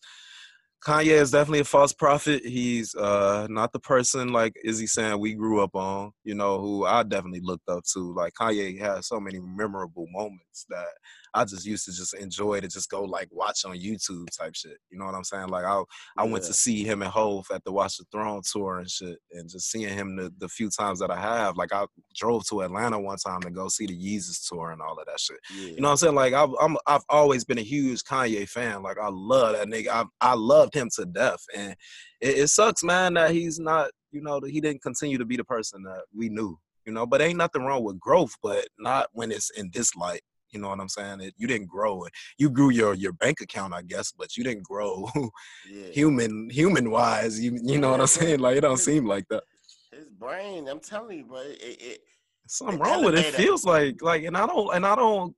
Kanye 0.84 1.12
is 1.12 1.30
definitely 1.30 1.60
a 1.60 1.64
false 1.64 1.92
prophet. 1.92 2.44
He's 2.44 2.94
uh, 2.96 3.46
not 3.48 3.72
the 3.72 3.78
person 3.78 4.32
like 4.32 4.54
Izzy 4.64 4.88
saying 4.88 5.20
we 5.20 5.34
grew 5.34 5.62
up 5.62 5.76
on, 5.76 6.10
you 6.24 6.34
know, 6.34 6.60
who 6.60 6.84
I 6.84 7.04
definitely 7.04 7.40
looked 7.42 7.68
up 7.68 7.84
to. 7.94 8.12
Like 8.12 8.32
Kanye 8.34 8.80
has 8.80 9.06
so 9.06 9.20
many 9.20 9.38
memorable 9.38 10.06
moments 10.10 10.66
that 10.70 10.88
I 11.34 11.44
just 11.44 11.64
used 11.64 11.86
to 11.86 11.92
just 11.92 12.14
enjoy 12.14 12.60
to 12.60 12.68
just 12.68 12.90
go 12.90 13.04
like 13.04 13.28
watch 13.30 13.64
on 13.64 13.76
YouTube 13.76 14.26
type 14.36 14.54
shit. 14.54 14.78
You 14.90 14.98
know 14.98 15.06
what 15.06 15.14
I'm 15.14 15.24
saying? 15.24 15.48
Like 15.48 15.64
I 15.64 15.82
I 16.16 16.24
went 16.24 16.44
to 16.44 16.52
see 16.52 16.84
him 16.84 17.02
and 17.02 17.10
Hove 17.10 17.46
at 17.52 17.64
the 17.64 17.72
Watch 17.72 17.98
the 17.98 18.04
Throne 18.12 18.42
tour 18.50 18.78
and 18.78 18.90
shit, 18.90 19.18
and 19.32 19.48
just 19.48 19.70
seeing 19.70 19.92
him 19.92 20.16
the, 20.16 20.32
the 20.38 20.48
few 20.48 20.68
times 20.68 20.98
that 21.00 21.10
I 21.10 21.20
have. 21.20 21.56
Like 21.56 21.72
I 21.72 21.86
drove 22.14 22.44
to 22.48 22.62
Atlanta 22.62 22.98
one 22.98 23.16
time 23.16 23.40
to 23.42 23.50
go 23.50 23.68
see 23.68 23.86
the 23.86 23.98
Yeezus 23.98 24.46
tour 24.48 24.70
and 24.70 24.82
all 24.82 24.98
of 24.98 25.06
that 25.06 25.20
shit. 25.20 25.38
Yeah. 25.54 25.68
You 25.68 25.80
know 25.80 25.88
what 25.88 25.92
I'm 25.92 25.96
saying? 25.98 26.14
Like 26.14 26.34
I've 26.34 26.50
I'm, 26.60 26.76
I've 26.86 27.04
always 27.08 27.44
been 27.44 27.58
a 27.58 27.62
huge 27.62 28.02
Kanye 28.02 28.48
fan. 28.48 28.82
Like 28.82 28.98
I 28.98 29.08
love 29.10 29.56
that 29.56 29.68
nigga. 29.68 29.88
I 29.88 30.04
I 30.20 30.34
loved 30.34 30.74
him 30.74 30.90
to 30.96 31.06
death, 31.06 31.42
and 31.56 31.74
it, 32.20 32.38
it 32.38 32.48
sucks, 32.48 32.84
man, 32.84 33.14
that 33.14 33.30
he's 33.30 33.58
not. 33.58 33.90
You 34.10 34.20
know, 34.20 34.40
that 34.40 34.50
he 34.50 34.60
didn't 34.60 34.82
continue 34.82 35.16
to 35.16 35.24
be 35.24 35.38
the 35.38 35.44
person 35.44 35.82
that 35.84 36.02
we 36.14 36.28
knew. 36.28 36.58
You 36.84 36.92
know, 36.92 37.06
but 37.06 37.22
ain't 37.22 37.38
nothing 37.38 37.62
wrong 37.62 37.84
with 37.84 38.00
growth, 38.00 38.36
but 38.42 38.66
not 38.78 39.08
when 39.12 39.30
it's 39.30 39.50
in 39.50 39.70
this 39.72 39.94
light. 39.94 40.20
You 40.52 40.60
know 40.60 40.68
what 40.68 40.80
I'm 40.80 40.88
saying? 40.88 41.20
It, 41.20 41.34
you 41.36 41.46
didn't 41.46 41.68
grow. 41.68 42.06
You 42.38 42.50
grew 42.50 42.70
your 42.70 42.94
your 42.94 43.12
bank 43.12 43.40
account, 43.40 43.74
I 43.74 43.82
guess, 43.82 44.12
but 44.12 44.36
you 44.36 44.44
didn't 44.44 44.64
grow 44.64 45.08
yeah. 45.70 45.88
human 45.92 46.50
human 46.50 46.90
wise. 46.90 47.40
You 47.40 47.58
you 47.62 47.78
know 47.78 47.90
what 47.90 48.00
I'm 48.00 48.06
saying? 48.06 48.40
Like 48.40 48.56
it 48.58 48.60
don't 48.62 48.76
seem 48.78 49.06
like 49.06 49.26
that. 49.30 49.44
His 49.90 50.08
brain, 50.08 50.68
I'm 50.68 50.80
telling 50.80 51.18
you, 51.18 51.24
bro. 51.24 51.40
It, 51.40 51.58
it, 51.60 52.00
Something 52.48 52.80
It 52.80 52.82
wrong 52.82 53.04
with 53.04 53.14
it. 53.14 53.18
elevated. 53.18 53.46
Feels 53.46 53.64
like 53.64 54.02
like, 54.02 54.24
and 54.24 54.36
I 54.36 54.46
don't 54.46 54.74
and 54.74 54.84
I 54.84 54.94
don't 54.94 55.34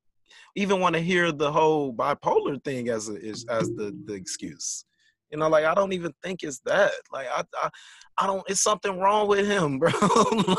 even 0.57 0.81
want 0.81 0.95
to 0.95 1.01
hear 1.01 1.33
the 1.33 1.51
whole 1.51 1.93
bipolar 1.95 2.63
thing 2.65 2.89
as 2.89 3.09
a, 3.09 3.15
is 3.15 3.45
as 3.49 3.69
the 3.69 3.97
the 4.07 4.15
excuse. 4.15 4.85
You 5.31 5.39
know, 5.39 5.49
like 5.49 5.65
I 5.65 5.75
don't 5.75 5.93
even 5.93 6.13
think 6.23 6.43
it's 6.43 6.61
that. 6.61 6.93
Like 7.13 7.27
I 7.31 7.45
I, 7.63 7.71
I 8.19 8.27
don't. 8.27 8.43
It's 8.49 8.63
something 8.63 8.99
wrong 8.99 9.29
with 9.29 9.47
him, 9.47 9.79
bro. 9.81 9.91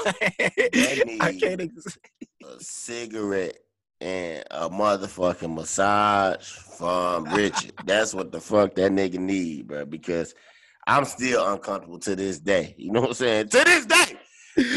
like, 0.05 0.61
I 1.19 1.37
can't. 1.39 1.61
Ex- 1.61 1.97
a 2.43 2.59
cigarette 2.59 3.57
and 4.05 4.43
a 4.51 4.69
motherfucking 4.69 5.55
massage 5.55 6.45
from 6.45 7.25
Richard. 7.33 7.73
That's 7.85 8.13
what 8.13 8.31
the 8.31 8.39
fuck 8.39 8.75
that 8.75 8.91
nigga 8.91 9.17
need, 9.17 9.67
bro. 9.67 9.85
Because 9.85 10.35
I'm 10.85 11.05
still 11.05 11.51
uncomfortable 11.51 11.97
to 11.99 12.15
this 12.15 12.39
day. 12.39 12.75
You 12.77 12.91
know 12.91 13.01
what 13.01 13.09
I'm 13.09 13.15
saying? 13.15 13.49
To 13.49 13.63
this 13.63 13.85
day. 13.87 14.17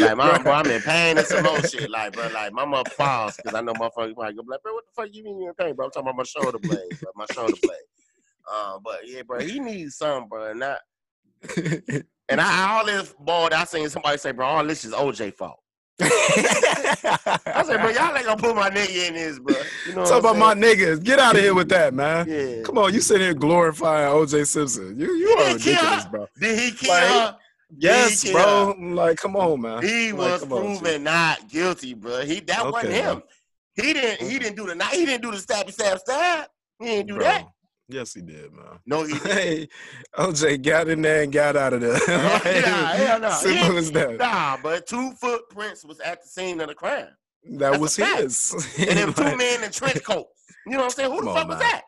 Like 0.01 0.17
my 0.17 0.39
bro, 0.39 0.53
I'm 0.53 0.67
in 0.67 0.81
pain 0.81 1.19
and 1.19 1.27
some 1.27 1.45
more 1.45 1.61
shit. 1.63 1.91
Like, 1.91 2.15
bro, 2.15 2.29
like 2.29 2.53
my 2.53 2.65
mother 2.65 2.91
falls 2.91 3.37
because 3.37 3.55
I 3.55 3.61
know 3.61 3.75
motherfuckers 3.75 4.15
probably 4.15 4.35
go 4.35 4.43
be 4.43 4.49
like, 4.49 4.63
bro, 4.63 4.73
what 4.73 4.85
the 4.87 5.03
fuck 5.03 5.09
you 5.13 5.23
mean 5.23 5.41
you 5.41 5.49
in 5.49 5.55
pain, 5.55 5.75
bro? 5.75 5.85
I'm 5.85 5.91
talking 5.93 6.09
about 6.09 6.17
my 6.17 6.25
shoulder 6.25 6.59
blade, 6.59 6.99
bro, 7.01 7.13
my 7.15 7.27
shoulder 7.33 7.55
blade. 7.63 7.77
Uh, 8.51 8.79
but 8.83 9.01
yeah, 9.05 9.23
bro, 9.23 9.41
he 9.41 9.61
needs 9.61 9.97
something, 9.97 10.29
bro. 10.29 10.53
I 10.53 10.79
and 12.29 12.41
I 12.41 12.71
all 12.71 12.87
this 12.87 13.15
boy, 13.21 13.49
I 13.53 13.65
seen 13.65 13.89
somebody 13.91 14.19
say, 14.19 14.33
bro, 14.33 14.47
all 14.47 14.65
this 14.65 14.85
is 14.85 14.93
OJ 14.93 15.35
fault. 15.35 15.61
I 16.01 17.65
said, 17.67 17.81
bro, 17.81 17.91
y'all 17.91 18.17
ain't 18.17 18.27
gonna 18.27 18.37
put 18.37 18.55
my 18.55 18.71
nigga 18.71 19.09
in 19.09 19.15
this, 19.15 19.39
bro. 19.39 19.57
You 19.87 19.95
know 19.95 20.05
Talk 20.05 20.21
about 20.21 20.35
I'm 20.37 20.41
my 20.41 20.55
niggas. 20.55 21.03
Get 21.03 21.19
out 21.19 21.35
of 21.37 21.43
here 21.43 21.55
with 21.55 21.69
that, 21.71 21.93
man. 21.95 22.29
Yeah. 22.29 22.63
Come 22.63 22.79
on, 22.79 22.95
you 22.95 23.01
sitting 23.01 23.23
here 23.23 23.35
glorifying 23.35 24.09
OJ 24.13 24.47
Simpson. 24.47 24.99
You 24.99 25.13
you 25.15 25.37
He 25.37 25.43
are 25.43 25.53
ridiculous, 25.55 26.07
bro. 26.07 26.27
Did 26.41 26.59
he 26.59 26.71
kill 26.71 26.91
Like, 26.95 27.09
her? 27.11 27.37
Yes, 27.77 28.23
He 28.23 28.33
bro. 28.33 28.75
Like, 28.79 29.19
come 29.19 29.37
on, 29.37 29.61
man. 29.61 29.83
He 29.83 30.13
Like, 30.13 30.33
was 30.33 30.41
come 30.41 30.53
on, 30.53 30.79
proven 30.79 31.05
not 31.05 31.49
guilty, 31.49 31.95
bro. 31.95 32.21
He 32.21 32.41
that 32.41 32.71
wasn't 32.71 32.93
Okay, 32.95 33.03
him. 33.03 33.23
He 33.75 33.93
didn't. 33.93 34.29
He 34.29 34.39
didn't 34.39 34.57
do 34.57 34.67
the. 34.67 34.75
night. 34.75 34.95
He 34.95 35.05
didn't 35.05 35.23
do 35.23 35.31
the 35.31 35.37
stabby 35.37 35.73
stab 35.73 35.99
stab. 35.99 36.49
He 36.81 36.87
didn't 36.87 37.09
do 37.09 37.15
Bro. 37.15 37.25
that. 37.25 37.49
Yes, 37.91 38.13
he 38.13 38.21
did, 38.21 38.53
man. 38.53 38.79
No, 38.87 39.05
he. 39.05 39.15
Hey, 39.19 39.69
OJ 40.17 40.63
got 40.63 40.89
in 40.89 41.01
there 41.03 41.23
and 41.23 41.33
got 41.33 41.57
out 41.57 41.73
of 41.73 41.81
there. 41.81 41.93
Nah, 42.09 42.87
hell 42.93 43.21
no. 43.21 43.31
Simple 43.41 43.73
He- 43.73 43.79
as 43.79 43.93
that. 43.93 44.19
Nah, 44.19 44.59
but 44.63 44.87
two 44.87 45.13
footprints 45.13 45.85
was 45.85 45.99
at 46.01 46.23
the 46.23 46.29
scene 46.29 46.61
of 46.61 46.69
the 46.69 46.75
crime, 46.75 47.09
that 47.53 47.59
that's 47.59 47.79
was 47.79 47.97
his. 47.97 48.75
and 48.79 48.99
them 48.99 49.15
two 49.15 49.37
men 49.37 49.65
in 49.65 49.71
trench 49.71 50.03
coats. 50.05 50.29
You 50.67 50.73
know 50.73 50.79
what 50.79 50.85
I'm 50.85 50.91
saying? 50.91 51.11
Who 51.11 51.17
Come 51.19 51.25
the 51.27 51.31
on, 51.31 51.37
fuck 51.39 51.49
was 51.49 51.59
man. 51.59 51.69
that? 51.71 51.83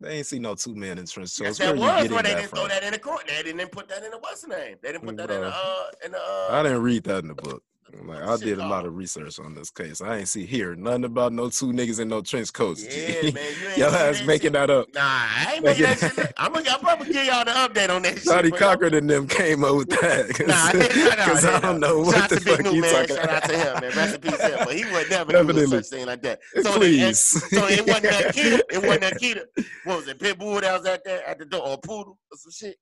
They 0.00 0.10
ain't 0.18 0.26
see 0.26 0.38
no 0.38 0.54
two 0.54 0.74
men 0.76 0.98
in 0.98 1.06
trench 1.06 1.40
Yes, 1.40 1.56
coats. 1.56 1.58
that 1.58 1.76
Where 1.76 2.02
was, 2.02 2.08
but 2.08 2.24
they 2.24 2.34
didn't 2.34 2.50
throw 2.50 2.68
that 2.68 2.84
in 2.84 2.92
the 2.92 2.98
court. 2.98 3.24
They 3.26 3.42
didn't 3.42 3.72
put 3.72 3.88
that 3.88 4.04
in 4.04 4.10
the 4.10 4.18
what's 4.18 4.46
name? 4.46 4.76
They 4.82 4.92
didn't 4.92 5.04
put 5.04 5.16
that 5.16 5.30
in 5.30 5.40
the 5.40 5.48
uh 5.48 5.84
in 6.04 6.12
the 6.12 6.18
uh. 6.18 6.48
I 6.50 6.62
didn't 6.62 6.82
read 6.82 7.04
that 7.04 7.22
in 7.22 7.28
the 7.28 7.34
book. 7.34 7.62
Like 8.04 8.22
I 8.22 8.36
did 8.36 8.58
a 8.58 8.66
lot 8.66 8.84
of 8.84 8.94
research 8.96 9.38
on 9.40 9.54
this 9.54 9.70
case. 9.70 10.00
I 10.02 10.18
ain't 10.18 10.28
see 10.28 10.44
here 10.44 10.74
nothing 10.76 11.04
about 11.04 11.32
no 11.32 11.48
two 11.48 11.66
niggas 11.72 12.00
in 12.00 12.08
no 12.08 12.20
trench 12.20 12.52
coats. 12.52 12.84
Yeah, 12.98 13.30
man, 13.30 13.34
you 13.34 13.74
see 13.76 13.82
ass 13.82 14.22
making 14.26 14.46
shit. 14.48 14.52
that 14.54 14.68
up. 14.70 14.88
Nah, 14.94 15.00
I 15.02 15.52
ain't 15.54 15.64
making 15.64 15.84
that 15.84 15.98
shit. 15.98 16.32
I'm 16.36 16.52
gonna, 16.52 16.68
I'm 16.70 16.80
probably 16.80 17.12
give 17.12 17.24
y'all 17.24 17.44
the 17.44 17.50
update 17.52 17.88
on 17.88 18.02
that 18.02 18.14
shit. 18.18 18.24
Shotty. 18.24 18.54
Cochran 18.56 18.94
and 18.94 19.08
them 19.08 19.26
came 19.26 19.64
up 19.64 19.74
with 19.76 19.88
that. 19.90 20.28
Cause, 20.34 20.46
Nah, 20.46 20.72
nah, 20.72 21.14
nah, 21.16 21.24
'cause 21.24 21.44
I 21.46 21.60
don't 21.62 21.80
know 21.80 22.00
what 22.00 22.16
Shout 22.16 22.28
the 22.30 22.34
out 22.36 22.40
to 22.40 22.44
Big 22.44 22.56
fuck 22.56 22.64
New 22.66 22.74
you 22.74 22.80
man. 22.82 22.92
talking 22.94 23.16
Shout 23.16 23.28
out 23.30 23.42
to 23.44 23.56
him, 23.56 23.80
man. 23.80 23.96
Rest 23.96 24.14
in 24.16 24.20
peace, 24.20 24.40
him. 24.40 24.58
But 24.64 24.74
he 24.76 24.84
would 24.84 25.10
never 25.10 25.32
do 25.32 25.38
Definitely. 25.38 25.66
such 25.66 25.86
thing 25.86 26.06
like 26.06 26.22
that. 26.22 26.40
So 26.62 26.72
Please. 26.74 27.02
It, 27.02 27.16
so 27.56 27.66
it 27.68 27.86
wasn't 27.86 28.02
that 28.04 28.34
kid. 28.34 28.62
It 28.70 28.82
wasn't 28.82 29.00
that 29.00 29.18
kid. 29.18 29.40
What 29.84 29.96
was 29.98 30.08
it? 30.08 30.18
Pitbull 30.18 30.60
that 30.60 30.78
was 30.78 30.86
out 30.86 31.00
there 31.04 31.26
at 31.26 31.38
the 31.38 31.46
door, 31.46 31.66
or 31.66 31.78
poodle 31.78 32.18
or 32.30 32.36
some 32.36 32.52
shit. 32.52 32.76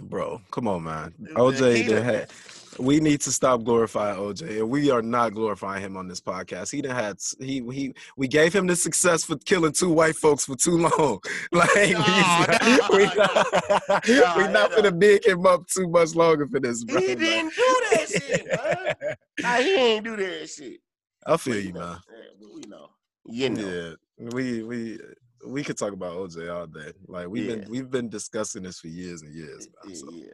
Bro, 0.00 0.40
come 0.50 0.66
on, 0.66 0.82
man. 0.82 1.14
OJ, 1.34 1.88
done 1.88 2.02
had, 2.02 2.30
we 2.78 3.00
need 3.00 3.20
to 3.22 3.32
stop 3.32 3.62
glorifying 3.64 4.18
OJ, 4.18 4.58
and 4.60 4.68
we 4.70 4.90
are 4.90 5.02
not 5.02 5.32
glorifying 5.34 5.82
him 5.82 5.96
on 5.96 6.08
this 6.08 6.20
podcast. 6.20 6.70
He 6.70 6.82
done 6.82 6.94
had 6.94 7.18
he 7.38 7.62
he 7.72 7.94
we 8.16 8.28
gave 8.28 8.52
him 8.54 8.66
the 8.66 8.76
success 8.76 9.24
for 9.24 9.36
killing 9.38 9.72
two 9.72 9.90
white 9.92 10.16
folks 10.16 10.44
for 10.44 10.56
too 10.56 10.78
long. 10.78 11.20
Like 11.52 11.74
we, 11.74 11.92
Nah, 11.92 12.46
not, 12.46 12.62
nah, 12.62 12.88
we 12.96 13.04
nah. 13.04 13.44
not, 13.88 14.06
we 14.36 14.48
not 14.52 14.70
gonna 14.74 14.92
big 14.92 15.24
him 15.26 15.46
up 15.46 15.66
too 15.68 15.88
much 15.88 16.14
longer 16.14 16.46
for 16.48 16.60
this, 16.60 16.84
bro. 16.84 17.00
He 17.00 17.14
didn't 17.14 17.52
do 17.54 17.76
that 17.90 18.08
shit, 18.08 18.46
man. 18.46 19.16
Nah, 19.40 19.56
he 19.56 19.74
ain't 19.74 20.04
do 20.04 20.16
that 20.16 20.48
shit. 20.48 20.80
I 21.26 21.36
feel 21.36 21.58
you, 21.58 21.72
man. 21.72 21.98
yeah, 22.10 22.46
we 22.54 22.60
know. 22.62 22.90
You 23.26 23.50
know. 23.50 23.96
Yeah, 24.18 24.28
we 24.32 24.62
we 24.62 24.98
we 25.46 25.62
could 25.64 25.76
talk 25.76 25.92
about 25.92 26.14
OJ 26.16 26.52
all 26.54 26.66
day. 26.66 26.92
Like 27.06 27.28
we've 27.28 27.44
Yeah. 27.48 27.56
been 27.56 27.70
we've 27.70 27.90
been 27.90 28.08
discussing 28.08 28.62
this 28.62 28.78
for 28.80 28.88
years 28.88 29.22
and 29.22 29.34
years. 29.34 29.68
Man, 29.84 29.94
so. 29.96 30.10
yeah. 30.12 30.26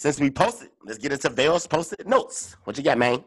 Since 0.00 0.18
we 0.18 0.30
posted, 0.30 0.70
let's 0.82 0.96
get 0.96 1.12
into 1.12 1.28
Vale's 1.28 1.66
posted 1.66 2.08
notes. 2.08 2.56
What 2.64 2.78
you 2.78 2.82
got, 2.82 2.96
man? 2.96 3.22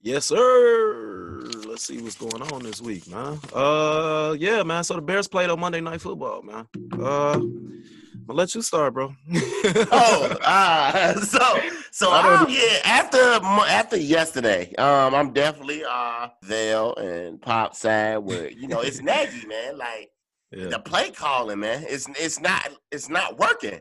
Yes, 0.00 0.24
sir. 0.24 1.42
Let's 1.64 1.84
see 1.84 2.02
what's 2.02 2.16
going 2.16 2.42
on 2.42 2.64
this 2.64 2.80
week, 2.82 3.08
man. 3.08 3.38
Uh, 3.54 4.34
yeah, 4.36 4.64
man. 4.64 4.82
So 4.82 4.94
the 4.94 5.00
Bears 5.00 5.28
played 5.28 5.48
on 5.48 5.60
Monday 5.60 5.80
Night 5.80 6.00
Football, 6.00 6.42
man. 6.42 6.66
Uh, 7.00 7.38
I'll 8.28 8.34
let 8.34 8.52
you 8.52 8.62
start, 8.62 8.94
bro. 8.94 9.14
oh, 9.32 10.36
uh, 10.42 11.20
so 11.20 11.60
so 11.92 12.12
um, 12.12 12.48
yeah. 12.50 12.78
After 12.84 13.18
after 13.18 13.96
yesterday, 13.96 14.74
um, 14.74 15.14
I'm 15.14 15.32
definitely 15.32 15.84
uh 15.84 16.30
Vale 16.42 16.96
and 16.96 17.40
Pop 17.40 17.76
side 17.76 18.16
where 18.16 18.50
you 18.50 18.66
know 18.66 18.80
it's 18.80 19.00
Nagy, 19.02 19.46
man. 19.46 19.78
Like 19.78 20.10
yeah, 20.50 20.66
the 20.66 20.80
play 20.80 21.12
calling, 21.12 21.60
man. 21.60 21.84
It's 21.88 22.08
it's 22.18 22.40
not 22.40 22.70
it's 22.90 23.08
not 23.08 23.38
working. 23.38 23.78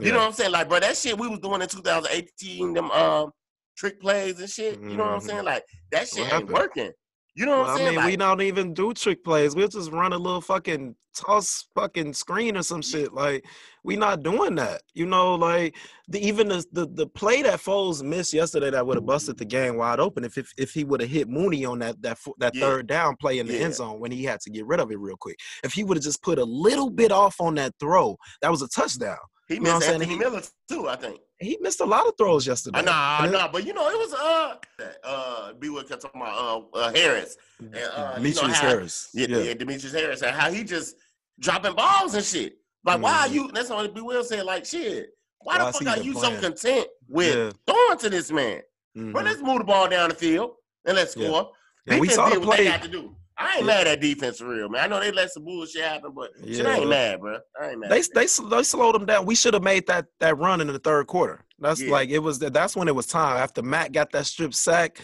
You 0.00 0.12
know 0.12 0.18
what 0.18 0.26
I'm 0.26 0.32
saying? 0.32 0.50
Like, 0.50 0.68
bro, 0.68 0.80
that 0.80 0.96
shit 0.96 1.18
we 1.18 1.28
was 1.28 1.38
doing 1.38 1.62
in 1.62 1.68
2018, 1.68 2.74
them 2.74 2.90
um 2.90 3.30
trick 3.76 4.00
plays 4.00 4.40
and 4.40 4.48
shit. 4.48 4.80
You 4.82 4.96
know 4.96 5.04
what 5.04 5.12
I'm 5.14 5.20
Mhm. 5.20 5.26
saying? 5.26 5.44
Like 5.44 5.64
that 5.92 6.08
shit 6.08 6.32
ain't 6.32 6.48
working. 6.48 6.90
You 7.36 7.46
know 7.46 7.58
what 7.58 7.66
Well, 7.66 7.76
I'm 7.76 7.80
I 7.80 7.84
saying? 7.84 7.96
mean, 7.96 8.06
we 8.06 8.16
don't 8.16 8.42
even 8.42 8.74
do 8.74 8.92
trick 8.92 9.24
plays. 9.24 9.56
We'll 9.56 9.68
just 9.68 9.90
run 9.90 10.12
a 10.12 10.18
little 10.18 10.40
fucking 10.40 10.94
toss 11.16 11.66
fucking 11.76 12.12
screen 12.12 12.56
or 12.56 12.62
some 12.64 12.82
shit. 12.82 13.12
Like 13.12 13.44
we 13.84 13.96
not 13.96 14.22
doing 14.24 14.56
that. 14.56 14.82
You 14.94 15.06
know, 15.06 15.34
like 15.36 15.76
the 16.08 16.18
even 16.24 16.48
the 16.48 16.64
the, 16.72 16.86
the 16.86 17.06
play 17.06 17.42
that 17.42 17.60
Foles 17.60 18.02
missed 18.02 18.32
yesterday 18.32 18.70
that 18.70 18.84
would 18.86 18.96
have 18.96 19.06
busted 19.06 19.36
the 19.36 19.44
game 19.44 19.76
wide 19.76 20.00
open 20.00 20.24
if 20.24 20.36
if, 20.38 20.52
if 20.58 20.72
he 20.72 20.82
would 20.84 21.00
have 21.00 21.10
hit 21.10 21.28
Mooney 21.28 21.64
on 21.64 21.78
that 21.80 22.00
that 22.02 22.18
that 22.38 22.54
Yeah. 22.54 22.60
third 22.60 22.86
down 22.88 23.16
play 23.16 23.38
in 23.38 23.46
the 23.46 23.54
Yeah. 23.54 23.64
end 23.66 23.74
zone 23.76 24.00
when 24.00 24.10
he 24.10 24.24
had 24.24 24.40
to 24.40 24.50
get 24.50 24.66
rid 24.66 24.80
of 24.80 24.90
it 24.90 24.98
real 24.98 25.16
quick. 25.16 25.38
If 25.62 25.72
he 25.72 25.84
would 25.84 25.96
have 25.96 26.04
just 26.04 26.22
put 26.22 26.38
a 26.40 26.44
little 26.44 26.90
bit 26.90 27.12
off 27.12 27.40
on 27.40 27.54
that 27.56 27.74
throw, 27.78 28.16
that 28.42 28.50
was 28.50 28.62
a 28.62 28.68
touchdown. 28.68 29.18
He 29.48 29.54
you 29.54 29.60
know 29.60 29.74
missed 29.78 29.88
Anthony 29.88 30.12
He- 30.12 30.18
Miller 30.18 30.42
too, 30.68 30.88
I 30.88 30.96
think. 30.96 31.20
He 31.38 31.58
missed 31.60 31.80
a 31.80 31.84
lot 31.84 32.06
of 32.06 32.14
throws 32.16 32.46
yesterday. 32.46 32.78
I 32.86 33.24
And 33.24 33.32
know, 33.32 33.48
but 33.52 33.66
you 33.66 33.74
know, 33.74 33.88
it 33.88 33.98
was 33.98 34.14
uh 34.14 34.56
uh 35.04 35.52
B 35.54 35.68
kept 35.88 36.02
talking 36.02 36.20
about 36.20 36.68
uh, 36.72 36.76
uh 36.76 36.92
Harris. 36.94 37.36
And, 37.58 37.74
uh, 37.74 37.78
you 37.78 37.84
know 37.88 38.12
Demetrius 38.16 38.56
how- 38.58 38.68
Harris. 38.68 39.08
Yeah, 39.12 39.26
Yeah. 39.28 39.38
yeah. 39.38 39.54
Demetrius 39.54 39.92
Harris 39.92 40.22
and 40.22 40.34
how 40.34 40.50
he 40.50 40.64
just 40.64 40.96
dropping 41.40 41.74
balls 41.74 42.14
and 42.14 42.24
shit. 42.24 42.56
Like, 42.84 43.00
why 43.02 43.20
are 43.20 43.28
you 43.28 43.50
that's 43.52 43.70
what 43.70 43.94
B 43.94 44.00
Will 44.00 44.24
said, 44.24 44.44
like 44.44 44.64
shit. 44.64 45.10
Why, 45.40 45.58
Why 45.58 45.66
the 45.70 45.72
fuck 45.84 45.98
are 45.98 46.02
you 46.02 46.14
so 46.14 46.40
content 46.40 46.86
with 47.08 47.34
Yeah. 47.36 47.50
throwing 47.66 47.98
to 47.98 48.10
this 48.10 48.30
man? 48.30 48.62
Mhm. 48.96 49.12
Bro, 49.12 49.22
let's 49.24 49.42
move 49.42 49.58
the 49.58 49.64
ball 49.64 49.88
down 49.88 50.08
the 50.10 50.14
field 50.14 50.52
and 50.86 50.96
let's 50.96 51.14
Yeah. 51.16 51.26
score. 51.28 51.50
And 51.86 52.00
we 52.00 52.08
saw 52.08 52.30
the 52.30 52.40
what 52.40 52.56
they 52.56 52.64
had 52.66 52.82
to 52.82 52.88
do. 52.88 53.14
I 53.36 53.56
ain't 53.56 53.66
mad 53.66 53.86
at 53.88 54.00
defense 54.00 54.38
for 54.38 54.48
real, 54.48 54.68
man. 54.68 54.82
I 54.84 54.86
know 54.86 55.00
they 55.00 55.10
let 55.10 55.30
some 55.30 55.44
bullshit 55.44 55.82
happen, 55.82 56.12
but 56.14 56.30
shit, 56.46 56.64
I 56.66 56.78
ain't 56.78 56.88
mad, 56.88 57.20
bro. 57.20 57.38
I 57.60 57.70
ain't 57.70 57.80
mad. 57.80 57.90
they 57.90 58.00
they 58.02 58.26
they 58.26 58.62
slowed 58.62 58.94
them 58.94 59.06
down. 59.06 59.26
We 59.26 59.34
should 59.34 59.54
have 59.54 59.62
made 59.62 59.86
that 59.88 60.06
that 60.20 60.38
run 60.38 60.60
in 60.60 60.68
the 60.68 60.78
third 60.78 61.08
quarter. 61.08 61.44
That's 61.58 61.80
Yeah. 61.82 61.90
like 61.90 62.10
it 62.10 62.20
was. 62.20 62.38
That's 62.38 62.76
when 62.76 62.86
it 62.88 62.94
was 62.94 63.06
time 63.06 63.36
after 63.36 63.62
Matt 63.62 63.92
got 63.92 64.12
that 64.12 64.26
strip 64.26 64.54
sack, 64.54 65.00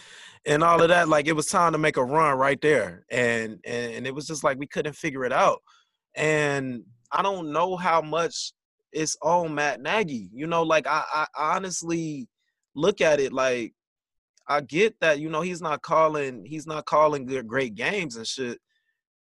and 0.46 0.62
all 0.62 0.80
of 0.80 0.88
that. 0.90 1.08
Like 1.08 1.26
it 1.26 1.32
was 1.32 1.46
time 1.46 1.72
to 1.72 1.78
make 1.78 1.96
a 1.96 2.04
run 2.04 2.38
right 2.38 2.60
there, 2.60 3.04
and 3.10 3.58
and, 3.64 3.94
and 3.94 4.06
it 4.06 4.14
was 4.14 4.26
just 4.26 4.44
like 4.44 4.58
we 4.58 4.66
couldn't 4.66 4.94
figure 4.94 5.24
it 5.24 5.32
out. 5.32 5.60
And 6.14 6.82
I 7.10 7.22
don't 7.22 7.52
know 7.52 7.76
how 7.76 8.00
much 8.00 8.52
it's 8.92 9.16
on 9.22 9.54
Matt 9.54 9.80
Nagy. 9.80 10.28
You 10.32 10.46
know, 10.46 10.62
like 10.62 10.86
I, 10.86 11.02
I 11.12 11.26
honestly 11.36 12.28
look 12.76 13.00
at 13.00 13.18
it 13.18 13.32
like 13.32 13.74
I 14.50 14.60
get 14.60 14.98
that, 15.00 15.20
you 15.20 15.28
know, 15.28 15.42
he's 15.42 15.62
not 15.62 15.80
calling 15.80 16.44
he's 16.44 16.66
not 16.66 16.84
calling 16.84 17.24
good 17.24 17.46
great 17.46 17.76
games 17.76 18.16
and 18.16 18.26
shit. 18.26 18.58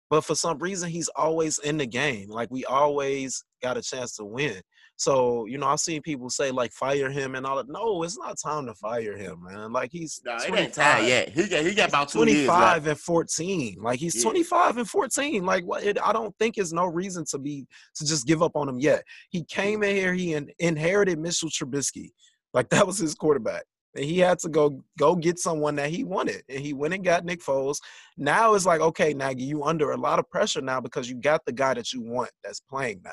But 0.08 0.20
for 0.20 0.36
some 0.36 0.58
reason 0.58 0.88
he's 0.88 1.08
always 1.16 1.58
in 1.58 1.78
the 1.78 1.86
game. 1.86 2.30
Like 2.30 2.48
we 2.52 2.64
always 2.64 3.44
got 3.60 3.76
a 3.76 3.82
chance 3.82 4.14
to 4.16 4.24
win. 4.24 4.62
So, 4.98 5.44
you 5.46 5.58
know, 5.58 5.66
I've 5.66 5.80
seen 5.80 6.00
people 6.00 6.30
say 6.30 6.52
like 6.52 6.72
fire 6.72 7.10
him 7.10 7.34
and 7.34 7.44
all 7.44 7.56
that. 7.56 7.68
No, 7.68 8.04
it's 8.04 8.16
not 8.16 8.38
time 8.38 8.66
to 8.66 8.74
fire 8.74 9.16
him, 9.16 9.42
man. 9.42 9.72
Like 9.72 9.90
he's 9.90 10.20
it 10.24 10.54
ain't 10.54 10.72
time 10.72 11.04
yet. 11.06 11.30
He 11.30 11.48
got 11.48 11.64
he 11.64 11.74
got 11.74 11.88
about 11.88 12.08
two 12.08 12.18
25 12.18 12.84
years 12.84 12.92
and 12.92 13.00
14. 13.00 13.76
Like 13.80 13.98
he's 13.98 14.14
Yeah. 14.14 14.22
25 14.22 14.78
and 14.78 14.88
14. 14.88 15.44
Like 15.44 15.64
what 15.64 15.82
it, 15.82 15.98
I 16.00 16.12
don't 16.12 16.34
think 16.38 16.54
there's 16.54 16.72
no 16.72 16.86
reason 16.86 17.24
to 17.30 17.38
be 17.38 17.66
to 17.96 18.06
just 18.06 18.28
give 18.28 18.44
up 18.44 18.52
on 18.54 18.68
him 18.68 18.78
yet. 18.78 19.02
He 19.30 19.42
mm. 19.42 19.48
came 19.48 19.82
in 19.82 19.96
here, 19.96 20.14
he 20.14 20.34
in, 20.34 20.50
inherited 20.60 21.18
Mitchell 21.18 21.50
Trubisky. 21.50 22.10
Like 22.54 22.68
that 22.68 22.86
was 22.86 22.96
his 22.96 23.16
quarterback. 23.16 23.64
And 23.96 24.04
he 24.04 24.18
had 24.18 24.38
to 24.40 24.48
go 24.48 24.82
go 24.98 25.16
get 25.16 25.38
someone 25.38 25.76
that 25.76 25.90
he 25.90 26.04
wanted. 26.04 26.42
And 26.48 26.60
he 26.60 26.72
went 26.74 26.94
and 26.94 27.04
got 27.04 27.24
Nick 27.24 27.40
Foles. 27.40 27.78
Now 28.16 28.54
it's 28.54 28.66
like, 28.66 28.80
okay, 28.80 29.14
Nagy, 29.14 29.42
you 29.44 29.64
under 29.64 29.90
a 29.92 29.96
lot 29.96 30.18
of 30.18 30.28
pressure 30.30 30.60
now 30.60 30.80
because 30.80 31.08
you 31.08 31.16
got 31.16 31.44
the 31.46 31.52
guy 31.52 31.74
that 31.74 31.92
you 31.92 32.02
want 32.02 32.30
that's 32.44 32.60
playing 32.60 33.00
now. 33.04 33.10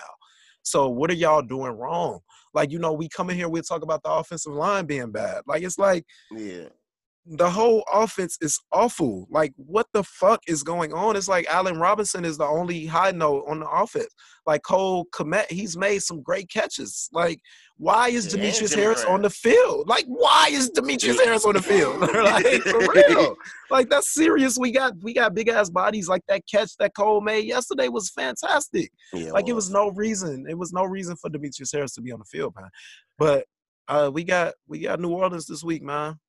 So 0.64 0.90
what 0.90 1.10
are 1.10 1.16
y'all 1.16 1.42
doing 1.42 1.72
wrong? 1.78 2.20
Like, 2.54 2.72
you 2.72 2.80
know, 2.80 2.94
we 2.94 3.10
come 3.10 3.30
in 3.30 3.36
here, 3.36 3.50
we 3.50 3.62
talk 3.62 3.82
about 3.82 4.04
the 4.04 4.12
offensive 4.12 4.54
line 4.54 4.86
being 4.86 5.12
bad. 5.12 5.42
Like 5.48 5.64
it's 5.64 5.78
like 5.78 6.06
Yeah. 6.32 6.70
the 7.26 7.50
whole 7.50 7.84
offense 7.92 8.38
is 8.42 8.60
awful. 8.72 9.28
Like, 9.30 9.54
what 9.58 9.88
the 9.94 10.04
fuck 10.04 10.42
is 10.48 10.64
going 10.64 10.94
on? 10.94 11.16
It's 11.16 11.28
like 11.28 11.48
Allen 11.48 11.80
Robinson 11.80 12.24
is 12.26 12.38
the 12.38 12.46
only 12.46 12.86
high 12.86 13.12
note 13.12 13.46
on 13.48 13.60
the 13.62 13.70
offense. 13.70 14.14
Like 14.46 14.62
Cole 14.64 15.06
Kmet, 15.14 15.50
he's 15.52 15.76
made 15.78 16.02
some 16.02 16.22
great 16.22 16.50
catches. 16.50 17.10
Like, 17.14 17.40
why 17.78 18.10
is 18.10 18.28
Demetrius 18.28 18.72
Jimmy 18.72 18.84
Harris 18.84 19.04
on 19.04 19.22
the 19.24 19.30
field? 19.30 19.88
Like, 19.88 20.06
why 20.08 20.48
is 20.52 20.70
Demetrius 20.70 21.20
Harris 21.20 21.46
on 21.46 21.54
the 21.56 21.62
field? 21.72 22.00
like, 22.14 22.46
for 22.64 22.80
real. 22.94 23.36
Like, 23.70 23.90
that's 23.90 24.14
serious. 24.14 24.58
We 24.58 24.72
got 24.72 24.94
we 25.02 25.14
got 25.14 25.34
big 25.34 25.50
ass 25.50 25.70
bodies. 25.70 26.08
Like 26.08 26.22
that 26.28 26.44
catch 26.50 26.78
that 26.78 26.96
Cole 26.96 27.22
made 27.22 27.46
yesterday 27.46 27.88
was 27.88 28.10
fantastic. 28.12 28.92
Yeah, 29.12 29.32
Like 29.32 29.48
it 29.48 29.54
was 29.54 29.70
no 29.70 29.90
reason. 29.92 30.46
It 30.48 30.58
was 30.58 30.72
no 30.72 30.84
reason 30.84 31.16
for 31.18 31.30
Demetrius 31.30 31.72
Harris 31.72 31.94
to 31.96 32.02
be 32.02 32.12
on 32.12 32.20
the 32.20 32.26
field, 32.26 32.54
man. 32.60 32.70
But 33.18 33.46
uh, 33.88 34.12
we 34.14 34.24
got 34.24 34.54
we 34.68 34.80
got 34.80 35.00
New 35.00 35.10
Orleans 35.12 35.48
this 35.48 35.64
week, 35.64 35.82
man. 35.84 36.20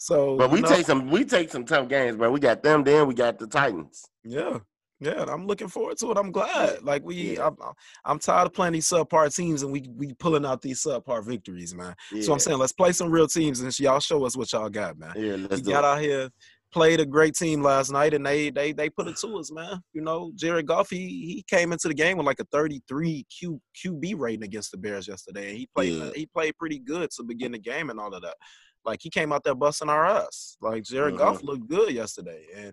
So, 0.00 0.36
But 0.36 0.50
we 0.50 0.58
you 0.58 0.62
know, 0.62 0.68
take 0.68 0.86
some 0.86 1.10
we 1.10 1.24
take 1.24 1.50
some 1.50 1.64
tough 1.64 1.88
games, 1.88 2.16
bro. 2.16 2.30
We 2.30 2.38
got 2.40 2.62
them, 2.62 2.84
then 2.84 3.06
we 3.08 3.14
got 3.14 3.38
the 3.38 3.46
Titans. 3.48 4.04
yeah, 4.22 4.58
yeah. 5.00 5.22
and 5.22 5.30
I'm 5.30 5.46
looking 5.46 5.68
forward 5.68 5.98
to 5.98 6.10
it. 6.10 6.18
I'm 6.18 6.32
glad. 6.32 6.82
Like 6.82 7.04
we, 7.04 7.36
Yeah. 7.36 7.46
I'm, 7.46 7.56
I'm 8.04 8.18
tired 8.18 8.46
of 8.46 8.54
playing 8.54 8.74
these 8.74 8.88
subpar 8.88 9.34
teams, 9.34 9.62
and 9.62 9.72
we 9.72 9.88
we 9.96 10.14
pulling 10.14 10.44
out 10.46 10.62
these 10.62 10.82
subpar 10.82 11.24
victories, 11.24 11.74
man. 11.74 11.94
Yeah. 12.12 12.22
So 12.22 12.32
I'm 12.32 12.38
saying, 12.38 12.58
let's 12.58 12.72
play 12.72 12.92
some 12.92 13.10
real 13.10 13.28
teams, 13.28 13.60
and 13.60 13.78
y'all 13.78 14.00
show 14.00 14.24
us 14.24 14.36
what 14.36 14.52
y'all 14.52 14.68
got, 14.68 14.98
man. 14.98 15.12
yeah, 15.16 15.36
We 15.36 15.46
let's 15.46 15.62
do 15.62 15.70
got 15.70 15.84
it. 15.84 15.86
out 15.86 16.00
here, 16.00 16.30
played 16.72 17.00
a 17.00 17.06
great 17.06 17.34
team 17.34 17.62
last 17.62 17.90
night, 17.90 18.14
and 18.14 18.24
they 18.24 18.50
they 18.50 18.72
they 18.72 18.90
put 18.90 19.08
it 19.08 19.16
to 19.18 19.38
us, 19.38 19.52
man. 19.52 19.80
You 19.92 20.02
know, 20.02 20.32
Jared 20.34 20.66
Goff, 20.66 20.90
he 20.90 21.06
he 21.06 21.44
came 21.48 21.72
into 21.72 21.88
the 21.88 21.94
game 21.94 22.18
with 22.18 22.26
like 22.26 22.40
a 22.40 22.46
33 22.52 23.24
Q 23.38 23.60
QB 23.76 24.18
rating 24.18 24.44
against 24.44 24.70
the 24.70 24.78
Bears 24.78 25.08
yesterday, 25.08 25.50
and 25.50 25.58
he 25.58 25.68
played 25.74 25.92
Yeah. 25.92 26.10
he 26.14 26.26
played 26.26 26.56
pretty 26.58 26.78
good 26.78 27.10
to 27.12 27.22
begin 27.22 27.52
the 27.52 27.58
game 27.58 27.90
and 27.90 27.98
all 28.00 28.14
of 28.14 28.22
that. 28.22 28.36
Like 28.84 29.00
he 29.02 29.10
came 29.10 29.32
out 29.32 29.44
there 29.44 29.54
busting 29.54 29.88
our 29.88 30.06
ass. 30.06 30.56
Like 30.60 30.84
Jared 30.84 31.18
Goff 31.18 31.38
mm-hmm. 31.38 31.46
looked 31.46 31.68
good 31.68 31.90
yesterday, 31.90 32.44
and 32.56 32.72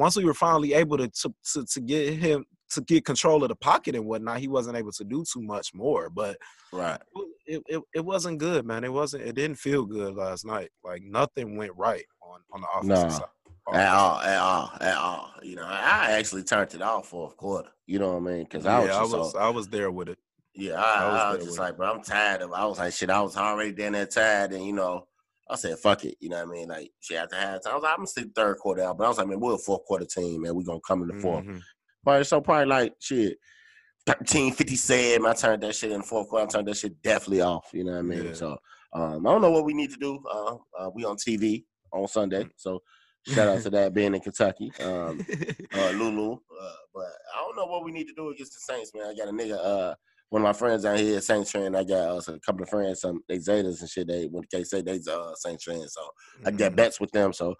once 0.00 0.16
we 0.16 0.24
were 0.24 0.34
finally 0.34 0.72
able 0.74 0.96
to, 0.98 1.08
to 1.08 1.32
to 1.52 1.64
to 1.64 1.80
get 1.80 2.14
him 2.14 2.44
to 2.70 2.80
get 2.82 3.04
control 3.04 3.42
of 3.42 3.48
the 3.50 3.56
pocket 3.56 3.94
and 3.94 4.04
whatnot, 4.06 4.38
he 4.38 4.48
wasn't 4.48 4.76
able 4.76 4.92
to 4.92 5.04
do 5.04 5.24
too 5.30 5.42
much 5.42 5.74
more. 5.74 6.08
But 6.08 6.36
Right. 6.72 7.00
it, 7.46 7.60
it, 7.66 7.82
it 7.94 8.04
wasn't 8.04 8.38
good, 8.38 8.64
man. 8.64 8.84
It 8.84 8.92
wasn't. 8.92 9.24
It 9.24 9.34
didn't 9.34 9.58
feel 9.58 9.84
good 9.84 10.14
last 10.14 10.44
night. 10.46 10.70
Like 10.84 11.02
nothing 11.02 11.56
went 11.56 11.72
right 11.76 12.04
on 12.22 12.40
on 12.52 12.60
the 12.62 12.68
offensive 12.76 13.12
side. 13.18 13.28
At 13.74 13.88
all, 13.94 14.20
at 14.20 14.38
all, 14.38 14.70
at 14.80 14.96
all. 14.96 15.30
You 15.42 15.56
know, 15.56 15.66
I 15.66 16.12
actually 16.12 16.42
turned 16.44 16.74
it 16.74 16.82
off 16.82 17.08
fourth 17.08 17.36
quarter. 17.36 17.68
You 17.86 17.98
know 17.98 18.12
what 18.18 18.30
I 18.30 18.34
mean? 18.34 18.44
Because 18.44 18.64
Yeah, 18.64 18.78
I 18.78 18.80
was 18.80 19.14
I 19.14 19.16
was 19.16 19.34
I 19.34 19.48
was 19.48 19.68
there 19.68 19.90
with 19.90 20.08
it. 20.08 20.18
yeah, 20.54 20.74
I 20.80 21.04
I, 21.04 21.12
was 21.12 21.20
I 21.20 21.34
was 21.36 21.44
just 21.44 21.58
like, 21.58 21.76
bro, 21.76 21.92
I'm 21.92 22.02
tired 22.02 22.42
of. 22.42 22.52
I 22.52 22.64
was 22.66 22.78
like, 22.78 22.92
shit, 22.92 23.10
I 23.10 23.20
was 23.20 23.36
already 23.36 23.72
down 23.72 23.92
there 23.92 24.06
tired, 24.06 24.52
and 24.52 24.64
you 24.64 24.72
know, 24.72 25.06
I 25.50 25.56
said, 25.56 25.78
fuck 25.78 26.04
it. 26.04 26.16
You 26.20 26.28
know 26.28 26.36
what 26.44 26.48
I 26.48 26.52
mean? 26.52 26.68
Like, 26.68 26.90
she 27.00 27.14
shit, 27.14 27.22
after 27.22 27.36
halftime, 27.36 27.72
I 27.72 27.74
was 27.74 27.82
like, 27.82 27.92
I'm 27.92 27.96
gonna 27.98 28.06
sit 28.06 28.34
third 28.34 28.58
quarter 28.58 28.82
out, 28.82 28.98
but 28.98 29.04
I 29.04 29.08
was 29.08 29.18
like, 29.18 29.26
man, 29.28 29.40
we're 29.40 29.54
a 29.54 29.58
fourth 29.58 29.84
quarter 29.84 30.04
team, 30.06 30.42
man. 30.42 30.54
We're 30.54 30.62
gonna 30.62 30.80
come 30.86 31.02
in 31.02 31.08
the 31.08 31.14
4th 31.22 31.44
Mhm. 31.46 31.60
But 32.04 32.26
so 32.26 32.40
probably 32.40 32.66
like 32.66 32.94
shit. 33.00 33.36
13 34.06 34.52
57. 34.52 35.26
I 35.26 35.32
turned 35.34 35.62
that 35.62 35.74
shit 35.74 35.92
in 35.92 35.98
the 36.00 36.06
fourth 36.06 36.28
quarter. 36.28 36.46
I 36.46 36.48
turned 36.48 36.68
that 36.68 36.76
shit 36.76 37.00
definitely 37.02 37.42
off. 37.42 37.68
You 37.72 37.84
know 37.84 37.92
what 37.92 37.98
I 37.98 38.02
mean? 38.02 38.24
Yeah. 38.26 38.32
So 38.32 38.58
um, 38.92 39.26
I 39.26 39.30
don't 39.30 39.42
know 39.42 39.50
what 39.50 39.64
we 39.64 39.74
need 39.74 39.90
to 39.90 39.98
do. 39.98 40.18
Uh, 40.32 40.56
uh, 40.78 40.90
we 40.94 41.04
on 41.04 41.16
TV 41.16 41.64
on 41.92 42.08
Sunday. 42.08 42.46
So 42.56 42.82
shout 43.26 43.48
out 43.48 43.62
to 43.62 43.70
that 43.76 43.92
being 43.92 44.14
in 44.14 44.20
Kentucky. 44.20 44.72
Um, 44.82 45.24
uh, 45.74 45.90
Lulu. 45.90 46.32
Uh, 46.32 46.72
but 46.94 47.04
I 47.36 47.40
don't 47.42 47.56
know 47.56 47.66
what 47.66 47.84
we 47.84 47.92
need 47.92 48.06
to 48.08 48.14
do 48.14 48.30
against 48.30 48.54
the 48.54 48.60
Saints, 48.60 48.92
man. 48.94 49.06
I 49.06 49.14
got 49.14 49.28
a 49.28 49.32
nigga, 49.32 49.58
uh, 49.62 49.94
one 50.30 50.42
of 50.42 50.46
my 50.46 50.52
friends 50.52 50.84
out 50.84 50.98
here, 50.98 51.20
Saints 51.20 51.50
fan. 51.50 51.74
I 51.76 51.84
got 51.84 52.28
uh, 52.28 52.32
a 52.32 52.40
couple 52.40 52.62
of 52.62 52.68
friends, 52.68 53.00
some 53.00 53.20
they 53.28 53.38
Zetas 53.38 53.80
and 53.80 53.90
shit. 53.90 54.06
They 54.08 54.26
when 54.26 54.44
they 54.50 54.64
say 54.64 54.80
they 54.80 54.98
uh, 55.10 55.34
Saints 55.34 55.64
fans, 55.64 55.92
so 55.92 56.08
I 56.46 56.50
got 56.52 56.72
Mhm. 56.72 56.76
bets 56.76 57.00
with 57.00 57.10
them. 57.10 57.32
So 57.32 57.54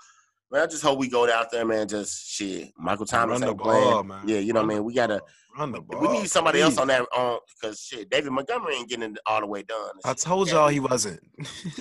man, 0.50 0.62
I 0.62 0.66
just 0.66 0.82
hope 0.82 0.98
we 0.98 1.08
go 1.08 1.30
out 1.30 1.50
there, 1.50 1.64
man. 1.64 1.86
Just 1.88 2.26
shit. 2.26 2.70
Michael 2.78 3.06
Thomas 3.06 3.42
ain't 3.42 3.58
playing. 3.58 4.06
man. 4.06 4.22
Yeah, 4.26 4.38
you 4.38 4.52
know 4.52 4.60
what 4.62 4.70
I 4.70 4.74
mean. 4.74 4.84
We 4.84 4.94
gotta. 4.94 5.20
Run 5.58 5.72
the 5.72 5.80
ball. 5.80 6.00
we 6.00 6.06
need 6.06 6.30
somebody 6.30 6.60
else 6.60 6.78
on 6.78 6.86
that 6.86 7.02
on 7.16 7.40
because 7.60 7.80
shit. 7.80 8.08
David 8.08 8.30
Montgomery 8.30 8.76
ain't 8.76 8.88
getting 8.88 9.14
it 9.14 9.18
all 9.26 9.40
the 9.40 9.48
way 9.48 9.64
done. 9.64 9.90
I 10.04 10.14
told 10.14 10.46
Yeah, 10.46 10.54
y'all 10.54 10.68
he 10.68 10.78
wasn't. 10.78 11.20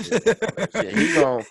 shit, 0.02 0.94
he 0.98 1.14
gon' 1.14 1.44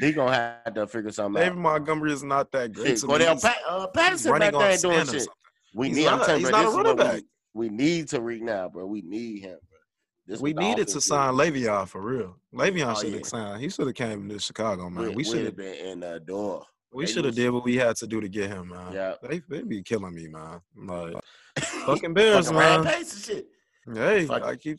he 0.00 0.12
gonna 0.12 0.60
have 0.64 0.74
to 0.74 0.86
figure 0.86 1.10
something 1.10 1.40
David 1.40 1.46
out. 1.46 1.52
David 1.54 1.62
Montgomery 1.62 2.12
is 2.12 2.22
not 2.22 2.52
that 2.52 2.72
great. 2.74 2.88
Shit, 2.88 2.98
to. 2.98 3.06
Cordell 3.06 3.40
Pat, 3.40 3.56
uh, 3.66 3.86
Patterson 3.88 4.38
back 4.38 4.52
there 4.52 4.76
doing 4.76 5.06
shit. 5.06 5.28
We 5.74 5.88
He's 5.88 5.96
need. 5.96 6.08
I'm 6.08 6.18
telling 6.20 6.40
you, 6.42 6.46
He's 6.46 6.50
bro, 6.50 6.58
not 6.58 6.60
a 6.60 6.64
this 6.66 6.70
is 6.70 6.76
running 6.76 6.96
what 6.96 7.06
back. 7.06 7.14
We, 7.14 7.22
we 7.54 7.68
need 7.68 8.08
Tarik 8.08 8.42
now, 8.42 8.68
bro. 8.68 8.86
We 8.86 9.02
need 9.02 9.40
him, 9.42 9.58
bro. 9.68 9.78
This 10.26 10.40
We 10.40 10.52
needed 10.52 10.88
to 10.88 11.00
sign. 11.00 11.34
Le'Veon 11.34 11.88
for 11.88 12.00
real. 12.00 12.36
Le'Veon 12.54 12.92
Oh, 12.96 13.00
should 13.00 13.10
yeah. 13.10 13.16
have 13.18 13.26
signed. 13.26 13.60
He 13.62 13.68
should 13.68 13.86
have 13.86 13.94
came 13.96 14.28
to 14.28 14.38
Chicago, 14.38 14.88
man. 14.88 15.08
We, 15.10 15.16
We 15.16 15.24
should 15.24 15.44
have 15.44 15.56
been 15.56 15.74
in 15.74 16.00
the 16.00 16.20
door. 16.20 16.64
We 16.94 17.06
should 17.06 17.24
have 17.24 17.34
did 17.34 17.50
what 17.50 17.64
we 17.64 17.76
had 17.76 17.96
to 17.96 18.06
do 18.06 18.20
to 18.20 18.28
get 18.28 18.50
him, 18.50 18.68
man. 18.68 18.92
Yeah. 18.92 19.14
They 19.22 19.40
they 19.48 19.62
be 19.62 19.82
killing 19.82 20.14
me, 20.14 20.28
man. 20.28 20.60
Like 20.76 21.14
fucking 21.86 22.12
Bears, 22.14 22.50
Fucking 22.50 22.84
man. 22.84 23.04
shit. 23.04 23.46
Hey, 23.92 24.26
Fuck 24.26 24.42
I 24.44 24.56
keep. 24.56 24.78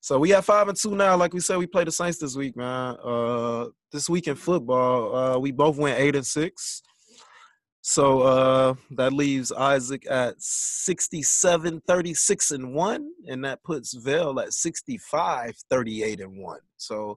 So 0.00 0.18
we 0.18 0.30
have 0.30 0.44
five 0.44 0.68
and 0.68 0.76
two 0.78 0.94
now. 0.94 1.16
Like 1.16 1.32
we 1.34 1.40
said, 1.40 1.56
we 1.56 1.66
play 1.66 1.82
the 1.84 1.90
Saints 1.90 2.18
this 2.18 2.36
week, 2.36 2.56
man. 2.56 2.96
Uh, 3.02 3.66
this 3.90 4.08
week 4.08 4.28
in 4.28 4.36
football, 4.36 5.16
uh, 5.16 5.38
we 5.38 5.50
both 5.50 5.78
went 5.78 5.98
eight 5.98 6.14
and 6.14 6.24
six. 6.26 6.82
So 7.88 8.22
uh, 8.22 8.74
that 8.96 9.12
leaves 9.12 9.52
Isaac 9.52 10.10
at 10.10 10.34
67, 10.42 11.80
36 11.86 12.50
and 12.50 12.74
one, 12.74 13.12
and 13.28 13.44
that 13.44 13.62
puts 13.62 13.94
Vale 13.94 14.40
at 14.40 14.52
65, 14.52 15.54
38 15.70 16.20
and 16.20 16.36
one. 16.36 16.58
So 16.78 17.16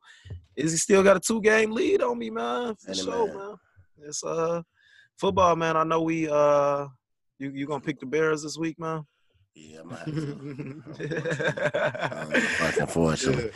is 0.55 0.71
he 0.71 0.77
still 0.77 1.01
got 1.01 1.17
a 1.17 1.19
two 1.19 1.41
game 1.41 1.71
lead 1.71 2.03
on 2.03 2.19
me, 2.19 2.29
man? 2.29 2.75
For 2.75 2.91
Any 2.91 2.99
sure, 2.99 3.27
man. 3.29 3.37
man. 3.37 3.55
It's 4.03 4.23
uh 4.23 4.61
football, 5.17 5.55
man. 5.55 5.75
I 5.75 5.83
know 5.83 6.03
we 6.03 6.29
uh 6.29 6.85
you 7.39 7.49
you 7.49 7.65
gonna 7.65 7.81
pick 7.81 7.99
the 7.99 8.05
Bears 8.05 8.43
this 8.43 8.55
week, 8.59 8.79
man? 8.79 9.07
Yeah, 9.55 9.81
Fucking 9.89 10.83
unfortunately. 12.79 13.45
Yeah. 13.45 13.51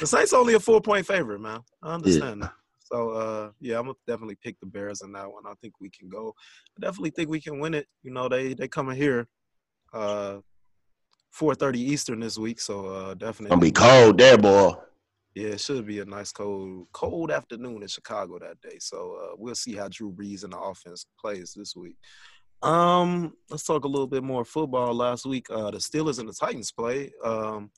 The 0.00 0.06
Saints 0.06 0.34
only 0.34 0.52
a 0.54 0.60
four 0.60 0.82
point 0.82 1.06
favorite, 1.06 1.40
man. 1.40 1.60
I 1.82 1.94
understand 1.94 2.42
that. 2.42 2.52
So 2.92 3.10
uh 3.10 3.50
yeah, 3.60 3.78
I'm 3.78 3.84
gonna 3.86 3.94
definitely 4.06 4.36
pick 4.42 4.58
the 4.60 4.66
Bears 4.66 5.02
in 5.02 5.12
that 5.12 5.30
one. 5.30 5.44
I 5.46 5.54
think 5.60 5.74
we 5.80 5.90
can 5.90 6.08
go. 6.08 6.34
I 6.76 6.86
definitely 6.86 7.10
think 7.10 7.28
we 7.28 7.40
can 7.40 7.60
win 7.60 7.74
it. 7.74 7.86
You 8.02 8.12
know, 8.12 8.28
they 8.28 8.54
they 8.54 8.68
coming 8.68 8.96
here 8.96 9.28
uh 9.92 10.38
4:30 11.38 11.76
Eastern 11.76 12.20
this 12.20 12.38
week, 12.38 12.60
so 12.60 12.86
uh 12.86 13.14
definitely 13.14 13.50
Gonna 13.50 13.60
be 13.60 13.72
cold 13.72 14.18
there, 14.18 14.38
boy. 14.38 14.72
Yeah, 15.34 15.50
it 15.50 15.60
should 15.60 15.86
be 15.86 16.00
a 16.00 16.04
nice 16.04 16.32
cold 16.32 16.88
cold 16.92 17.30
afternoon 17.30 17.82
in 17.82 17.88
Chicago 17.88 18.38
that 18.40 18.60
day. 18.60 18.78
So 18.80 19.18
uh 19.22 19.36
we'll 19.38 19.54
see 19.54 19.74
how 19.76 19.88
Drew 19.88 20.12
Brees 20.12 20.42
and 20.44 20.52
the 20.52 20.58
offense 20.58 21.06
plays 21.20 21.54
this 21.56 21.76
week. 21.76 21.96
Um, 22.62 23.32
let's 23.48 23.64
talk 23.64 23.84
a 23.84 23.88
little 23.88 24.06
bit 24.06 24.22
more 24.22 24.44
football. 24.44 24.92
Last 24.94 25.24
week, 25.24 25.46
uh, 25.50 25.70
the 25.70 25.78
Steelers 25.78 26.18
and 26.18 26.28
the 26.28 26.32
Titans 26.34 26.70
play. 26.70 27.10
Um, 27.24 27.70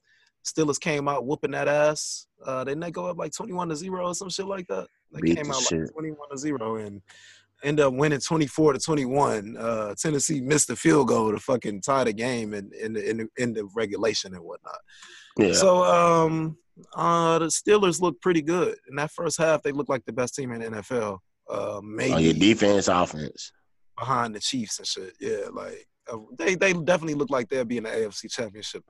Steelers 0.44 0.80
came 0.80 1.06
out 1.06 1.24
whooping 1.24 1.52
that 1.52 1.68
ass. 1.68 2.26
Uh, 2.44 2.64
didn't 2.64 2.80
they 2.80 2.90
go 2.90 3.06
up 3.06 3.16
like 3.16 3.32
twenty-one 3.32 3.68
to 3.68 3.76
zero 3.76 4.08
or 4.08 4.14
some 4.14 4.28
shit 4.28 4.46
like 4.46 4.66
that? 4.66 4.88
They 5.12 5.20
Beat 5.20 5.36
came 5.36 5.46
the 5.48 5.54
out 5.54 5.62
shit. 5.62 5.80
like 5.80 5.92
twenty-one 5.92 6.30
to 6.30 6.38
zero, 6.38 6.76
and 6.76 7.02
end 7.64 7.78
up 7.78 7.94
winning 7.94 8.18
24 8.18 8.72
to 8.72 8.78
21. 8.80 9.56
Uh, 9.56 9.94
Tennessee 9.96 10.40
missed 10.40 10.66
the 10.66 10.74
field 10.74 11.06
goal 11.06 11.30
to 11.30 11.38
fucking 11.38 11.80
tie 11.80 12.02
the 12.04 12.12
game 12.12 12.54
in 12.54 12.70
in 12.80 12.92
the, 12.94 13.08
in 13.10 13.16
the, 13.18 13.28
in 13.36 13.52
the 13.54 13.64
regulation 13.74 14.34
and 14.34 14.42
whatnot. 14.42 14.78
Yeah. 15.38 15.52
So 15.52 15.84
um, 15.84 16.56
uh, 16.96 17.38
the 17.38 17.46
Steelers 17.46 18.00
look 18.00 18.20
pretty 18.20 18.42
good 18.42 18.76
in 18.90 18.96
that 18.96 19.10
first 19.12 19.38
half. 19.38 19.62
They 19.62 19.72
look 19.72 19.88
like 19.88 20.04
the 20.04 20.12
best 20.12 20.34
team 20.34 20.50
in 20.52 20.60
the 20.60 20.80
NFL. 20.82 21.18
Uh, 21.48 21.80
maybe 21.84 22.12
on 22.12 22.22
your 22.22 22.34
defense, 22.34 22.88
offense. 22.88 23.52
behind 23.98 24.34
the 24.34 24.40
Chiefs 24.40 24.78
and 24.78 24.86
shit. 24.88 25.14
Yeah, 25.20 25.48
like 25.52 25.86
uh, 26.12 26.18
they 26.36 26.54
they 26.56 26.72
definitely 26.72 27.14
look 27.14 27.30
like 27.30 27.48
they'll 27.48 27.64
be 27.64 27.76
in 27.76 27.84
the 27.84 27.90
AFC 27.90 28.30
Championship. 28.30 28.84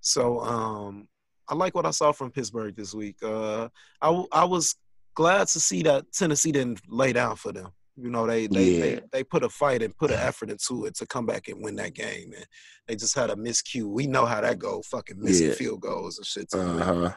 So 0.00 0.40
um, 0.40 1.08
I 1.48 1.54
like 1.54 1.74
what 1.74 1.86
I 1.86 1.90
saw 1.90 2.12
from 2.12 2.30
Pittsburgh 2.30 2.76
this 2.76 2.94
week. 2.94 3.16
Uh, 3.22 3.68
I 4.00 4.06
w- 4.06 4.28
I 4.32 4.44
was 4.44 4.76
glad 5.14 5.48
to 5.48 5.60
see 5.60 5.82
that 5.82 6.12
Tennessee 6.12 6.52
didn't 6.52 6.80
lay 6.88 7.12
down 7.12 7.36
for 7.36 7.52
them. 7.52 7.68
You 7.96 8.10
know, 8.10 8.26
they 8.26 8.48
they, 8.48 8.64
Yeah. 8.64 8.80
they 8.80 9.00
they 9.12 9.24
put 9.24 9.44
a 9.44 9.48
fight 9.48 9.82
and 9.82 9.96
put 9.96 10.10
an 10.10 10.18
effort 10.18 10.50
into 10.50 10.84
it 10.86 10.94
to 10.96 11.06
come 11.06 11.26
back 11.26 11.46
and 11.48 11.62
win 11.62 11.76
that 11.76 11.94
game. 11.94 12.32
And 12.34 12.44
they 12.88 12.96
just 12.96 13.14
had 13.14 13.30
a 13.30 13.36
miscue. 13.36 13.84
We 13.84 14.06
know 14.08 14.26
how 14.26 14.40
that 14.40 14.58
go. 14.58 14.82
Fucking 14.82 15.20
missing 15.20 15.48
Yeah. 15.48 15.54
field 15.54 15.80
goals 15.80 16.18
and 16.18 16.26
shit 16.26 16.50
to 16.50 16.60
Uh 16.60 16.74
win 16.74 16.78
huh. 16.82 17.12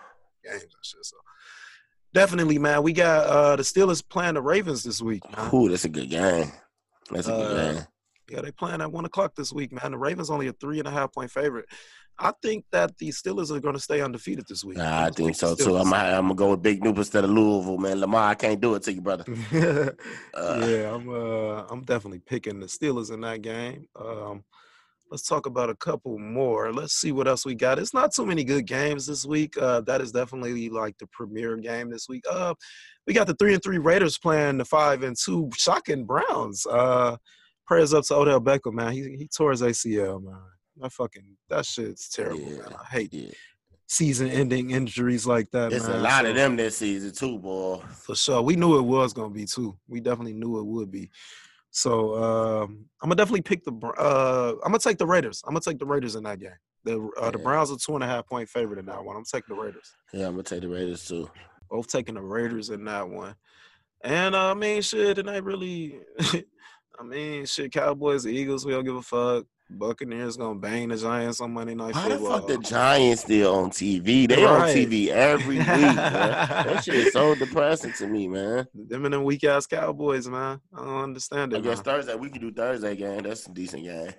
games 0.45 0.61
and 0.61 0.71
shit. 0.83 1.03
So 1.05 1.17
definitely, 2.13 2.59
man, 2.59 2.83
we 2.83 2.93
got 2.93 3.25
uh 3.27 3.55
the 3.55 3.63
Steelers 3.63 4.07
playing 4.07 4.35
the 4.35 4.41
Ravens 4.41 4.83
this 4.83 5.01
week. 5.01 5.23
Man. 5.35 5.49
Ooh, 5.53 5.69
that's 5.69 5.85
a 5.85 5.89
good 5.89 6.09
game. 6.09 6.51
That's 7.11 7.27
a 7.27 7.31
good 7.31 7.57
Uh, 7.57 7.73
game. 7.73 7.83
Yeah, 8.29 8.41
they 8.41 8.51
playing 8.51 8.81
at 8.81 8.91
one 8.91 9.05
o'clock 9.05 9.35
this 9.35 9.53
week, 9.53 9.71
man. 9.71 9.91
The 9.91 9.97
Ravens 9.97 10.29
only 10.29 10.47
a 10.47 10.53
three 10.53 10.79
and 10.79 10.87
a 10.87 10.91
half 10.91 11.13
point 11.13 11.31
favorite. 11.31 11.65
I 12.19 12.33
think 12.41 12.65
that 12.71 12.97
the 12.97 13.09
Steelers 13.09 13.55
are 13.55 13.59
going 13.59 13.75
to 13.75 13.79
stay 13.79 14.01
undefeated 14.01 14.45
this 14.47 14.63
week. 14.63 14.77
Nah, 14.77 15.05
I 15.05 15.09
think 15.11 15.35
so 15.35 15.55
too. 15.55 15.77
I'm 15.77 15.93
I'm 15.93 16.23
gonna 16.23 16.35
go 16.35 16.51
with 16.51 16.63
Big 16.63 16.81
Noob 16.81 16.97
instead 16.97 17.23
of 17.23 17.29
Louisville, 17.29 17.77
man. 17.77 17.99
Lamar, 17.99 18.29
I 18.29 18.35
can't 18.35 18.59
do 18.59 18.75
it 18.75 18.83
to 18.83 18.93
you, 18.93 19.01
brother. 19.01 19.25
Uh, 20.33 20.65
yeah, 20.67 20.93
I'm. 20.93 21.09
Uh, 21.09 21.63
I'm 21.69 21.83
definitely 21.83 22.19
picking 22.19 22.59
the 22.59 22.67
Steelers 22.67 23.11
in 23.11 23.21
that 23.21 23.41
game. 23.41 23.87
Um, 23.99 24.43
let's 25.09 25.27
talk 25.27 25.45
about 25.45 25.69
a 25.69 25.75
couple 25.75 26.17
more. 26.19 26.71
Let's 26.73 26.93
see 26.93 27.11
what 27.11 27.27
else 27.27 27.45
we 27.45 27.55
got. 27.55 27.79
It's 27.79 27.93
not 27.93 28.13
too 28.13 28.25
many 28.25 28.43
good 28.43 28.65
games 28.65 29.05
this 29.05 29.25
week. 29.25 29.57
Uh, 29.57 29.81
that 29.81 30.01
is 30.01 30.11
definitely 30.11 30.69
like 30.69 30.97
the 30.99 31.07
premier 31.07 31.57
game 31.57 31.89
this 31.89 32.07
week. 32.07 32.23
Uh, 32.29 32.53
we 33.05 33.13
got 33.13 33.27
the 33.27 33.35
three 33.35 33.53
and 33.53 33.63
three 33.63 33.77
Raiders 33.77 34.17
playing 34.17 34.57
the 34.57 34.65
five 34.65 35.03
and 35.03 35.15
two 35.17 35.49
shocking 35.55 36.05
Browns. 36.05 36.65
Uh, 36.65 37.17
prayers 37.65 37.93
up 37.93 38.05
to 38.05 38.15
Odell 38.15 38.41
Beckham, 38.41 38.73
man. 38.73 38.91
He 38.93 39.15
he 39.17 39.27
tore 39.27 39.51
his 39.51 39.61
ACL, 39.61 40.23
man. 40.23 40.41
That 40.81 40.91
fucking 40.93 41.37
that 41.49 41.65
shit's 41.65 42.09
terrible, 42.09 42.39
Yeah, 42.41 42.57
man. 42.59 42.75
I 42.79 42.85
hate 42.85 43.13
yeah. 43.13 43.31
season-ending 43.87 44.71
injuries 44.71 45.25
like 45.25 45.49
that. 45.51 45.71
It's 45.73 45.87
a 45.87 45.97
lot 45.97 46.23
So- 46.23 46.29
of 46.29 46.35
them 46.35 46.55
this 46.55 46.77
season 46.77 47.13
too, 47.13 47.39
boy. 47.39 47.81
for 47.93 48.15
sure. 48.15 48.41
We 48.41 48.55
knew 48.55 48.77
it 48.77 48.81
was 48.83 49.13
gonna 49.13 49.29
be 49.33 49.45
too. 49.45 49.77
We 49.87 49.99
definitely 49.99 50.33
knew 50.33 50.59
it 50.59 50.65
would 50.65 50.91
be. 50.91 51.09
So 51.71 52.15
um, 52.15 52.85
I'm 53.01 53.09
gonna 53.09 53.15
definitely 53.15 53.41
pick 53.41 53.63
the. 53.63 53.71
Uh, 53.97 54.53
I'm 54.63 54.71
gonna 54.71 54.79
take 54.79 54.97
the 54.97 55.05
Raiders. 55.05 55.41
I'm 55.45 55.51
gonna 55.53 55.61
take 55.61 55.79
the 55.79 55.85
Raiders 55.85 56.15
in 56.15 56.23
that 56.23 56.39
game. 56.39 56.51
The 56.83 57.09
uh, 57.19 57.31
the 57.31 57.37
Yeah. 57.37 57.43
Browns 57.43 57.71
are 57.71 57.77
two 57.77 57.95
and 57.95 58.03
a 58.03 58.07
half 58.07 58.25
point 58.27 58.49
favorite 58.49 58.79
in 58.79 58.85
that 58.87 59.03
one. 59.03 59.15
I'm 59.15 59.23
taking 59.25 59.55
the 59.55 59.61
Raiders. 59.61 59.91
Yeah, 60.13 60.25
I'm 60.27 60.31
gonna 60.33 60.43
take 60.43 60.61
the 60.61 60.69
Raiders 60.69 61.05
too. 61.07 61.29
Both 61.69 61.87
taking 61.87 62.15
the 62.15 62.21
Raiders 62.21 62.69
in 62.69 62.83
that 62.85 63.07
one. 63.07 63.35
And 64.01 64.35
uh, 64.35 64.51
I 64.51 64.53
mean, 64.53 64.81
shit, 64.81 65.17
it 65.17 65.27
ain't 65.27 65.43
really. 65.43 65.99
I 66.99 67.03
mean, 67.03 67.45
shit, 67.45 67.71
Cowboys, 67.73 68.25
Eagles, 68.25 68.65
we 68.65 68.71
don't 68.71 68.83
give 68.85 68.95
a 68.95 69.01
fuck. 69.03 69.45
Buccaneers 69.69 70.37
gonna 70.37 70.57
bang 70.59 70.87
the 70.87 70.95
Giants 70.97 71.41
on 71.41 71.53
Monday 71.53 71.75
Night 71.75 71.93
How 71.93 72.07
the 72.07 72.17
Football. 72.17 72.37
fuck 72.39 72.47
the 72.47 72.57
Giants 72.59 73.21
still 73.23 73.55
on 73.55 73.69
TV? 73.69 74.27
They 74.27 74.43
Right. 74.43 74.61
on 74.61 74.67
TV 74.69 75.09
every 75.09 75.57
week, 75.57 75.67
man. 75.67 75.95
That 75.95 76.83
shit 76.83 76.95
is 76.95 77.13
so 77.13 77.35
depressing 77.35 77.93
to 77.93 78.07
me, 78.07 78.27
man. 78.27 78.65
Them 78.73 79.05
and 79.05 79.13
them 79.13 79.23
weak 79.25 79.43
ass 79.43 79.65
Cowboys, 79.65 80.27
man. 80.27 80.61
I 80.73 80.77
don't 80.85 81.03
understand 81.03 81.53
I 81.53 81.57
it. 81.57 81.63
guess 81.63 81.77
man. 81.77 81.83
Thursday 81.83 82.15
we 82.15 82.29
can 82.29 82.41
do 82.41 82.51
Thursday 82.51 82.95
game. 82.95 83.23
That's 83.23 83.45
a 83.47 83.51
decent 83.51 83.83
game. 83.83 84.11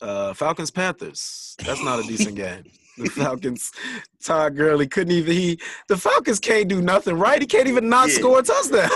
Uh, 0.00 0.34
Falcons 0.34 0.70
Panthers. 0.70 1.56
That's 1.64 1.82
not 1.82 2.00
a 2.00 2.06
decent 2.06 2.36
game. 2.36 2.64
The 2.98 3.08
Falcons, 3.10 3.70
Todd 4.24 4.56
Gurley 4.56 4.88
couldn't 4.88 5.12
even 5.12 5.32
he. 5.32 5.60
The 5.88 5.96
Falcons 5.96 6.40
can't 6.40 6.68
do 6.68 6.82
nothing 6.82 7.16
right. 7.16 7.40
He 7.40 7.46
can't 7.46 7.68
even 7.68 7.88
not 7.88 8.08
Yeah. 8.08 8.14
score 8.16 8.40
a 8.40 8.42
touchdown. 8.42 8.88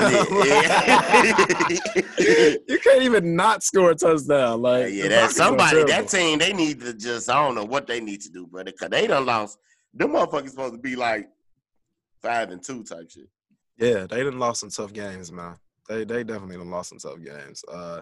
Yeah. 0.44 1.82
you 2.68 2.78
can't 2.82 3.02
even 3.02 3.36
not 3.36 3.62
score 3.62 3.92
a 3.92 3.94
touchdown. 3.94 4.60
Like 4.60 4.92
yeah, 4.92 5.08
that 5.08 5.30
somebody, 5.30 5.84
that 5.84 6.08
team, 6.08 6.38
they 6.40 6.52
need 6.52 6.80
to 6.80 6.94
just, 6.94 7.30
I 7.30 7.34
don't 7.44 7.54
know 7.54 7.64
what 7.64 7.86
they 7.86 8.00
need 8.00 8.20
to 8.22 8.30
do, 8.30 8.46
brother, 8.46 8.72
because 8.72 8.90
they 8.90 9.06
done 9.06 9.26
lost. 9.26 9.58
Them 9.94 10.10
motherfuckers 10.12 10.50
supposed 10.50 10.74
to 10.74 10.80
be 10.80 10.96
like 10.96 11.28
five 12.22 12.50
and 12.50 12.62
two 12.62 12.82
type 12.82 13.10
shit. 13.10 13.28
Yeah, 13.78 14.06
they 14.06 14.18
didn't 14.18 14.38
lost 14.38 14.60
some 14.60 14.70
tough 14.70 14.92
games, 14.92 15.30
man. 15.30 15.56
They 15.88 16.04
they 16.04 16.24
definitely 16.24 16.56
done 16.56 16.70
lost 16.70 16.90
some 16.90 16.98
tough 16.98 17.20
games. 17.22 17.62
Uh, 17.70 18.00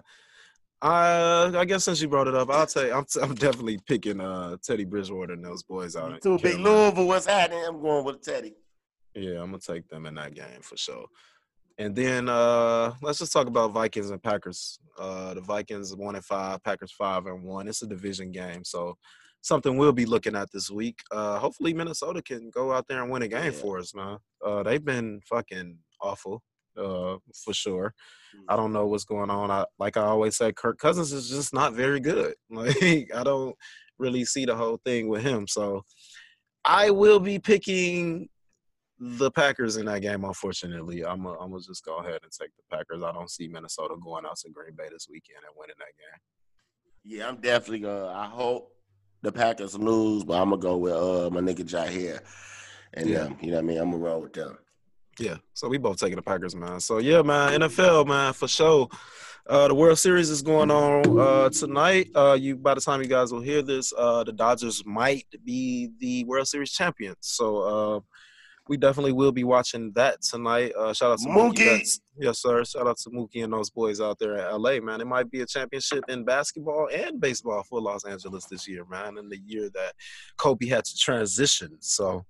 I 0.81 1.51
I 1.55 1.65
guess 1.65 1.85
since 1.85 2.01
you 2.01 2.07
brought 2.07 2.27
it 2.27 2.35
up, 2.35 2.49
I'll 2.49 2.65
tell 2.65 2.85
you, 2.85 2.93
I'm 2.93 3.05
I'm 3.21 3.35
definitely 3.35 3.79
picking 3.85 4.19
uh 4.19 4.57
Teddy 4.63 4.85
Bridgewater 4.85 5.33
and 5.33 5.45
those 5.45 5.63
boys 5.63 5.95
out. 5.95 6.21
Too 6.21 6.39
big 6.39 6.57
Louisville, 6.59 7.07
what's 7.07 7.25
happening? 7.27 7.63
I'm 7.67 7.81
going 7.81 8.05
with 8.05 8.21
Teddy. 8.21 8.53
Yeah, 9.13 9.41
I'm 9.41 9.47
gonna 9.51 9.59
take 9.59 9.87
them 9.89 10.05
in 10.05 10.15
that 10.15 10.33
game 10.33 10.61
for 10.61 10.77
sure. 10.77 11.05
And 11.77 11.95
then 11.95 12.29
uh 12.29 12.93
let's 13.01 13.19
just 13.19 13.33
talk 13.33 13.47
about 13.47 13.71
Vikings 13.73 14.09
and 14.09 14.21
Packers. 14.23 14.79
Uh 14.97 15.33
the 15.35 15.41
Vikings 15.41 15.95
one 15.95 16.15
and 16.15 16.25
five, 16.25 16.63
Packers 16.63 16.91
five 16.91 17.25
and 17.27 17.43
one. 17.43 17.67
It's 17.67 17.81
a 17.83 17.87
division 17.87 18.31
game, 18.31 18.63
so 18.63 18.97
something 19.41 19.77
we'll 19.77 19.91
be 19.91 20.05
looking 20.05 20.35
at 20.35 20.51
this 20.51 20.69
week. 20.71 20.99
Uh 21.11 21.37
hopefully 21.39 21.73
Minnesota 21.73 22.21
can 22.21 22.49
go 22.49 22.71
out 22.71 22.87
there 22.87 23.01
and 23.03 23.11
win 23.11 23.21
a 23.23 23.27
game 23.27 23.45
Yeah. 23.45 23.51
for 23.51 23.77
us, 23.77 23.93
man. 23.93 24.17
Uh 24.45 24.63
they've 24.63 24.83
been 24.83 25.21
fucking 25.29 25.77
awful, 26.01 26.41
uh, 26.77 27.17
for 27.43 27.53
sure. 27.53 27.93
I 28.47 28.55
don't 28.55 28.71
know 28.73 28.87
what's 28.87 29.03
going 29.03 29.29
on. 29.29 29.51
I 29.51 29.65
like 29.77 29.97
I 29.97 30.03
always 30.03 30.37
say, 30.37 30.51
Kirk 30.53 30.77
Cousins 30.77 31.11
is 31.11 31.29
just 31.29 31.53
not 31.53 31.73
very 31.73 31.99
good. 31.99 32.33
Like 32.49 33.11
I 33.15 33.23
don't 33.23 33.55
really 33.99 34.25
see 34.25 34.45
the 34.45 34.55
whole 34.55 34.79
thing 34.85 35.07
with 35.09 35.21
him. 35.23 35.47
So 35.47 35.83
I 36.65 36.89
will 36.91 37.19
be 37.19 37.39
picking 37.39 38.29
the 38.99 39.31
Packers 39.31 39.77
in 39.77 39.85
that 39.87 40.01
game. 40.01 40.23
Unfortunately, 40.23 41.03
I'm 41.05 41.23
gonna 41.23 41.39
I'm 41.39 41.51
gonna 41.51 41.63
just 41.63 41.83
go 41.83 41.97
ahead 41.97 42.19
and 42.23 42.31
take 42.31 42.51
the 42.55 42.75
Packers. 42.75 43.03
I 43.03 43.11
don't 43.11 43.29
see 43.31 43.47
Minnesota 43.47 43.95
going 44.01 44.25
out 44.25 44.37
to 44.37 44.49
Green 44.49 44.75
Bay 44.75 44.87
this 44.91 45.07
weekend 45.09 45.39
and 45.45 45.55
winning 45.57 45.75
that 45.79 45.85
game. 45.85 46.19
Yeah, 47.03 47.27
I'm 47.27 47.37
definitely 47.37 47.79
gonna. 47.79 48.07
I 48.07 48.25
hope 48.27 48.71
the 49.23 49.31
Packers 49.31 49.77
lose, 49.77 50.23
but 50.23 50.41
I'm 50.41 50.49
gonna 50.49 50.61
go 50.61 50.77
with 50.77 50.93
uh 50.93 51.29
my 51.31 51.41
nigga 51.41 51.63
Jaire. 51.63 52.21
And 52.93 53.09
Yeah. 53.09 53.21
um, 53.21 53.37
you 53.41 53.51
know 53.51 53.57
what 53.57 53.63
I 53.63 53.67
mean? 53.67 53.77
I'm 53.79 53.91
gonna 53.91 54.03
roll 54.03 54.21
with 54.21 54.33
them. 54.33 54.57
Yeah, 55.21 55.37
so 55.53 55.67
we 55.67 55.77
both 55.77 55.99
taking 55.99 56.15
the 56.15 56.21
Packers, 56.23 56.55
man. 56.55 56.79
So 56.79 56.97
yeah, 56.97 57.21
man, 57.21 57.61
NFL, 57.61 58.07
man, 58.07 58.33
for 58.33 58.47
sure. 58.47 58.89
Uh, 59.47 59.67
the 59.67 59.75
World 59.75 59.99
Series 59.99 60.29
is 60.29 60.41
going 60.41 60.71
on 60.71 61.19
uh, 61.19 61.49
tonight. 61.49 62.09
Uh, 62.15 62.37
you 62.39 62.55
by 62.55 62.73
the 62.73 62.81
time 62.81 63.01
you 63.01 63.07
guys 63.07 63.31
will 63.31 63.41
hear 63.41 63.61
this, 63.61 63.93
uh, 63.97 64.23
the 64.23 64.31
Dodgers 64.31 64.83
might 64.85 65.27
be 65.43 65.89
the 65.99 66.23
World 66.23 66.47
Series 66.47 66.71
champions. 66.71 67.17
So 67.21 67.57
uh, 67.57 67.99
we 68.67 68.77
definitely 68.77 69.11
will 69.11 69.31
be 69.31 69.43
watching 69.43 69.91
that 69.93 70.21
tonight. 70.21 70.73
Uh, 70.75 70.93
shout 70.93 71.11
out 71.11 71.19
to 71.19 71.27
Mookie. 71.27 71.81
Mookie. 71.81 71.99
Yes, 72.17 72.39
sir. 72.39 72.63
Shout 72.63 72.87
out 72.87 72.97
to 72.99 73.09
Mookie 73.09 73.43
and 73.43 73.51
those 73.51 73.69
boys 73.69 73.99
out 73.99 74.17
there 74.19 74.37
in 74.37 74.61
LA, 74.61 74.79
man. 74.79 75.01
It 75.01 75.07
might 75.07 75.29
be 75.29 75.41
a 75.41 75.45
championship 75.45 76.03
in 76.07 76.23
basketball 76.23 76.89
and 76.93 77.19
baseball 77.19 77.63
for 77.63 77.81
Los 77.81 78.05
Angeles 78.05 78.45
this 78.45 78.67
year, 78.67 78.85
man. 78.85 79.17
In 79.17 79.29
the 79.29 79.39
year 79.45 79.69
that 79.73 79.93
Kobe 80.37 80.67
had 80.67 80.85
to 80.85 80.95
transition. 80.97 81.77
So 81.79 82.25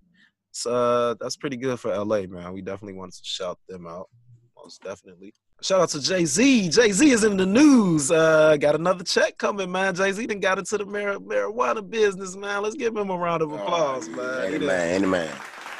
so 0.51 0.73
uh, 0.73 1.15
that's 1.19 1.35
pretty 1.37 1.57
good 1.57 1.79
for 1.79 1.95
LA, 1.95 2.21
man. 2.23 2.53
We 2.53 2.61
definitely 2.61 2.93
want 2.97 3.13
to 3.13 3.19
shout 3.23 3.57
them 3.67 3.87
out, 3.87 4.09
most 4.57 4.81
definitely. 4.83 5.33
Shout 5.61 5.79
out 5.81 5.89
to 5.89 6.01
Jay 6.01 6.25
Z. 6.25 6.69
Jay 6.69 6.91
Z 6.91 7.09
is 7.11 7.23
in 7.23 7.37
the 7.37 7.45
news. 7.45 8.09
Uh, 8.09 8.57
got 8.57 8.73
another 8.73 9.03
check 9.03 9.37
coming, 9.37 9.71
man. 9.71 9.93
Jay 9.93 10.11
Z 10.11 10.25
done 10.25 10.39
got 10.39 10.57
into 10.57 10.77
the 10.77 10.85
mar- 10.85 11.17
marijuana 11.19 11.87
business, 11.87 12.35
man. 12.35 12.63
Let's 12.63 12.75
give 12.75 12.95
him 12.97 13.11
a 13.11 13.17
round 13.17 13.43
of 13.43 13.51
applause, 13.51 14.09
man. 14.09 14.49
He 14.49 14.55
Any 14.55 14.65
man, 14.65 14.87
any 14.89 15.05
man. 15.05 15.29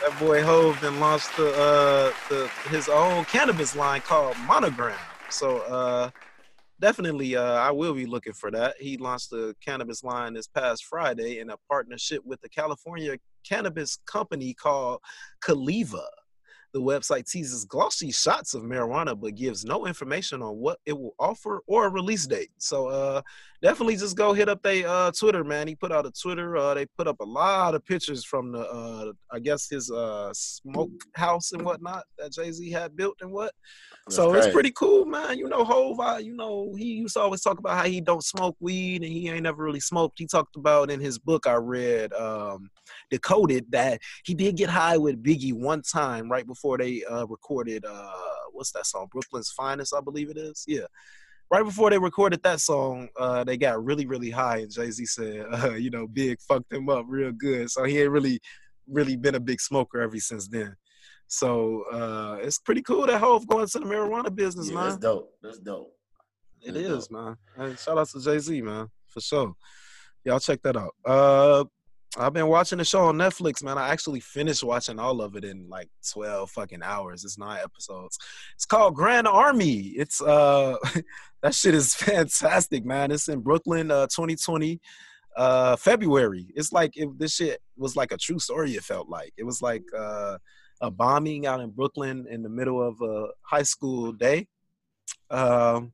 that 0.03 0.19
boy 0.19 0.43
Hove 0.43 0.79
then 0.81 0.99
launched 0.99 1.35
the, 1.35 1.49
uh, 1.59 2.13
the 2.29 2.47
his 2.69 2.89
own 2.89 3.25
cannabis 3.25 3.75
line 3.75 4.01
called 4.01 4.37
Monogram. 4.45 4.97
So 5.29 5.57
uh, 5.61 6.11
definitely, 6.79 7.35
uh, 7.35 7.41
I 7.43 7.71
will 7.71 7.93
be 7.95 8.05
looking 8.05 8.33
for 8.33 8.51
that. 8.51 8.75
He 8.79 8.97
launched 8.97 9.31
the 9.31 9.55
cannabis 9.65 10.03
line 10.03 10.33
this 10.35 10.47
past 10.47 10.85
Friday 10.85 11.39
in 11.39 11.49
a 11.49 11.55
partnership 11.67 12.21
with 12.23 12.39
the 12.41 12.49
California 12.49 13.17
cannabis 13.47 13.99
company 14.05 14.53
called 14.53 14.99
Caliva. 15.43 16.03
The 16.73 16.79
website 16.79 17.29
teases 17.29 17.65
glossy 17.65 18.11
shots 18.11 18.53
of 18.53 18.63
marijuana, 18.63 19.19
but 19.19 19.35
gives 19.35 19.65
no 19.65 19.87
information 19.87 20.41
on 20.41 20.55
what 20.55 20.79
it 20.85 20.97
will 20.97 21.15
offer 21.19 21.61
or 21.67 21.87
a 21.87 21.89
release 21.89 22.25
date. 22.25 22.51
So 22.59 22.87
uh, 22.87 23.21
definitely 23.61 23.97
just 23.97 24.15
go 24.15 24.31
hit 24.31 24.47
up 24.47 24.63
their 24.63 24.87
uh, 24.87 25.11
Twitter, 25.11 25.43
man. 25.43 25.67
He 25.67 25.75
put 25.75 25.91
out 25.91 26.05
a 26.05 26.11
Twitter. 26.11 26.55
Uh, 26.55 26.73
they 26.73 26.85
put 26.97 27.09
up 27.09 27.19
a 27.19 27.25
lot 27.25 27.75
of 27.75 27.83
pictures 27.83 28.23
from 28.23 28.53
the, 28.53 28.61
uh, 28.61 29.11
I 29.29 29.39
guess 29.39 29.67
his 29.69 29.91
uh, 29.91 30.31
smoke 30.33 30.91
house 31.15 31.51
and 31.51 31.63
whatnot 31.63 32.05
that 32.17 32.31
Jay 32.31 32.49
Z 32.53 32.71
had 32.71 32.95
built 32.95 33.17
and 33.19 33.33
what. 33.33 33.51
So 34.09 34.33
it's 34.33 34.51
pretty 34.51 34.71
cool, 34.71 35.05
man. 35.05 35.37
You 35.37 35.47
know, 35.47 35.63
Hove, 35.63 35.99
I, 35.99 36.19
you 36.19 36.35
know, 36.35 36.73
he 36.75 36.85
used 36.85 37.13
to 37.13 37.21
always 37.21 37.41
talk 37.41 37.59
about 37.59 37.77
how 37.77 37.83
he 37.83 38.01
don't 38.01 38.23
smoke 38.23 38.55
weed 38.59 39.03
and 39.03 39.11
he 39.11 39.29
ain't 39.29 39.43
never 39.43 39.63
really 39.63 39.79
smoked. 39.79 40.17
He 40.17 40.25
talked 40.25 40.55
about 40.55 40.89
in 40.89 40.99
his 40.99 41.19
book 41.19 41.45
I 41.45 41.55
read, 41.55 42.11
um, 42.13 42.69
Decoded, 43.11 43.65
that 43.71 43.99
he 44.23 44.33
did 44.33 44.57
get 44.57 44.69
high 44.69 44.97
with 44.97 45.21
Biggie 45.21 45.53
one 45.53 45.81
time 45.81 46.31
right 46.31 46.47
before 46.47 46.61
before 46.61 46.77
they 46.77 47.03
uh, 47.05 47.25
recorded 47.25 47.83
uh, 47.85 48.11
what's 48.51 48.71
that 48.71 48.85
song? 48.85 49.07
Brooklyn's 49.11 49.51
Finest, 49.51 49.93
I 49.95 50.01
believe 50.01 50.29
it 50.29 50.37
is. 50.37 50.63
Yeah. 50.67 50.85
Right 51.49 51.63
before 51.63 51.89
they 51.89 51.97
recorded 51.97 52.41
that 52.43 52.61
song, 52.61 53.09
uh, 53.19 53.43
they 53.43 53.57
got 53.57 53.83
really, 53.83 54.05
really 54.05 54.29
high, 54.29 54.59
and 54.59 54.71
Jay 54.71 54.89
Z 54.89 55.05
said, 55.05 55.45
uh, 55.51 55.73
you 55.73 55.89
know, 55.89 56.07
Big 56.07 56.39
fucked 56.39 56.71
him 56.71 56.87
up 56.87 57.05
real 57.07 57.31
good. 57.31 57.69
So 57.69 57.83
he 57.83 57.99
ain't 57.99 58.11
really, 58.11 58.39
really 58.87 59.17
been 59.17 59.35
a 59.35 59.39
big 59.39 59.59
smoker 59.59 60.01
ever 60.01 60.17
since 60.17 60.47
then. 60.47 60.75
So 61.31 61.83
uh, 61.93 62.39
it's 62.41 62.59
pretty 62.59 62.81
cool 62.81 63.07
that 63.07 63.17
Hove 63.21 63.47
going 63.47 63.65
to 63.65 63.79
the 63.79 63.85
marijuana 63.85 64.35
business, 64.35 64.67
Yeah, 64.67 64.75
man. 64.75 64.83
that's 64.89 64.97
dope. 64.97 65.31
That's 65.41 65.59
dope. 65.59 65.93
It 66.61 66.73
That's 66.73 66.85
is, 66.85 67.09
man. 67.09 67.37
Hey, 67.57 67.73
shout 67.75 67.97
out 67.97 68.09
to 68.09 68.21
Jay 68.21 68.37
Z, 68.37 68.61
man, 68.61 68.89
for 69.07 69.21
sure. 69.21 69.53
Y'all 70.25 70.41
check 70.41 70.61
that 70.63 70.75
out. 70.75 70.93
Uh, 71.05 71.63
I've 72.17 72.33
been 72.33 72.47
watching 72.47 72.79
the 72.79 72.83
show 72.83 73.05
on 73.05 73.15
Netflix, 73.15 73.63
man. 73.63 73.77
I 73.77 73.87
actually 73.87 74.19
finished 74.19 74.61
watching 74.61 74.99
all 74.99 75.21
of 75.21 75.37
it 75.37 75.45
in 75.45 75.69
like 75.69 75.87
twelve 76.11 76.51
fucking 76.51 76.83
hours. 76.83 77.23
It's 77.23 77.37
nine 77.37 77.61
episodes. 77.63 78.17
It's 78.55 78.65
called 78.65 78.95
Grand 78.95 79.25
Army. 79.25 79.93
It's 79.95 80.21
uh, 80.21 80.75
that 81.41 81.55
shit 81.55 81.73
is 81.73 81.95
fantastic, 82.09 82.83
man. 82.83 83.09
It's 83.11 83.29
in 83.29 83.39
Brooklyn, 83.39 83.89
uh, 83.89 84.07
2020, 84.07 84.81
uh, 85.37 85.77
February. 85.77 86.47
It's 86.57 86.73
like 86.73 86.97
if 86.97 87.09
this 87.17 87.35
shit 87.35 87.61
was 87.77 87.95
like 87.95 88.11
a 88.11 88.17
true 88.17 88.39
story. 88.39 88.75
It 88.75 88.83
felt 88.83 89.07
like 89.07 89.31
it 89.37 89.45
was 89.45 89.61
like 89.61 89.83
uh, 89.97 90.37
a 90.81 90.89
bombing 90.91 91.45
out 91.45 91.59
in 91.61 91.69
Brooklyn 91.69 92.25
in 92.29 92.41
the 92.43 92.49
middle 92.49 92.81
of 92.85 92.99
a 93.01 93.27
high 93.41 93.63
school 93.63 94.11
day. 94.11 94.47
Um, 95.29 95.93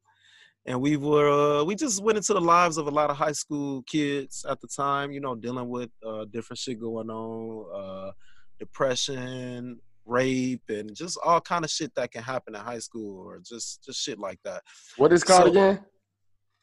and 0.65 0.81
we 0.81 0.97
were 0.97 1.59
uh, 1.59 1.63
we 1.63 1.75
just 1.75 2.01
went 2.03 2.17
into 2.17 2.33
the 2.33 2.41
lives 2.41 2.77
of 2.77 2.88
a 2.88 2.91
lot 2.91 3.09
of 3.09 3.15
high 3.17 3.31
school 3.31 3.83
kids 3.83 4.45
at 4.49 4.59
the 4.59 4.67
time 4.67 5.11
you 5.11 5.21
know 5.21 5.33
dealing 5.35 5.69
with 5.69 5.89
uh, 6.05 6.25
different 6.25 6.57
shit 6.59 6.79
going 6.79 7.09
on 7.09 7.65
uh, 7.73 8.11
depression 8.59 9.79
rape 10.05 10.61
and 10.69 10.93
just 10.95 11.17
all 11.23 11.39
kind 11.41 11.63
of 11.65 11.71
shit 11.71 11.93
that 11.95 12.11
can 12.11 12.21
happen 12.23 12.55
in 12.55 12.61
high 12.61 12.79
school 12.79 13.17
or 13.25 13.39
just 13.39 13.83
just 13.85 14.01
shit 14.01 14.19
like 14.19 14.39
that 14.43 14.61
What 14.97 15.13
is 15.13 15.23
called 15.23 15.43
So- 15.45 15.49
again? 15.51 15.85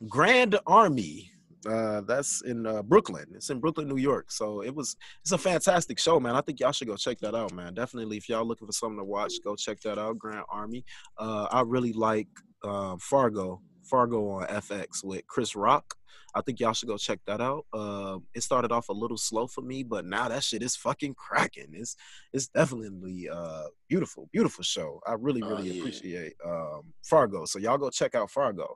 grand 0.09 0.59
army 0.66 1.31
uh, 1.67 2.03
that's 2.03 2.43
in 2.43 2.67
uh, 2.67 2.83
brooklyn. 2.83 3.27
It's 3.35 3.51
in 3.51 3.61
brooklyn 3.61 3.89
new 3.89 3.97
york. 3.97 4.31
So 4.31 4.62
it 4.62 4.75
was 4.75 4.97
it's 5.23 5.33
a 5.33 5.39
fantastic 5.39 5.99
show 5.99 6.21
man. 6.21 6.37
I 6.37 6.41
think 6.41 6.61
y'all 6.61 6.73
should 6.73 6.89
go 6.89 6.97
check 6.97 7.19
that 7.21 7.35
out 7.35 7.53
man. 7.53 7.75
Definitely 7.75 8.17
if 8.17 8.29
y'all 8.29 8.47
looking 8.47 8.67
for 8.67 8.73
something 8.73 8.99
to 8.99 9.05
watch 9.05 9.35
go 9.45 9.57
check 9.57 9.81
that 9.81 9.99
out 9.99 10.19
grand 10.19 10.45
army. 10.51 10.85
Uh, 11.19 11.47
i 11.51 11.61
really 11.61 11.93
like 11.93 12.29
um, 12.65 12.99
fargo 12.99 13.61
fargo 13.85 14.31
on 14.31 14.47
fx 14.47 15.05
with 15.05 15.27
chris 15.27 15.55
rock. 15.55 15.95
I 16.37 16.41
think 16.41 16.59
y'all 16.59 16.73
should 16.73 16.89
go 16.89 16.97
check 16.97 17.21
that 17.27 17.41
out. 17.41 17.65
Uh, 17.73 18.19
it 18.35 18.43
started 18.43 18.73
off 18.73 18.89
a 18.89 18.93
little 18.93 19.17
slow 19.17 19.47
for 19.47 19.61
me 19.62 19.83
but 19.85 20.05
now 20.05 20.29
that 20.29 20.43
shit 20.43 20.62
is 20.62 20.75
fucking 20.77 21.15
cracking. 21.15 21.69
It's 21.73 21.97
it's 22.33 22.49
definitely 22.49 23.29
uh 23.33 23.65
beautiful 23.89 24.29
beautiful 24.33 24.65
show. 24.65 25.01
I 25.07 25.12
really 25.19 25.43
Oh, 25.43 25.51
really 25.51 25.71
yeah. 25.71 25.81
appreciate 25.81 26.35
um 26.45 26.93
fargo. 27.05 27.45
So 27.45 27.59
y'all 27.59 27.79
go 27.79 27.91
check 27.91 28.15
out 28.15 28.31
fargo 28.31 28.75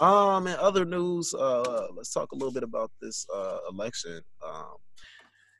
um, 0.00 0.46
in 0.46 0.56
other 0.56 0.84
news, 0.84 1.34
uh, 1.34 1.86
let's 1.96 2.12
talk 2.12 2.32
a 2.32 2.34
little 2.34 2.52
bit 2.52 2.62
about 2.62 2.90
this 3.00 3.26
uh, 3.34 3.58
election. 3.70 4.20
Um, 4.44 4.76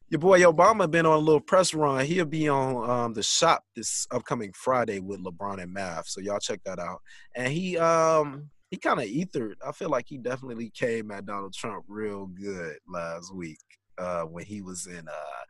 your 0.09 0.19
boy 0.19 0.41
Obama 0.41 0.91
been 0.91 1.07
on 1.07 1.15
a 1.15 1.19
little 1.19 1.41
press 1.41 1.75
run. 1.75 2.05
He'll 2.05 2.25
be 2.25 2.49
on 2.49 2.89
um, 2.89 3.15
the 3.15 3.23
shop 3.23 3.65
this 3.75 4.07
upcoming 4.11 4.53
Friday 4.55 5.01
with 5.01 5.25
LeBron 5.25 5.63
and 5.63 5.73
Mav. 5.73 6.07
So 6.07 6.21
y'all 6.21 6.39
check 6.39 6.61
that 6.65 6.79
out. 6.79 7.01
And 7.35 7.53
he 7.53 7.79
um 7.79 8.51
he 8.71 8.77
kind 8.77 9.01
of 9.01 9.07
ethered. 9.07 9.57
I 9.67 9.73
feel 9.73 9.89
like 9.89 10.07
he 10.09 10.19
definitely 10.19 10.71
came 10.71 11.11
at 11.11 11.27
Donald 11.27 11.55
Trump 11.55 11.85
real 11.89 12.27
good 12.27 12.77
last 12.89 13.35
week 13.35 13.59
uh, 13.99 14.23
when 14.23 14.45
he 14.45 14.63
was 14.63 14.87
in 14.87 15.07
uh, 15.09 15.45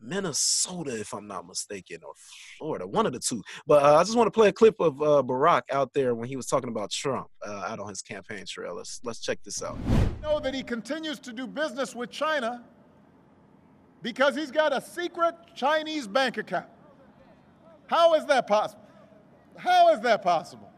Minnesota, 0.00 0.98
if 0.98 1.12
I'm 1.12 1.26
not 1.26 1.46
mistaken, 1.46 1.98
or 2.06 2.12
Florida, 2.58 2.86
one 2.86 3.06
of 3.06 3.12
the 3.12 3.18
two. 3.18 3.42
But 3.66 3.82
uh, 3.82 3.96
I 3.96 4.02
just 4.04 4.16
want 4.16 4.26
to 4.26 4.30
play 4.30 4.48
a 4.48 4.52
clip 4.52 4.76
of 4.80 5.00
uh, 5.00 5.22
Barack 5.24 5.62
out 5.72 5.92
there 5.92 6.14
when 6.14 6.28
he 6.28 6.36
was 6.36 6.46
talking 6.46 6.68
about 6.68 6.90
Trump 6.90 7.28
uh, 7.46 7.64
out 7.66 7.80
on 7.80 7.88
his 7.88 8.02
campaign 8.02 8.44
trail. 8.46 8.76
Let's 8.76 9.00
let's 9.04 9.20
check 9.20 9.38
this 9.44 9.62
out. 9.62 9.78
know 10.22 10.40
that 10.40 10.54
he 10.54 10.62
continues 10.62 11.18
to 11.20 11.32
do 11.32 11.46
business 11.46 11.94
with 11.94 12.10
China 12.10 12.64
because 14.02 14.36
he's 14.36 14.50
got 14.50 14.72
a 14.72 14.80
secret 14.80 15.34
Chinese 15.54 16.06
bank 16.06 16.38
account. 16.38 16.66
How 17.86 18.14
is 18.14 18.26
that 18.26 18.46
possible? 18.46 18.82
How 19.56 19.92
is 19.92 20.00
that 20.00 20.22
possible? 20.22 20.70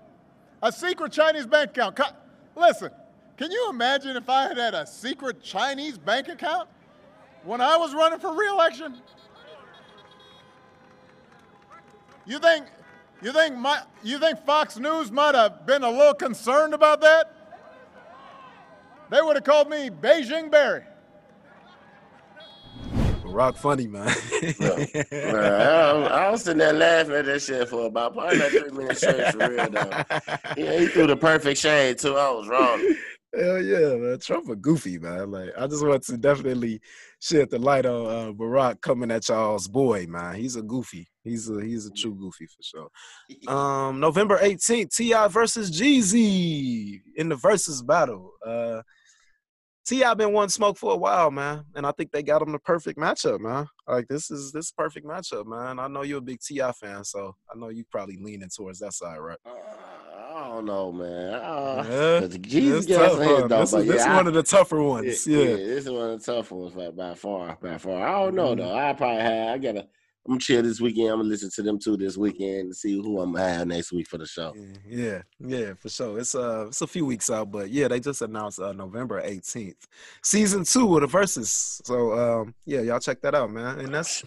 A 0.62 0.72
secret 0.72 1.12
Chinese 1.12 1.46
bank 1.46 1.76
account. 1.76 2.16
Listen, 2.56 2.90
can 3.36 3.50
you 3.50 3.68
imagine 3.70 4.16
if 4.16 4.28
I 4.28 4.42
had 4.44 4.58
had 4.58 4.74
a 4.74 4.86
secret 4.86 5.42
Chinese 5.42 5.98
bank 5.98 6.28
account 6.28 6.68
when 7.44 7.60
I 7.60 7.76
was 7.76 7.94
running 7.94 8.18
for 8.18 8.34
reelection? 8.34 8.96
You 12.26 12.38
think 12.38 12.66
you 13.22 13.32
think 13.32 13.56
my 13.56 13.82
you 14.02 14.18
think 14.18 14.44
Fox 14.44 14.78
News 14.78 15.10
might 15.10 15.34
have 15.34 15.66
been 15.66 15.82
a 15.82 15.90
little 15.90 16.14
concerned 16.14 16.74
about 16.74 17.00
that? 17.00 17.34
They 19.10 19.20
would 19.20 19.36
have 19.36 19.44
called 19.44 19.68
me 19.68 19.90
Beijing 19.90 20.50
Barry. 20.50 20.84
Rock 23.24 23.56
funny 23.56 23.86
man. 23.86 24.06
Man, 24.58 24.86
I, 25.12 26.26
I 26.26 26.30
was 26.30 26.42
sitting 26.42 26.58
there 26.58 26.72
laughing 26.72 27.14
at 27.14 27.26
that 27.26 27.42
shit 27.42 27.68
for 27.68 27.86
about 27.86 28.14
probably 28.14 28.38
like 28.38 28.50
three 28.50 28.70
minutes 28.70 29.00
straight 29.00 29.32
for 29.32 29.48
real 29.48 29.70
though. 29.70 30.04
Yeah, 30.56 30.78
he 30.78 30.86
threw 30.88 31.06
the 31.06 31.16
perfect 31.16 31.60
shade 31.60 31.98
too. 31.98 32.16
I 32.16 32.30
was 32.30 32.48
wrong. 32.48 32.94
Hell 33.38 33.62
yeah, 33.62 33.94
man. 33.94 34.18
Trump 34.18 34.48
a 34.48 34.56
goofy, 34.56 34.98
man. 34.98 35.30
Like 35.30 35.50
I 35.56 35.66
just 35.68 35.86
want 35.86 36.02
to 36.04 36.16
definitely 36.16 36.80
shed 37.20 37.50
the 37.50 37.58
light 37.58 37.86
on 37.86 38.06
uh, 38.06 38.32
Barack 38.32 38.80
coming 38.80 39.10
at 39.10 39.28
y'all's 39.28 39.68
boy, 39.68 40.06
man. 40.08 40.34
He's 40.34 40.56
a 40.56 40.62
goofy. 40.62 41.06
He's 41.22 41.48
a 41.50 41.62
he's 41.62 41.86
a 41.86 41.92
true 41.92 42.14
goofy 42.14 42.46
for 42.46 42.62
sure. 42.62 42.88
Um, 43.46 44.00
November 44.00 44.38
18th, 44.38 44.94
Ti 44.96 45.28
versus 45.28 45.70
Jeezy 45.70 47.00
in 47.16 47.28
the 47.28 47.36
Verzuz 47.36 47.86
battle. 47.86 48.32
Uh, 48.44 48.82
Ti 49.86 50.14
been 50.16 50.32
wanting 50.32 50.50
smoke 50.50 50.76
for 50.76 50.92
a 50.92 50.96
while, 50.96 51.30
man, 51.30 51.64
and 51.74 51.86
I 51.86 51.92
think 51.92 52.12
they 52.12 52.22
got 52.22 52.42
him 52.42 52.52
the 52.52 52.58
perfect 52.58 52.98
matchup, 52.98 53.40
man. 53.40 53.66
Like 53.88 54.08
this 54.08 54.30
is 54.30 54.52
this 54.52 54.70
perfect 54.70 55.06
matchup, 55.06 55.46
man. 55.46 55.78
I 55.78 55.88
know 55.88 56.02
you're 56.02 56.18
a 56.18 56.22
big 56.22 56.40
Ti 56.40 56.60
fan, 56.80 57.04
so 57.04 57.34
I 57.52 57.58
know 57.58 57.68
you 57.68 57.84
probably 57.90 58.18
leaning 58.20 58.50
towards 58.54 58.78
that 58.80 58.92
side, 58.92 59.18
right? 59.18 59.38
Uh, 59.44 59.50
don't 60.60 60.66
know, 60.66 60.92
man. 60.92 61.34
Uh, 61.34 62.20
Yeah, 62.20 62.26
Jesus 62.40 62.86
tough, 62.86 63.18
huh? 63.18 63.46
though, 63.46 63.60
This 63.60 63.72
is, 63.72 63.86
this 63.86 63.96
is 64.00 64.06
yeah, 64.06 64.12
I- 64.12 64.16
one 64.16 64.26
of 64.26 64.34
the 64.34 64.42
tougher 64.42 64.82
ones. 64.82 65.26
yeah, 65.26 65.38
Yeah. 65.38 65.56
this 65.56 65.84
is 65.86 65.90
one 65.90 66.10
of 66.10 66.24
the 66.24 66.32
tough 66.32 66.50
ones, 66.52 66.74
like 66.74 66.96
by 66.96 67.14
far, 67.14 67.56
by 67.62 67.78
far. 67.78 68.06
I 68.06 68.12
don't 68.24 68.34
know 68.34 68.54
Mhm. 68.54 68.58
though. 68.58 68.74
I 68.74 68.92
probably 68.92 69.22
have. 69.22 69.54
I 69.54 69.58
gotta. 69.58 69.86
I'm 70.26 70.32
gonna 70.34 70.40
chill 70.40 70.62
this 70.62 70.80
weekend. 70.82 71.08
I'm 71.08 71.16
gonna 71.20 71.30
listen 71.30 71.50
to 71.54 71.62
them 71.62 71.78
too 71.78 71.96
this 71.96 72.18
weekend 72.18 72.58
and 72.66 72.76
see 72.76 72.92
who 72.92 73.20
I'm 73.20 73.32
gonna 73.32 73.48
have 73.48 73.66
next 73.66 73.90
week 73.90 74.06
for 74.06 74.18
the 74.18 74.26
show. 74.26 74.54
Yeah, 74.86 75.22
yeah, 75.40 75.72
for 75.74 75.88
sure. 75.88 76.18
It's 76.18 76.34
uh 76.34 76.66
it's 76.68 76.82
a 76.82 76.86
few 76.86 77.06
weeks 77.06 77.30
out, 77.30 77.50
but 77.50 77.70
yeah, 77.70 77.88
they 77.88 78.00
just 78.00 78.20
announced 78.20 78.60
uh, 78.60 78.72
November 78.74 79.22
18th. 79.22 79.86
Season 80.22 80.64
two 80.64 80.94
of 80.94 81.00
the 81.00 81.06
Verzuz. 81.18 81.80
So 81.86 82.12
um 82.42 82.54
yeah, 82.66 82.82
y'all 82.82 83.00
check 83.00 83.22
that 83.22 83.34
out, 83.34 83.50
man. 83.50 83.80
And 83.80 83.94
that's 83.94 84.22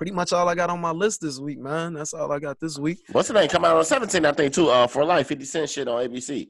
pretty 0.00 0.12
much 0.12 0.32
all 0.32 0.48
I 0.48 0.54
got 0.54 0.70
on 0.70 0.80
my 0.80 0.92
list 0.92 1.20
this 1.20 1.38
week, 1.38 1.58
man. 1.58 1.92
That's 1.92 2.14
all 2.14 2.32
I 2.32 2.38
got 2.38 2.58
this 2.58 2.78
week. 2.78 3.00
What's 3.12 3.28
the 3.28 3.34
name? 3.34 3.50
Come 3.50 3.66
out 3.66 3.76
on 3.76 3.84
17, 3.84 4.24
I 4.24 4.32
think 4.32 4.54
too. 4.54 4.70
Uh, 4.70 4.86
for 4.86 5.04
life, 5.04 5.26
50 5.26 5.44
Cent 5.44 5.68
shit 5.68 5.88
on 5.88 6.02
ABC. 6.02 6.48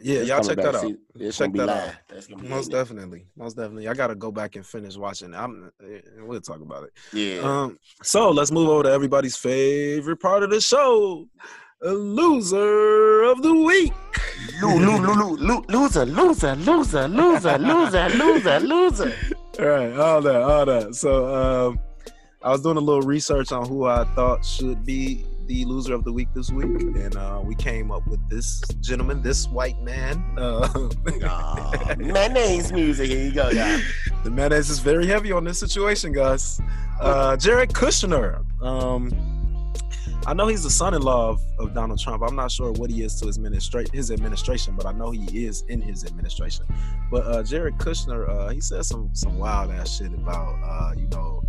Yeah, 0.00 0.20
It's 0.20 0.28
y'all 0.30 0.42
check 0.42 0.56
that 0.56 0.74
out. 0.74 0.80
See, 0.80 1.30
Check 1.30 1.52
that 1.52 1.68
out. 1.68 1.94
That's 2.08 2.30
Most 2.30 2.68
in 2.68 2.72
definitely. 2.72 3.26
Most 3.36 3.58
definitely. 3.58 3.88
I 3.88 3.92
gotta 3.92 4.14
go 4.14 4.32
back 4.32 4.56
and 4.56 4.64
finish 4.64 4.96
watching. 4.96 5.34
I'm 5.34 5.70
eh, 5.84 6.00
we'll 6.20 6.40
talk 6.40 6.62
about 6.62 6.84
it. 6.84 6.92
Yeah. 7.12 7.40
Um, 7.42 7.78
so 8.02 8.30
let's 8.30 8.50
move 8.50 8.70
over 8.70 8.84
to 8.84 8.90
everybody's 8.90 9.36
favorite 9.36 10.16
part 10.16 10.42
of 10.42 10.48
the 10.48 10.62
show. 10.62 11.26
A 11.82 11.90
loser 11.90 13.24
of 13.24 13.42
the 13.42 13.52
week. 13.52 13.92
Lo- 14.62 14.76
lo- 14.78 14.98
lo- 14.98 15.36
lo- 15.38 15.64
loser, 15.68 16.06
loser, 16.06 16.56
loser, 16.56 17.06
loser, 17.06 17.58
loser, 17.58 18.08
loser, 18.08 18.60
loser. 18.60 19.14
All 19.58 19.66
right, 19.66 19.92
all 19.98 20.22
that, 20.22 20.40
all 20.40 20.64
that. 20.66 20.94
So 20.94 21.34
um, 21.34 21.80
I 22.40 22.50
was 22.50 22.62
doing 22.62 22.76
a 22.76 22.80
little 22.80 23.02
research 23.02 23.50
on 23.50 23.66
who 23.66 23.86
I 23.86 24.04
thought 24.14 24.44
should 24.44 24.84
be 24.84 25.24
the 25.46 25.64
loser 25.64 25.92
of 25.94 26.04
the 26.04 26.12
week 26.12 26.28
this 26.34 26.50
week, 26.50 26.66
and 26.66 27.16
uh, 27.16 27.40
we 27.42 27.56
came 27.56 27.90
up 27.90 28.06
with 28.06 28.20
this 28.28 28.60
gentleman, 28.80 29.22
this 29.22 29.48
white 29.48 29.80
man. 29.82 30.22
Uh, 30.38 30.68
Aw, 31.24 31.94
mayonnaise 31.98 32.72
music. 32.72 33.08
Here 33.10 33.24
you 33.24 33.32
go, 33.32 33.48
y'all. 33.48 33.80
the 34.22 34.30
mayonnaise 34.30 34.70
is 34.70 34.78
very 34.78 35.06
heavy 35.06 35.32
on 35.32 35.42
this 35.42 35.58
situation, 35.58 36.12
guys. 36.12 36.60
Uh, 37.00 37.36
Jared 37.36 37.70
Kushner. 37.70 38.44
Um, 38.62 39.10
I 40.26 40.34
know 40.34 40.46
he's 40.46 40.62
the 40.62 40.70
son-in-law 40.70 41.30
of, 41.30 41.40
of 41.58 41.74
Donald 41.74 41.98
Trump. 41.98 42.22
I'm 42.22 42.36
not 42.36 42.52
sure 42.52 42.70
what 42.72 42.90
he 42.90 43.02
is 43.02 43.18
to 43.20 43.26
his 43.26 43.36
administration, 43.36 43.92
his 43.92 44.10
administration, 44.12 44.76
but 44.76 44.86
I 44.86 44.92
know 44.92 45.10
he 45.10 45.44
is 45.44 45.62
in 45.68 45.80
his 45.80 46.04
administration. 46.04 46.66
But 47.10 47.26
uh, 47.26 47.42
Jared 47.42 47.78
Kushner, 47.78 48.28
uh, 48.28 48.50
he 48.50 48.60
said 48.60 48.84
some 48.84 49.10
some 49.12 49.38
wild 49.38 49.72
ass 49.72 49.96
shit 49.96 50.12
about 50.12 50.58
uh, 50.62 50.92
you 50.96 51.08
know 51.08 51.42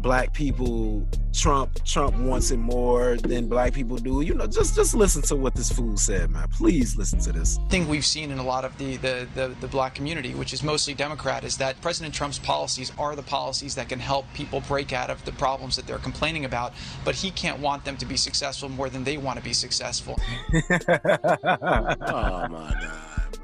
black 0.00 0.32
people 0.32 1.06
Trump 1.32 1.84
Trump 1.84 2.16
wants 2.16 2.50
it 2.50 2.56
more 2.56 3.16
than 3.16 3.48
black 3.48 3.72
people 3.72 3.96
do. 3.96 4.22
You 4.22 4.34
know, 4.34 4.46
just 4.46 4.74
just 4.74 4.94
listen 4.94 5.22
to 5.22 5.36
what 5.36 5.54
this 5.54 5.70
fool 5.70 5.96
said, 5.96 6.30
man. 6.30 6.48
Please 6.48 6.96
listen 6.96 7.18
to 7.20 7.32
this. 7.32 7.58
thing 7.68 7.86
we've 7.88 8.04
seen 8.06 8.30
in 8.30 8.38
a 8.38 8.42
lot 8.42 8.64
of 8.64 8.76
the, 8.78 8.96
the, 8.98 9.28
the, 9.34 9.54
the 9.60 9.68
black 9.68 9.94
community, 9.94 10.34
which 10.34 10.52
is 10.52 10.62
mostly 10.62 10.94
Democrat, 10.94 11.44
is 11.44 11.56
that 11.58 11.80
President 11.80 12.14
Trump's 12.14 12.38
policies 12.38 12.92
are 12.98 13.14
the 13.14 13.22
policies 13.22 13.74
that 13.74 13.88
can 13.88 14.00
help 14.00 14.24
people 14.34 14.60
break 14.62 14.92
out 14.92 15.10
of 15.10 15.24
the 15.24 15.32
problems 15.32 15.76
that 15.76 15.86
they're 15.86 15.98
complaining 15.98 16.44
about, 16.44 16.72
but 17.04 17.14
he 17.14 17.30
can't 17.30 17.60
want 17.60 17.84
them 17.84 17.96
to 17.98 18.06
be 18.06 18.16
successful 18.16 18.68
more 18.68 18.88
than 18.90 19.04
they 19.04 19.16
want 19.16 19.38
to 19.38 19.44
be 19.44 19.52
successful. 19.52 20.18
Oh 22.10 22.48
my 22.48 22.74
god. 22.80 23.38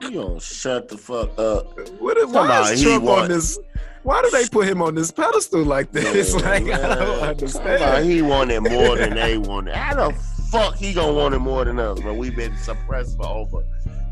You 0.00 0.10
don't 0.10 0.40
shut 0.42 0.88
the 0.88 0.96
fuck 0.96 1.38
up. 1.38 1.76
what 2.00 2.16
if, 2.16 2.30
why 2.30 2.70
is 2.72 2.80
he 2.80 2.86
Trump 2.86 3.04
want- 3.04 3.22
on 3.22 3.28
this? 3.28 3.58
Why 4.02 4.22
do 4.22 4.30
they 4.30 4.48
put 4.48 4.68
him 4.68 4.82
on 4.82 4.94
this 4.94 5.10
pedestal 5.10 5.64
like 5.64 5.92
this? 5.92 6.34
Man, 6.34 6.66
like 6.66 6.80
I 6.80 6.94
don't 6.94 7.22
understand. 7.22 8.10
He 8.10 8.22
wanted 8.22 8.60
more 8.60 8.96
than 8.96 9.14
they 9.14 9.38
wanted. 9.38 9.74
How 9.74 10.08
the 10.08 10.14
fuck 10.50 10.76
he 10.76 10.92
gonna 10.92 11.12
want 11.12 11.34
it 11.34 11.40
more 11.40 11.64
than 11.64 11.78
us, 11.78 12.00
bro? 12.00 12.14
We've 12.14 12.36
been 12.36 12.56
suppressed 12.56 13.16
for 13.16 13.26
over 13.26 13.62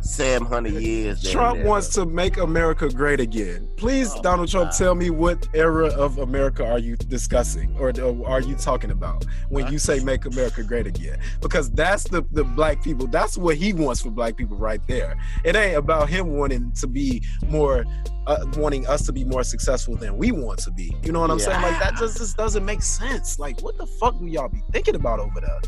seven 0.07 0.47
hundred 0.47 0.75
years. 0.75 1.23
Trump 1.31 1.63
wants 1.65 1.89
to 1.91 2.07
make 2.07 2.37
America 2.37 2.89
great 2.89 3.21
again. 3.21 3.69
Please, 3.77 4.11
Oh, 4.15 4.23
Donald 4.23 4.49
Trump, 4.49 4.71
God. 4.71 4.77
tell 4.79 4.95
me 4.95 5.11
what 5.11 5.47
era 5.55 5.89
of 5.89 6.19
America 6.19 6.65
are 6.67 6.79
you 6.79 6.97
discussing 6.97 7.75
or, 7.79 7.93
or 8.01 8.29
are 8.29 8.41
you 8.41 8.55
talking 8.55 8.91
about 8.91 9.25
when 9.49 9.71
you 9.71 9.79
say 9.79 10.01
make 10.01 10.25
America 10.25 10.63
great 10.63 10.87
again? 10.87 11.19
Because 11.41 11.71
that's 11.71 12.05
the, 12.05 12.25
the 12.33 12.45
black 12.45 12.83
people, 12.83 13.07
that's 13.07 13.37
what 13.37 13.57
he 13.57 13.73
wants 13.73 14.01
for 14.01 14.11
black 14.11 14.37
people 14.37 14.57
right 14.57 14.81
there. 14.87 15.17
It 15.45 15.57
ain't 15.57 15.77
about 15.77 16.09
him 16.09 16.37
wanting 16.37 16.73
to 16.73 16.87
be 16.87 17.23
more, 17.49 17.85
uh, 18.27 18.47
wanting 18.57 18.87
us 18.87 19.05
to 19.07 19.13
be 19.13 19.25
more 19.25 19.45
successful 19.45 19.97
than 19.97 20.17
we 20.17 20.33
want 20.33 20.59
to 20.61 20.71
be. 20.71 20.95
You 21.03 21.13
know 21.13 21.21
what 21.21 21.31
I'm 21.31 21.39
saying? 21.39 21.61
Like 21.63 21.79
that 21.81 21.97
just, 21.97 22.19
just 22.19 22.37
doesn't 22.37 22.65
make 22.65 22.83
sense. 22.83 23.39
Like, 23.39 23.61
what 23.63 23.77
the 23.77 23.87
fuck 23.87 24.19
do 24.19 24.27
y'all 24.27 24.49
be 24.49 24.63
thinking 24.73 24.95
about 24.95 25.21
over 25.21 25.41
there? 25.41 25.61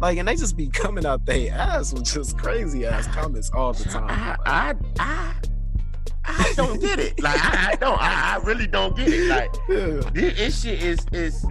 Like, 0.00 0.18
and 0.18 0.28
they 0.28 0.36
just 0.36 0.56
be 0.56 0.68
coming 0.72 1.06
out 1.06 1.24
their 1.24 1.52
ass 1.52 1.92
with 1.92 2.04
just 2.04 2.38
crazy 2.38 2.86
ass 2.86 3.06
comments 3.08 3.50
all 3.54 3.72
the 3.72 3.84
time. 3.84 4.06
I, 4.08 4.36
I, 4.46 4.74
I, 4.98 5.34
I 6.24 6.52
don't 6.56 6.80
get 6.80 6.98
it. 6.98 7.22
Like 7.22 7.38
I, 7.42 7.72
I 7.72 7.76
don't. 7.76 8.00
I, 8.00 8.34
I 8.34 8.44
really 8.44 8.66
don't 8.66 8.96
get 8.96 9.08
it. 9.08 9.28
Like 9.28 9.54
Yeah. 9.68 10.10
this, 10.12 10.36
this 10.38 10.62
shit 10.62 10.82
is 10.82 11.06
is 11.12 11.46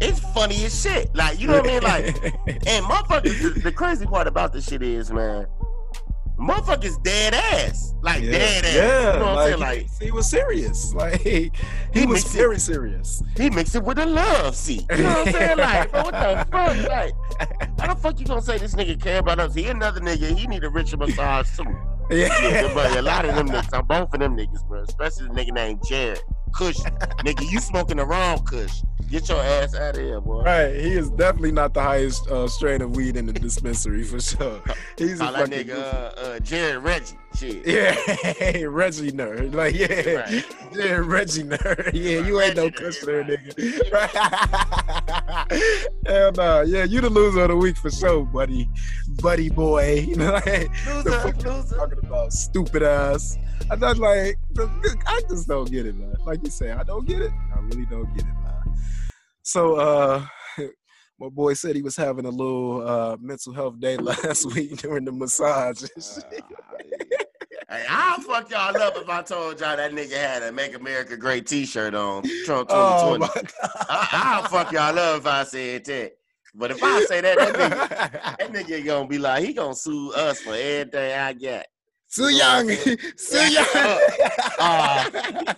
it's 0.00 0.20
funny 0.32 0.64
as 0.64 0.80
shit. 0.82 1.14
Like 1.14 1.40
you 1.40 1.48
know 1.48 1.60
what 1.60 1.68
I 1.68 1.72
mean? 1.72 1.82
Like 1.82 2.24
and 2.66 2.84
motherfuckers. 2.86 3.54
The, 3.54 3.60
the 3.60 3.72
crazy 3.72 4.06
part 4.06 4.26
about 4.28 4.52
this 4.52 4.68
shit 4.68 4.82
is, 4.82 5.10
man, 5.10 5.46
motherfuckers 6.42 7.02
dead 7.02 7.34
ass. 7.34 7.94
Like 8.02 8.22
dead 8.22 8.64
ass. 8.64 8.74
Yeah, 8.74 9.12
you 9.14 9.18
know 9.20 9.24
what 9.26 9.38
I'm 9.38 9.46
saying? 9.48 9.60
like, 9.60 9.78
Like 9.82 9.98
he, 10.00 10.04
he 10.06 10.10
was 10.10 10.28
serious. 10.28 10.92
Like 11.02 11.20
he, 11.20 11.52
He 11.94 12.06
was 12.06 12.20
mixed 12.22 12.34
it- 12.34 12.38
very 12.38 12.58
serious. 12.58 13.22
he 13.36 13.48
mixed 13.50 13.74
it 13.76 13.82
with 13.84 13.98
a 13.98 14.06
love 14.06 14.54
seat. 14.56 14.84
You 14.90 15.02
know 15.04 15.08
what 15.10 15.26
I'm 15.28 15.32
saying? 15.32 15.58
Like, 15.58 15.90
bro, 15.92 16.02
what 16.02 16.12
the 16.12 16.46
fuck? 16.52 16.88
Like, 16.88 17.80
how 17.80 17.94
the 17.94 18.00
fuck 18.00 18.18
you 18.20 18.26
gonna 18.26 18.42
say 18.42 18.58
this 18.58 18.74
nigga 18.74 19.00
care 19.00 19.18
about 19.20 19.38
us? 19.38 19.54
He 19.54 19.66
another 19.68 20.00
nigga. 20.00 20.36
He 20.36 20.46
need 20.46 20.64
a 20.64 20.68
Richard 20.70 20.98
massage 21.00 21.56
too. 21.56 21.64
Yeah, 22.12 22.70
but 22.74 22.96
a 22.96 23.02
lot 23.02 23.24
of 23.24 23.34
them 23.34 23.48
niggas, 23.48 23.72
I'm 23.72 23.86
both 23.86 24.12
of 24.12 24.20
them 24.20 24.36
niggas, 24.36 24.66
bro. 24.68 24.82
Especially 24.82 25.28
the 25.28 25.34
nigga 25.34 25.52
named 25.52 25.82
Jared. 25.88 26.20
Kush. 26.52 26.76
nigga, 27.24 27.50
you 27.50 27.60
smoking 27.60 27.96
the 27.96 28.04
wrong 28.04 28.44
Kush. 28.44 28.82
Get 29.10 29.28
your 29.28 29.42
ass 29.42 29.74
out 29.74 29.96
of 29.96 30.00
here, 30.02 30.20
boy. 30.20 30.42
right. 30.42 30.74
He 30.74 30.92
is 30.92 31.10
definitely 31.10 31.52
not 31.52 31.74
the 31.74 31.82
highest 31.82 32.28
uh, 32.28 32.48
strain 32.48 32.80
of 32.80 32.96
weed 32.96 33.16
in 33.16 33.26
the 33.26 33.32
dispensary 33.32 34.04
for 34.04 34.20
sure. 34.20 34.62
He's 34.98 35.20
a 35.20 35.24
Call 35.24 35.32
that 35.32 35.48
fucking 35.48 35.66
nigga 35.66 35.78
uh, 35.78 36.20
uh, 36.20 36.38
Jared 36.40 36.82
Reggie. 36.82 37.16
Shit. 37.34 37.66
yeah, 37.66 38.64
Reggie 38.66 39.12
nerd. 39.12 39.54
Like 39.54 39.74
yeah, 39.74 40.20
Right. 40.20 40.44
yeah, 40.74 41.00
Reggie 41.02 41.44
nerd. 41.44 41.92
Yeah, 41.94 42.20
you 42.26 42.40
ain't 42.40 42.56
no 42.56 42.70
customer, 42.70 43.24
nigga. 43.24 43.90
Right. 43.92 44.10
Hell 46.06 46.32
no. 46.32 46.60
Yeah, 46.62 46.84
you 46.84 47.00
the 47.00 47.10
loser 47.10 47.42
of 47.42 47.48
the 47.48 47.56
week 47.56 47.76
for 47.76 47.90
sure, 47.90 48.24
buddy, 48.24 48.68
buddy 49.22 49.48
boy. 49.50 50.04
You 50.08 50.16
know, 50.16 50.32
like, 50.32 50.68
Loser, 50.86 51.10
loser. 51.48 51.76
talking 51.76 51.98
about 52.02 52.32
stupid 52.32 52.82
ass. 52.82 53.36
I 53.70 53.76
thought 53.76 53.98
like 53.98 54.36
I 55.06 55.20
just 55.28 55.46
don't 55.48 55.70
get 55.70 55.86
it, 55.86 55.94
man. 55.96 56.16
Like 56.26 56.40
you 56.44 56.50
say, 56.50 56.70
I 56.72 56.82
don't 56.82 57.06
get 57.06 57.22
it. 57.22 57.30
I 57.54 57.60
really 57.60 57.86
don't 57.86 58.12
get 58.14 58.26
it, 58.26 58.34
man. 58.42 58.76
So 59.42 59.76
uh 59.76 60.24
my 61.20 61.28
boy 61.28 61.54
said 61.54 61.76
he 61.76 61.82
was 61.82 61.96
having 61.96 62.24
a 62.26 62.30
little 62.30 62.86
uh 62.86 63.16
mental 63.20 63.52
health 63.52 63.78
day 63.78 63.96
last 63.96 64.52
week 64.54 64.76
during 64.78 65.04
the 65.04 65.12
massage. 65.12 65.80
shit. 65.82 66.42
Hey, 67.72 67.86
I'll 67.88 68.20
fuck 68.20 68.50
y'all 68.50 68.76
up 68.76 68.98
if 68.98 69.08
I 69.08 69.22
told 69.22 69.58
y'all 69.58 69.78
that 69.78 69.92
nigga 69.92 70.12
had 70.12 70.42
a 70.42 70.52
Make 70.52 70.74
America 70.74 71.16
Great 71.16 71.46
t-shirt 71.46 71.94
on. 71.94 72.22
Trump 72.44 72.68
2020. 72.68 73.24
oh 73.24 73.68
I, 73.88 74.08
I'll 74.12 74.42
fuck 74.42 74.72
y'all 74.72 74.98
up 74.98 75.20
if 75.20 75.26
I 75.26 75.44
said 75.44 75.86
that. 75.86 76.12
But 76.54 76.72
if 76.72 76.82
I 76.82 77.02
say 77.04 77.22
that, 77.22 77.38
that 77.38 77.54
nigga, 77.54 78.38
that 78.38 78.52
nigga 78.52 78.84
gonna 78.84 79.08
be 79.08 79.16
like, 79.16 79.42
he 79.42 79.54
gonna 79.54 79.74
sue 79.74 80.12
us 80.12 80.40
for 80.40 80.52
everything 80.54 81.18
I 81.18 81.32
got. 81.32 81.64
Too 82.14 82.28
young. 82.28 82.68
Too 82.68 82.96
young. 83.52 83.66
Uh, 84.58 85.54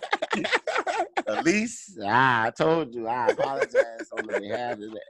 At 1.27 1.43
least 1.43 1.99
I 2.01 2.51
told 2.57 2.95
you, 2.95 3.07
I 3.07 3.27
apologize 3.27 4.07
on 4.17 4.25
the 4.25 4.39
behalf 4.39 4.73
of 4.73 4.79
that, 4.79 5.01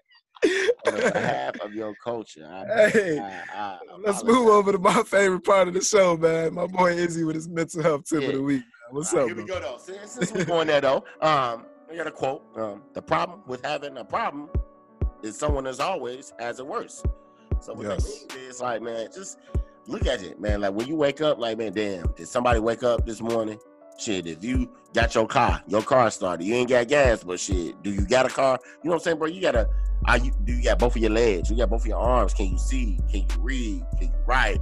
on 0.43 1.11
behalf 1.13 1.55
of 1.61 1.73
your 1.73 1.95
culture. 1.95 2.47
I, 2.49 2.89
Hey, 2.89 3.19
I, 3.19 3.43
I 3.53 3.79
Let's 3.99 4.23
move 4.23 4.47
over 4.47 4.71
to 4.71 4.77
my 4.77 5.03
favorite 5.03 5.43
part 5.43 5.67
of 5.67 5.73
the 5.73 5.81
show, 5.81 6.17
man. 6.17 6.53
My 6.53 6.67
boy 6.67 6.91
Izzy 6.93 7.23
with 7.23 7.35
his 7.35 7.47
mental 7.49 7.81
health 7.81 8.05
tip 8.05 8.21
Yeah. 8.21 8.29
of 8.29 8.33
the 8.35 8.41
week. 8.41 8.59
man. 8.61 8.71
What's 8.91 9.13
All 9.13 9.19
up, 9.21 9.27
right, 9.27 9.35
here 9.35 9.43
we 9.43 9.47
go 9.49 9.59
though. 9.59 9.77
Since, 9.79 10.11
since 10.11 10.31
we're 10.31 10.45
going 10.45 10.67
there 10.67 10.81
though, 10.81 11.03
um, 11.21 11.65
I 11.91 11.95
got 11.95 12.07
a 12.07 12.11
quote. 12.11 12.43
Um, 12.55 12.81
the 12.93 13.01
problem 13.01 13.41
with 13.47 13.63
having 13.65 13.97
a 13.97 14.05
problem 14.05 14.49
is 15.23 15.37
someone 15.37 15.65
is 15.67 15.79
always 15.79 16.33
has 16.39 16.59
it 16.59 16.67
worse. 16.67 17.03
So 17.61 17.73
what 17.73 17.87
Yes. 17.87 18.03
that 18.03 18.35
means 18.35 18.49
is 18.55 18.61
like, 18.61 18.81
man, 18.81 19.07
just 19.13 19.39
look 19.87 20.05
at 20.05 20.21
it, 20.21 20.39
man. 20.39 20.61
Like 20.61 20.73
when 20.73 20.87
you 20.87 20.95
wake 20.95 21.21
up, 21.21 21.39
like, 21.39 21.57
man, 21.57 21.73
damn, 21.73 22.11
did 22.15 22.27
somebody 22.27 22.59
wake 22.59 22.83
up 22.83 23.05
this 23.05 23.21
morning? 23.21 23.57
Shit, 23.97 24.27
if 24.27 24.43
you 24.43 24.69
got 24.93 25.15
your 25.15 25.25
car, 25.25 25.63
your 25.67 25.81
car 25.81 26.11
started, 26.11 26.43
you 26.45 26.53
ain't 26.53 26.69
got 26.69 26.87
gas, 26.89 27.23
but 27.23 27.39
shit, 27.39 27.81
do 27.81 27.89
you 27.91 28.05
got 28.05 28.25
a 28.25 28.29
car? 28.29 28.59
You 28.83 28.89
know 28.89 28.91
what 28.91 28.93
I'm 28.95 28.99
saying, 28.99 29.17
bro? 29.17 29.27
You 29.27 29.41
gotta, 29.41 29.69
are 30.07 30.17
you, 30.17 30.31
do 30.43 30.53
you 30.53 30.63
got 30.63 30.79
both 30.79 30.95
of 30.95 31.01
your 31.01 31.11
legs? 31.11 31.49
You 31.49 31.57
got 31.57 31.69
both 31.69 31.81
of 31.81 31.87
your 31.87 31.99
arms? 31.99 32.33
Can 32.33 32.47
you 32.47 32.57
see? 32.57 32.99
Can 33.09 33.21
you 33.21 33.27
read? 33.39 33.83
Can 33.97 34.07
you 34.07 34.13
write? 34.25 34.59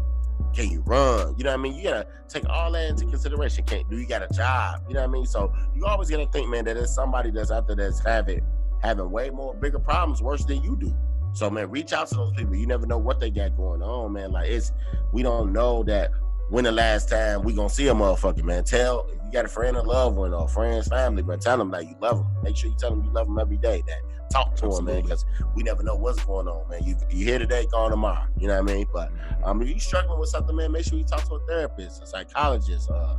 Can 0.53 0.69
you 0.69 0.81
run? 0.81 1.35
You 1.37 1.43
know 1.43 1.51
what 1.51 1.59
I 1.59 1.61
mean? 1.61 1.75
You 1.75 1.83
gotta 1.83 2.07
take 2.27 2.47
all 2.47 2.71
that 2.71 2.89
into 2.89 3.05
consideration. 3.05 3.63
Can't 3.65 3.89
do 3.89 3.97
you 3.97 4.07
got 4.07 4.21
a 4.21 4.33
job? 4.33 4.81
You 4.87 4.93
know 4.93 5.01
what 5.01 5.09
I 5.09 5.11
mean? 5.11 5.25
So 5.25 5.53
you 5.75 5.85
always 5.85 6.09
gotta 6.09 6.27
think, 6.27 6.49
man, 6.49 6.65
that 6.65 6.75
there's 6.75 6.93
somebody 6.93 7.31
that's 7.31 7.51
out 7.51 7.67
there 7.67 7.75
that's 7.75 7.99
having 7.99 8.41
having 8.81 9.09
way 9.09 9.29
more 9.29 9.55
bigger 9.55 9.79
problems 9.79 10.21
worse 10.21 10.45
than 10.45 10.61
you 10.61 10.75
do. 10.75 10.95
So 11.33 11.49
man, 11.49 11.69
reach 11.71 11.93
out 11.93 12.07
to 12.09 12.15
those 12.15 12.33
people. 12.33 12.55
You 12.55 12.67
never 12.67 12.85
know 12.85 12.99
what 12.99 13.19
they 13.19 13.31
got 13.31 13.57
going 13.57 13.81
on, 13.81 14.13
man. 14.13 14.31
Like 14.31 14.49
it's 14.49 14.71
we 15.11 15.23
don't 15.23 15.51
know 15.51 15.83
that 15.83 16.11
when 16.49 16.65
the 16.65 16.71
last 16.71 17.09
time 17.09 17.41
we 17.43 17.53
gonna 17.53 17.69
see 17.69 17.87
a 17.87 17.93
motherfucker, 17.93 18.43
man. 18.43 18.63
Tell 18.63 19.07
got 19.33 19.45
a 19.45 19.49
friend 19.49 19.75
or 19.75 19.83
loved 19.83 20.15
one 20.15 20.33
or 20.33 20.47
friends, 20.47 20.87
family, 20.87 21.23
but 21.23 21.41
tell 21.41 21.57
them 21.57 21.71
that 21.71 21.85
you 21.85 21.95
love 21.99 22.17
them. 22.17 22.27
Make 22.43 22.55
sure 22.55 22.69
you 22.69 22.75
tell 22.77 22.91
them 22.91 23.03
you 23.03 23.11
love 23.11 23.27
them 23.27 23.39
every 23.39 23.57
day. 23.57 23.83
That 23.87 24.29
talk 24.31 24.55
to 24.57 24.67
them, 24.67 24.85
man, 24.85 25.01
because 25.01 25.25
we 25.55 25.63
never 25.63 25.83
know 25.83 25.95
what's 25.95 26.23
going 26.23 26.47
on, 26.47 26.69
man. 26.69 26.83
You 26.83 26.95
you 27.09 27.25
here 27.25 27.39
today, 27.39 27.65
gone 27.71 27.91
tomorrow. 27.91 28.27
You 28.37 28.47
know 28.47 28.61
what 28.61 28.71
I 28.71 28.73
mean? 28.73 28.87
But 28.93 29.11
um, 29.43 29.61
if 29.61 29.67
you 29.69 29.79
struggling 29.79 30.19
with 30.19 30.29
something, 30.29 30.55
man, 30.55 30.71
make 30.71 30.85
sure 30.85 30.97
you 30.97 31.03
talk 31.03 31.23
to 31.27 31.35
a 31.35 31.45
therapist, 31.47 32.03
a 32.03 32.05
psychologist, 32.05 32.89
uh, 32.89 33.15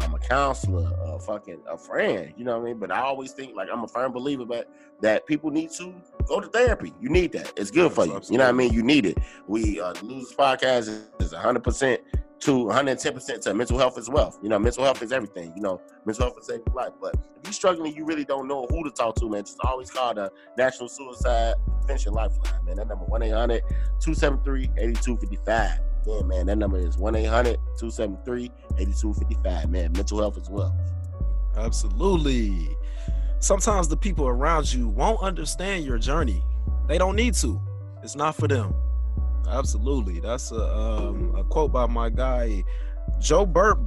I'm 0.00 0.14
a 0.14 0.18
counselor, 0.18 0.92
a 1.04 1.18
fucking 1.18 1.60
a 1.68 1.76
friend. 1.76 2.32
You 2.36 2.44
know 2.44 2.58
what 2.58 2.64
I 2.64 2.70
mean? 2.70 2.78
But 2.78 2.92
I 2.92 3.00
always 3.00 3.32
think 3.32 3.56
like 3.56 3.68
I'm 3.72 3.82
a 3.82 3.88
firm 3.88 4.12
believer, 4.12 4.44
but 4.44 4.70
that 5.00 5.26
people 5.26 5.50
need 5.50 5.70
to 5.72 5.94
go 6.26 6.40
to 6.40 6.48
therapy. 6.48 6.92
You 7.00 7.08
need 7.08 7.32
that. 7.32 7.52
It's 7.56 7.70
good 7.70 7.92
for 7.92 8.06
you. 8.06 8.20
You 8.30 8.38
know 8.38 8.44
what 8.44 8.50
I 8.50 8.52
mean? 8.52 8.72
You 8.72 8.82
need 8.82 9.06
it. 9.06 9.18
We 9.46 9.80
uh, 9.80 9.94
Losers 10.02 10.34
Podcast 10.36 10.78
is, 10.80 11.08
is 11.20 11.32
100 11.32 11.64
percent 11.64 12.00
to 12.40 12.64
110 12.64 13.14
percent 13.14 13.42
to 13.42 13.54
mental 13.54 13.78
health 13.78 13.98
as 13.98 14.08
well. 14.08 14.38
You 14.42 14.48
know, 14.48 14.58
mental 14.58 14.84
health 14.84 15.02
is 15.02 15.12
everything. 15.12 15.52
You 15.56 15.62
know, 15.62 15.80
mental 16.04 16.26
health 16.26 16.38
is 16.38 16.46
saving 16.46 16.72
life. 16.74 16.92
But 17.00 17.14
if 17.14 17.44
you're 17.44 17.52
struggling, 17.52 17.94
you 17.94 18.04
really 18.04 18.24
don't 18.24 18.46
know 18.46 18.66
who 18.70 18.84
to 18.84 18.90
talk 18.90 19.16
to, 19.16 19.28
man. 19.28 19.44
Just 19.44 19.58
always 19.64 19.90
call 19.90 20.14
the 20.14 20.30
National 20.56 20.88
Suicide 20.88 21.54
Prevention 21.80 22.12
Lifeline, 22.12 22.64
man. 22.64 22.76
That 22.76 22.88
number 22.88 23.04
1 23.04 23.22
800 23.22 23.62
273 24.00 24.70
8255. 24.76 25.80
Yeah, 26.06 26.22
man, 26.22 26.46
that 26.46 26.56
number 26.56 26.78
is 26.78 26.96
1 26.98 27.14
800 27.16 27.56
273 27.78 28.44
8255. 28.78 29.70
Man, 29.70 29.92
mental 29.92 30.18
health 30.18 30.36
as 30.36 30.48
well. 30.48 30.76
Absolutely. 31.56 32.76
Sometimes 33.38 33.88
the 33.88 33.96
people 33.96 34.26
around 34.28 34.72
you 34.72 34.88
won't 34.88 35.20
understand 35.20 35.84
your 35.84 35.98
journey. 35.98 36.42
They 36.86 36.98
don't 36.98 37.16
need 37.16 37.34
to. 37.34 37.60
It's 38.02 38.14
not 38.14 38.36
for 38.36 38.46
them. 38.46 38.74
Absolutely. 39.48 40.20
That's 40.20 40.52
a 40.52 40.76
um, 40.76 41.34
a 41.36 41.44
quote 41.44 41.72
by 41.72 41.86
my 41.86 42.10
guy 42.10 42.64
Joe 43.20 43.46
Burt 43.46 43.78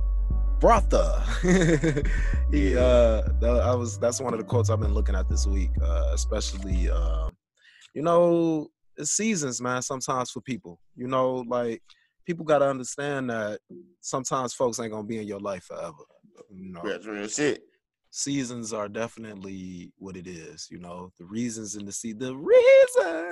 Brotha. 0.60 1.24
he 2.52 2.74
Yeah. 2.74 2.80
uh 2.80 3.62
I 3.64 3.76
was 3.76 3.98
that's 4.00 4.20
one 4.22 4.34
of 4.34 4.40
the 4.40 4.46
quotes 4.46 4.70
I've 4.70 4.80
been 4.80 4.94
looking 4.94 5.16
at 5.16 5.28
this 5.30 5.48
week, 5.48 5.72
uh, 5.82 6.12
especially 6.14 6.90
um 6.90 7.32
you 7.94 8.02
know, 8.02 8.68
it's 8.98 9.12
seasons, 9.12 9.62
man, 9.62 9.82
sometimes 9.82 10.32
for 10.32 10.42
people. 10.42 10.80
You 10.96 11.08
know, 11.08 11.46
like 11.48 11.82
people 12.26 12.46
got 12.46 12.60
to 12.60 12.70
understand 12.70 13.30
that 13.30 13.60
sometimes 14.02 14.54
folks 14.54 14.80
ain't 14.80 14.92
going 14.92 15.04
to 15.04 15.08
be 15.08 15.18
in 15.18 15.28
your 15.28 15.40
life 15.40 15.64
forever. 15.64 16.04
You 16.54 16.74
know? 16.74 16.82
That's 16.84 17.06
real 17.06 17.28
shit. 17.28 17.64
Seasons 18.12 18.74
are 18.74 18.90
definitely 18.90 19.92
what 19.98 20.16
it 20.16 20.28
is. 20.28 20.68
You 20.72 20.80
know, 20.80 21.12
the 21.18 21.26
reasons 21.26 21.76
in 21.76 21.86
the 21.86 21.92
sea, 21.92 22.14
the 22.14 22.36
reason. 22.36 23.28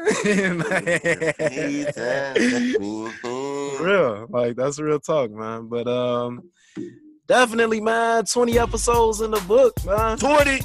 real, 3.84 4.28
like 4.30 4.56
that's 4.56 4.80
real 4.80 5.00
talk, 5.00 5.32
man. 5.32 5.68
But 5.68 5.88
um, 5.88 6.50
definitely, 7.28 7.82
man. 7.82 8.26
Twenty 8.26 8.60
episodes 8.60 9.22
in 9.22 9.32
the 9.32 9.42
book, 9.42 9.74
man. 9.86 10.18
Twenty 10.18 10.62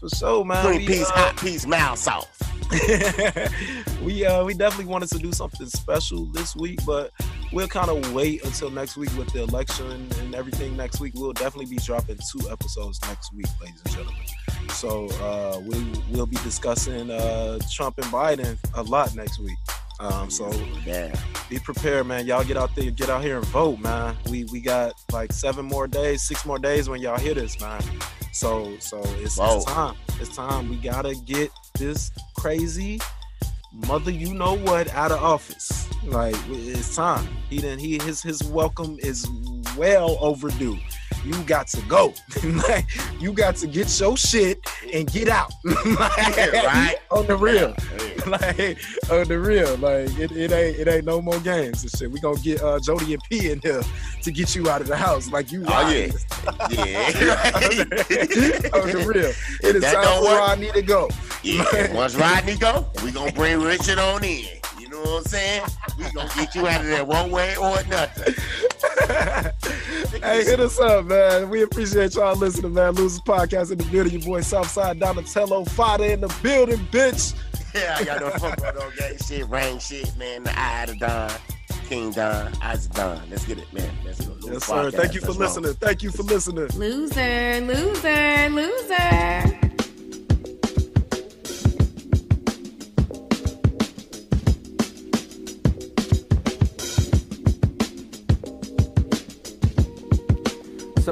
for 0.00 0.08
sure, 0.16 0.44
man. 0.44 0.76
We, 0.76 0.86
peas, 0.86 1.08
uh, 1.10 1.12
hot 1.12 1.36
peas, 1.36 1.66
mild 1.66 1.98
sauce. 1.98 2.26
we 4.02 4.24
uh 4.24 4.44
we 4.44 4.54
definitely 4.54 4.86
wanted 4.90 5.08
to 5.10 5.18
do 5.18 5.32
something 5.32 5.66
special 5.68 6.24
this 6.26 6.54
week, 6.56 6.80
but 6.86 7.12
we'll 7.52 7.68
kind 7.68 7.90
of 7.90 8.12
wait 8.12 8.44
until 8.44 8.70
next 8.70 8.96
week 8.96 9.10
with 9.16 9.32
the 9.32 9.42
election 9.42 10.08
and 10.20 10.34
everything. 10.34 10.76
Next 10.76 11.00
week, 11.00 11.14
we'll 11.14 11.32
definitely 11.32 11.66
be 11.66 11.76
dropping 11.82 12.18
two 12.32 12.50
episodes 12.50 13.00
next 13.02 13.32
week, 13.34 13.46
ladies 13.60 13.80
and 13.84 13.94
gentlemen. 13.94 14.22
So 14.70 15.06
uh, 15.22 15.60
we 15.60 15.84
we'll 16.10 16.26
be 16.26 16.36
discussing 16.38 17.10
uh, 17.10 17.58
Trump 17.72 17.98
and 17.98 18.06
Biden 18.06 18.58
a 18.74 18.82
lot 18.82 19.14
next 19.14 19.38
week. 19.38 19.58
Um, 19.98 20.28
so 20.30 20.52
Yeah. 20.84 21.14
be 21.48 21.58
prepared, 21.58 22.06
man. 22.06 22.26
Y'all 22.26 22.44
get 22.44 22.56
out 22.58 22.74
there, 22.74 22.90
get 22.90 23.08
out 23.08 23.22
here 23.22 23.38
and 23.38 23.46
vote, 23.46 23.78
man. 23.78 24.16
We 24.28 24.44
we 24.52 24.60
got 24.60 24.92
like 25.12 25.32
seven 25.32 25.64
more 25.64 25.86
days, 25.86 26.22
six 26.22 26.44
more 26.44 26.58
days 26.58 26.88
when 26.88 27.00
y'all 27.00 27.18
hear 27.18 27.34
this, 27.34 27.58
man. 27.60 27.82
So 28.36 28.76
so 28.80 29.00
it's, 29.22 29.38
it's 29.40 29.64
time. 29.64 29.94
It's 30.20 30.36
time. 30.36 30.68
We 30.68 30.76
gotta 30.76 31.14
get 31.24 31.50
this 31.78 32.12
crazy 32.38 33.00
mother 33.72 34.10
you 34.10 34.34
know 34.34 34.58
what 34.58 34.90
out 34.90 35.10
of 35.10 35.22
office. 35.22 35.88
Like 36.04 36.36
it's 36.50 36.94
time. 36.94 37.26
He 37.48 37.56
didn't 37.56 37.78
he 37.78 37.98
his 37.98 38.20
his 38.20 38.44
welcome 38.44 38.98
is 39.00 39.26
well 39.78 40.18
overdue. 40.20 40.76
You 41.26 41.42
got 41.42 41.66
to 41.68 41.80
go. 41.82 42.14
like, 42.68 42.86
you 43.20 43.32
got 43.32 43.56
to 43.56 43.66
get 43.66 43.98
your 43.98 44.16
shit 44.16 44.60
and 44.92 45.10
get 45.10 45.28
out. 45.28 45.52
Like, 45.86 46.52
right. 46.52 46.96
On 47.10 47.26
the 47.26 47.36
real 47.36 47.74
like 48.26 48.78
on 49.10 49.28
the 49.28 49.38
real, 49.38 49.76
like 49.76 50.10
it, 50.18 50.32
it 50.32 50.50
ain't 50.52 50.76
it 50.78 50.88
ain't 50.88 51.04
no 51.04 51.22
more 51.22 51.38
games 51.40 51.82
and 51.82 51.90
shit. 51.92 52.10
We 52.10 52.18
gonna 52.18 52.40
get 52.40 52.60
uh, 52.60 52.80
Jody 52.80 53.14
and 53.14 53.22
P 53.30 53.50
in 53.50 53.60
here 53.60 53.82
to 54.22 54.32
get 54.32 54.54
you 54.56 54.68
out 54.68 54.80
of 54.80 54.88
the 54.88 54.96
house, 54.96 55.30
like 55.30 55.52
you. 55.52 55.64
Oh 55.66 55.88
yeah. 55.88 56.06
Yeah. 56.70 57.06
on 58.74 58.90
the 58.90 59.04
real, 59.06 59.32
it 59.62 59.76
is 59.76 59.82
That 59.82 59.94
time 59.94 60.18
for 60.18 60.24
work. 60.24 60.40
Rodney 60.40 60.72
to 60.72 60.82
go. 60.82 61.08
Yeah, 61.42 61.94
once 61.94 62.16
Rodney 62.16 62.56
go, 62.56 62.86
we 63.04 63.12
gonna 63.12 63.32
bring 63.32 63.60
Richard 63.60 63.98
on 63.98 64.24
in. 64.24 64.46
You 64.86 64.92
know 64.92 65.00
what 65.00 65.18
I'm 65.18 65.24
saying? 65.24 65.62
We 65.98 66.04
gonna 66.12 66.30
get 66.36 66.54
you 66.54 66.66
out 66.68 66.80
of 66.80 66.86
there 66.86 67.04
one 67.04 67.30
way 67.32 67.56
or 67.56 67.76
another. 67.80 68.34
hey, 70.22 70.44
hit 70.44 70.60
us 70.60 70.78
up, 70.78 71.06
man. 71.06 71.50
We 71.50 71.62
appreciate 71.62 72.14
y'all 72.14 72.36
listening, 72.36 72.74
man. 72.74 72.94
Losers 72.94 73.20
Podcast 73.20 73.72
in 73.72 73.78
the 73.78 73.84
building. 73.84 74.12
Your 74.12 74.22
boy 74.22 74.40
Southside 74.42 75.00
Donatello 75.00 75.64
Fada 75.64 76.12
in 76.12 76.20
the 76.20 76.32
building, 76.40 76.78
bitch. 76.92 77.34
Yeah, 77.74 77.96
I 77.98 78.04
got 78.04 78.20
no 78.20 78.30
fuck 78.30 78.60
with 78.60 78.74
no 78.76 78.90
gang 78.96 79.18
shit, 79.18 79.48
rain 79.48 79.78
shit, 79.80 80.16
man. 80.16 80.44
The 80.44 80.56
eye 80.58 80.84
of 80.84 80.90
the 80.90 80.96
Don, 80.96 81.30
King 81.88 82.12
Don, 82.12 82.52
Eyes 82.62 82.86
of 82.86 82.92
Don. 82.92 83.20
Let's 83.28 83.44
get 83.44 83.58
it, 83.58 83.72
man. 83.72 83.90
Let's 84.04 84.24
go. 84.24 84.36
Yes, 84.52 84.64
sir. 84.64 84.90
Thank 84.92 85.14
you 85.14 85.20
for 85.20 85.26
Let's 85.32 85.38
roll. 85.38 85.48
listening. 85.48 85.74
Thank 85.74 86.02
you 86.04 86.10
for 86.12 86.22
listening. 86.22 86.68
Loser, 86.76 87.60
loser, 87.60 88.48
loser. 88.50 88.85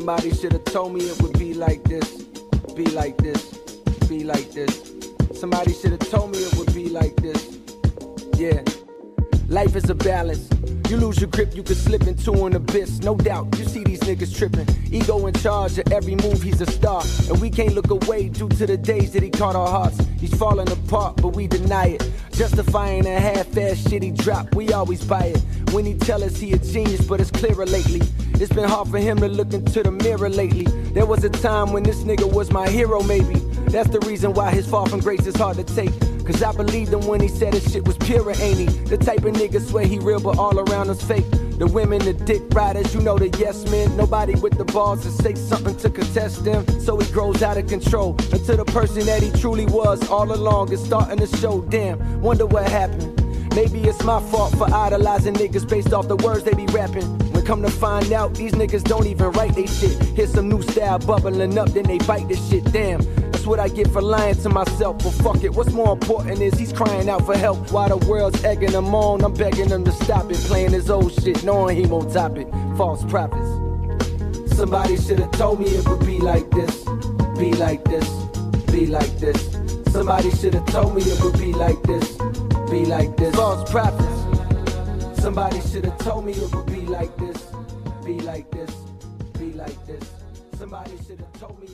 Somebody 0.04 0.34
should 0.34 0.52
have 0.52 0.64
told 0.64 0.92
me 0.92 1.00
it 1.00 1.22
would 1.22 1.38
be 1.38 1.54
like 1.54 1.82
this, 1.84 2.24
be 2.74 2.84
like 2.84 3.16
this, 3.16 3.54
be 4.06 4.22
like 4.22 4.50
this. 4.52 4.92
Somebody 5.32 5.72
should 5.72 5.92
have 5.92 6.10
told 6.10 6.32
me 6.32 6.40
it 6.40 6.54
would 6.56 6.74
be 6.74 6.90
like 6.90 7.16
this. 7.16 7.58
Yeah. 8.36 8.62
Life 9.48 9.74
is 9.76 9.88
a 9.88 9.94
balance. 9.94 10.46
You 10.90 10.98
lose 10.98 11.18
your 11.22 11.30
grip, 11.30 11.56
you 11.56 11.62
can 11.62 11.74
slip 11.74 12.02
into 12.02 12.44
an 12.44 12.54
abyss. 12.54 12.98
No 12.98 13.16
doubt, 13.16 13.58
you 13.58 13.64
see 13.64 13.82
these 13.82 14.00
niggas 14.00 14.36
tripping. 14.36 14.68
Ego 14.92 15.26
in 15.26 15.32
charge 15.32 15.78
of 15.78 15.90
every 15.90 16.16
move, 16.16 16.42
he's 16.42 16.60
a 16.60 16.70
star. 16.70 17.02
And 17.30 17.40
we 17.40 17.48
can't 17.48 17.74
look 17.74 17.90
away 17.90 18.28
due 18.28 18.50
to 18.50 18.66
the 18.66 18.76
days 18.76 19.14
that 19.14 19.22
he 19.22 19.30
caught 19.30 19.56
our 19.56 19.68
hearts. 19.68 19.98
He's 20.20 20.34
falling 20.34 20.70
apart, 20.70 21.16
but 21.22 21.28
we 21.28 21.46
deny 21.46 21.96
it. 21.96 22.10
Justifying 22.32 23.06
a 23.06 23.18
half-ass 23.18 23.88
shit 23.88 24.02
he 24.02 24.10
dropped, 24.10 24.54
we 24.54 24.70
always 24.70 25.02
buy 25.02 25.32
it. 25.34 25.40
When 25.72 25.86
he 25.86 25.94
tell 25.94 26.22
us 26.22 26.36
he 26.36 26.52
a 26.52 26.58
genius, 26.58 27.06
but 27.06 27.22
it's 27.22 27.30
clearer 27.30 27.64
lately. 27.64 28.02
It's 28.44 28.52
been 28.52 28.68
hard 28.68 28.88
for 28.88 28.98
him 28.98 29.16
to 29.20 29.28
look 29.28 29.54
into 29.54 29.82
the 29.82 29.90
mirror 29.90 30.28
lately. 30.28 30.64
There 30.92 31.06
was 31.06 31.24
a 31.24 31.30
time 31.30 31.72
when 31.72 31.82
this 31.82 32.04
nigga 32.04 32.30
was 32.30 32.52
my 32.52 32.68
hero, 32.68 33.02
maybe. 33.02 33.36
That's 33.72 33.88
the 33.88 34.00
reason 34.00 34.34
why 34.34 34.50
his 34.50 34.66
fall 34.68 34.84
from 34.84 35.00
grace 35.00 35.26
is 35.26 35.34
hard 35.34 35.56
to 35.56 35.64
take. 35.64 35.98
Cause 36.26 36.42
I 36.42 36.52
believed 36.52 36.92
him 36.92 37.06
when 37.06 37.22
he 37.22 37.28
said 37.28 37.54
his 37.54 37.72
shit 37.72 37.86
was 37.86 37.96
pure, 37.96 38.28
ain't 38.32 38.58
he? 38.58 38.66
The 38.66 38.98
type 38.98 39.24
of 39.24 39.32
nigga 39.32 39.66
swear 39.66 39.86
he 39.86 39.98
real, 39.98 40.20
but 40.20 40.36
all 40.36 40.58
around 40.58 40.90
us 40.90 41.02
fake. 41.02 41.24
The 41.56 41.66
women, 41.66 42.04
the 42.04 42.12
dick 42.12 42.42
riders, 42.52 42.94
you 42.94 43.00
know 43.00 43.16
the 43.16 43.30
yes 43.38 43.64
men. 43.70 43.96
Nobody 43.96 44.34
with 44.34 44.58
the 44.58 44.66
balls 44.66 45.04
to 45.04 45.10
say 45.10 45.34
something 45.36 45.78
to 45.78 45.88
contest 45.88 46.44
them. 46.44 46.68
So 46.80 46.98
he 46.98 47.10
grows 47.12 47.42
out 47.42 47.56
of 47.56 47.66
control 47.66 48.14
until 48.30 48.58
the 48.58 48.66
person 48.66 49.06
that 49.06 49.22
he 49.22 49.32
truly 49.40 49.64
was 49.64 50.06
all 50.10 50.30
along 50.30 50.70
is 50.70 50.84
starting 50.84 51.16
to 51.16 51.36
show. 51.38 51.62
Damn, 51.62 52.20
wonder 52.20 52.44
what 52.44 52.68
happened. 52.68 53.24
Maybe 53.54 53.80
it's 53.84 54.04
my 54.04 54.20
fault 54.20 54.54
for 54.58 54.70
idolizing 54.70 55.32
niggas 55.32 55.66
based 55.66 55.94
off 55.94 56.08
the 56.08 56.16
words 56.16 56.44
they 56.44 56.52
be 56.52 56.66
rapping. 56.66 57.23
Come 57.44 57.60
to 57.62 57.70
find 57.70 58.10
out, 58.12 58.34
these 58.34 58.52
niggas 58.52 58.84
don't 58.84 59.06
even 59.06 59.30
write 59.32 59.54
they 59.54 59.66
shit. 59.66 60.02
Here's 60.16 60.32
some 60.32 60.48
new 60.48 60.62
style 60.62 60.98
bubbling 60.98 61.58
up, 61.58 61.68
then 61.68 61.84
they 61.84 61.98
bite 61.98 62.26
this 62.26 62.48
shit. 62.48 62.64
Damn, 62.72 63.00
that's 63.30 63.46
what 63.46 63.60
I 63.60 63.68
get 63.68 63.88
for 63.88 64.00
lying 64.00 64.36
to 64.36 64.48
myself. 64.48 64.98
But 64.98 65.10
fuck 65.10 65.44
it, 65.44 65.52
what's 65.52 65.70
more 65.70 65.92
important 65.92 66.40
is 66.40 66.54
he's 66.54 66.72
crying 66.72 67.08
out 67.08 67.26
for 67.26 67.36
help. 67.36 67.70
While 67.70 67.96
the 67.96 68.06
world's 68.06 68.42
egging 68.44 68.72
him 68.72 68.94
on, 68.94 69.22
I'm 69.22 69.34
begging 69.34 69.68
him 69.68 69.84
to 69.84 69.92
stop 69.92 70.30
it. 70.30 70.38
Playing 70.38 70.72
his 70.72 70.88
old 70.88 71.12
shit, 71.12 71.44
knowing 71.44 71.76
he 71.76 71.86
won't 71.86 72.12
top 72.12 72.36
it. 72.38 72.48
False 72.76 73.04
prophets. 73.04 73.48
Somebody 74.56 74.96
should 74.96 75.18
have 75.18 75.32
told 75.32 75.60
me 75.60 75.66
it 75.66 75.86
would 75.86 76.06
be 76.06 76.18
like 76.20 76.50
this, 76.50 76.84
be 77.38 77.52
like 77.52 77.84
this, 77.84 78.08
be 78.72 78.86
like 78.86 79.18
this. 79.18 79.52
Somebody 79.92 80.30
should 80.30 80.54
have 80.54 80.66
told 80.66 80.94
me 80.94 81.02
it 81.02 81.20
would 81.22 81.38
be 81.38 81.52
like 81.52 81.82
this, 81.82 82.16
be 82.70 82.86
like 82.86 83.16
this. 83.16 83.34
False 83.34 83.70
prophets. 83.70 85.20
Somebody 85.20 85.60
should 85.60 85.86
have 85.86 85.98
told 85.98 86.26
me 86.26 86.32
it 86.32 86.54
would 86.54 86.66
be 86.66 86.82
like 86.82 87.16
this, 87.16 87.33
like 88.24 88.50
this, 88.50 88.74
be 89.38 89.52
like 89.52 89.86
this. 89.86 90.10
Somebody 90.58 90.92
should 91.06 91.18
have 91.18 91.32
told 91.40 91.60
me 91.60 91.68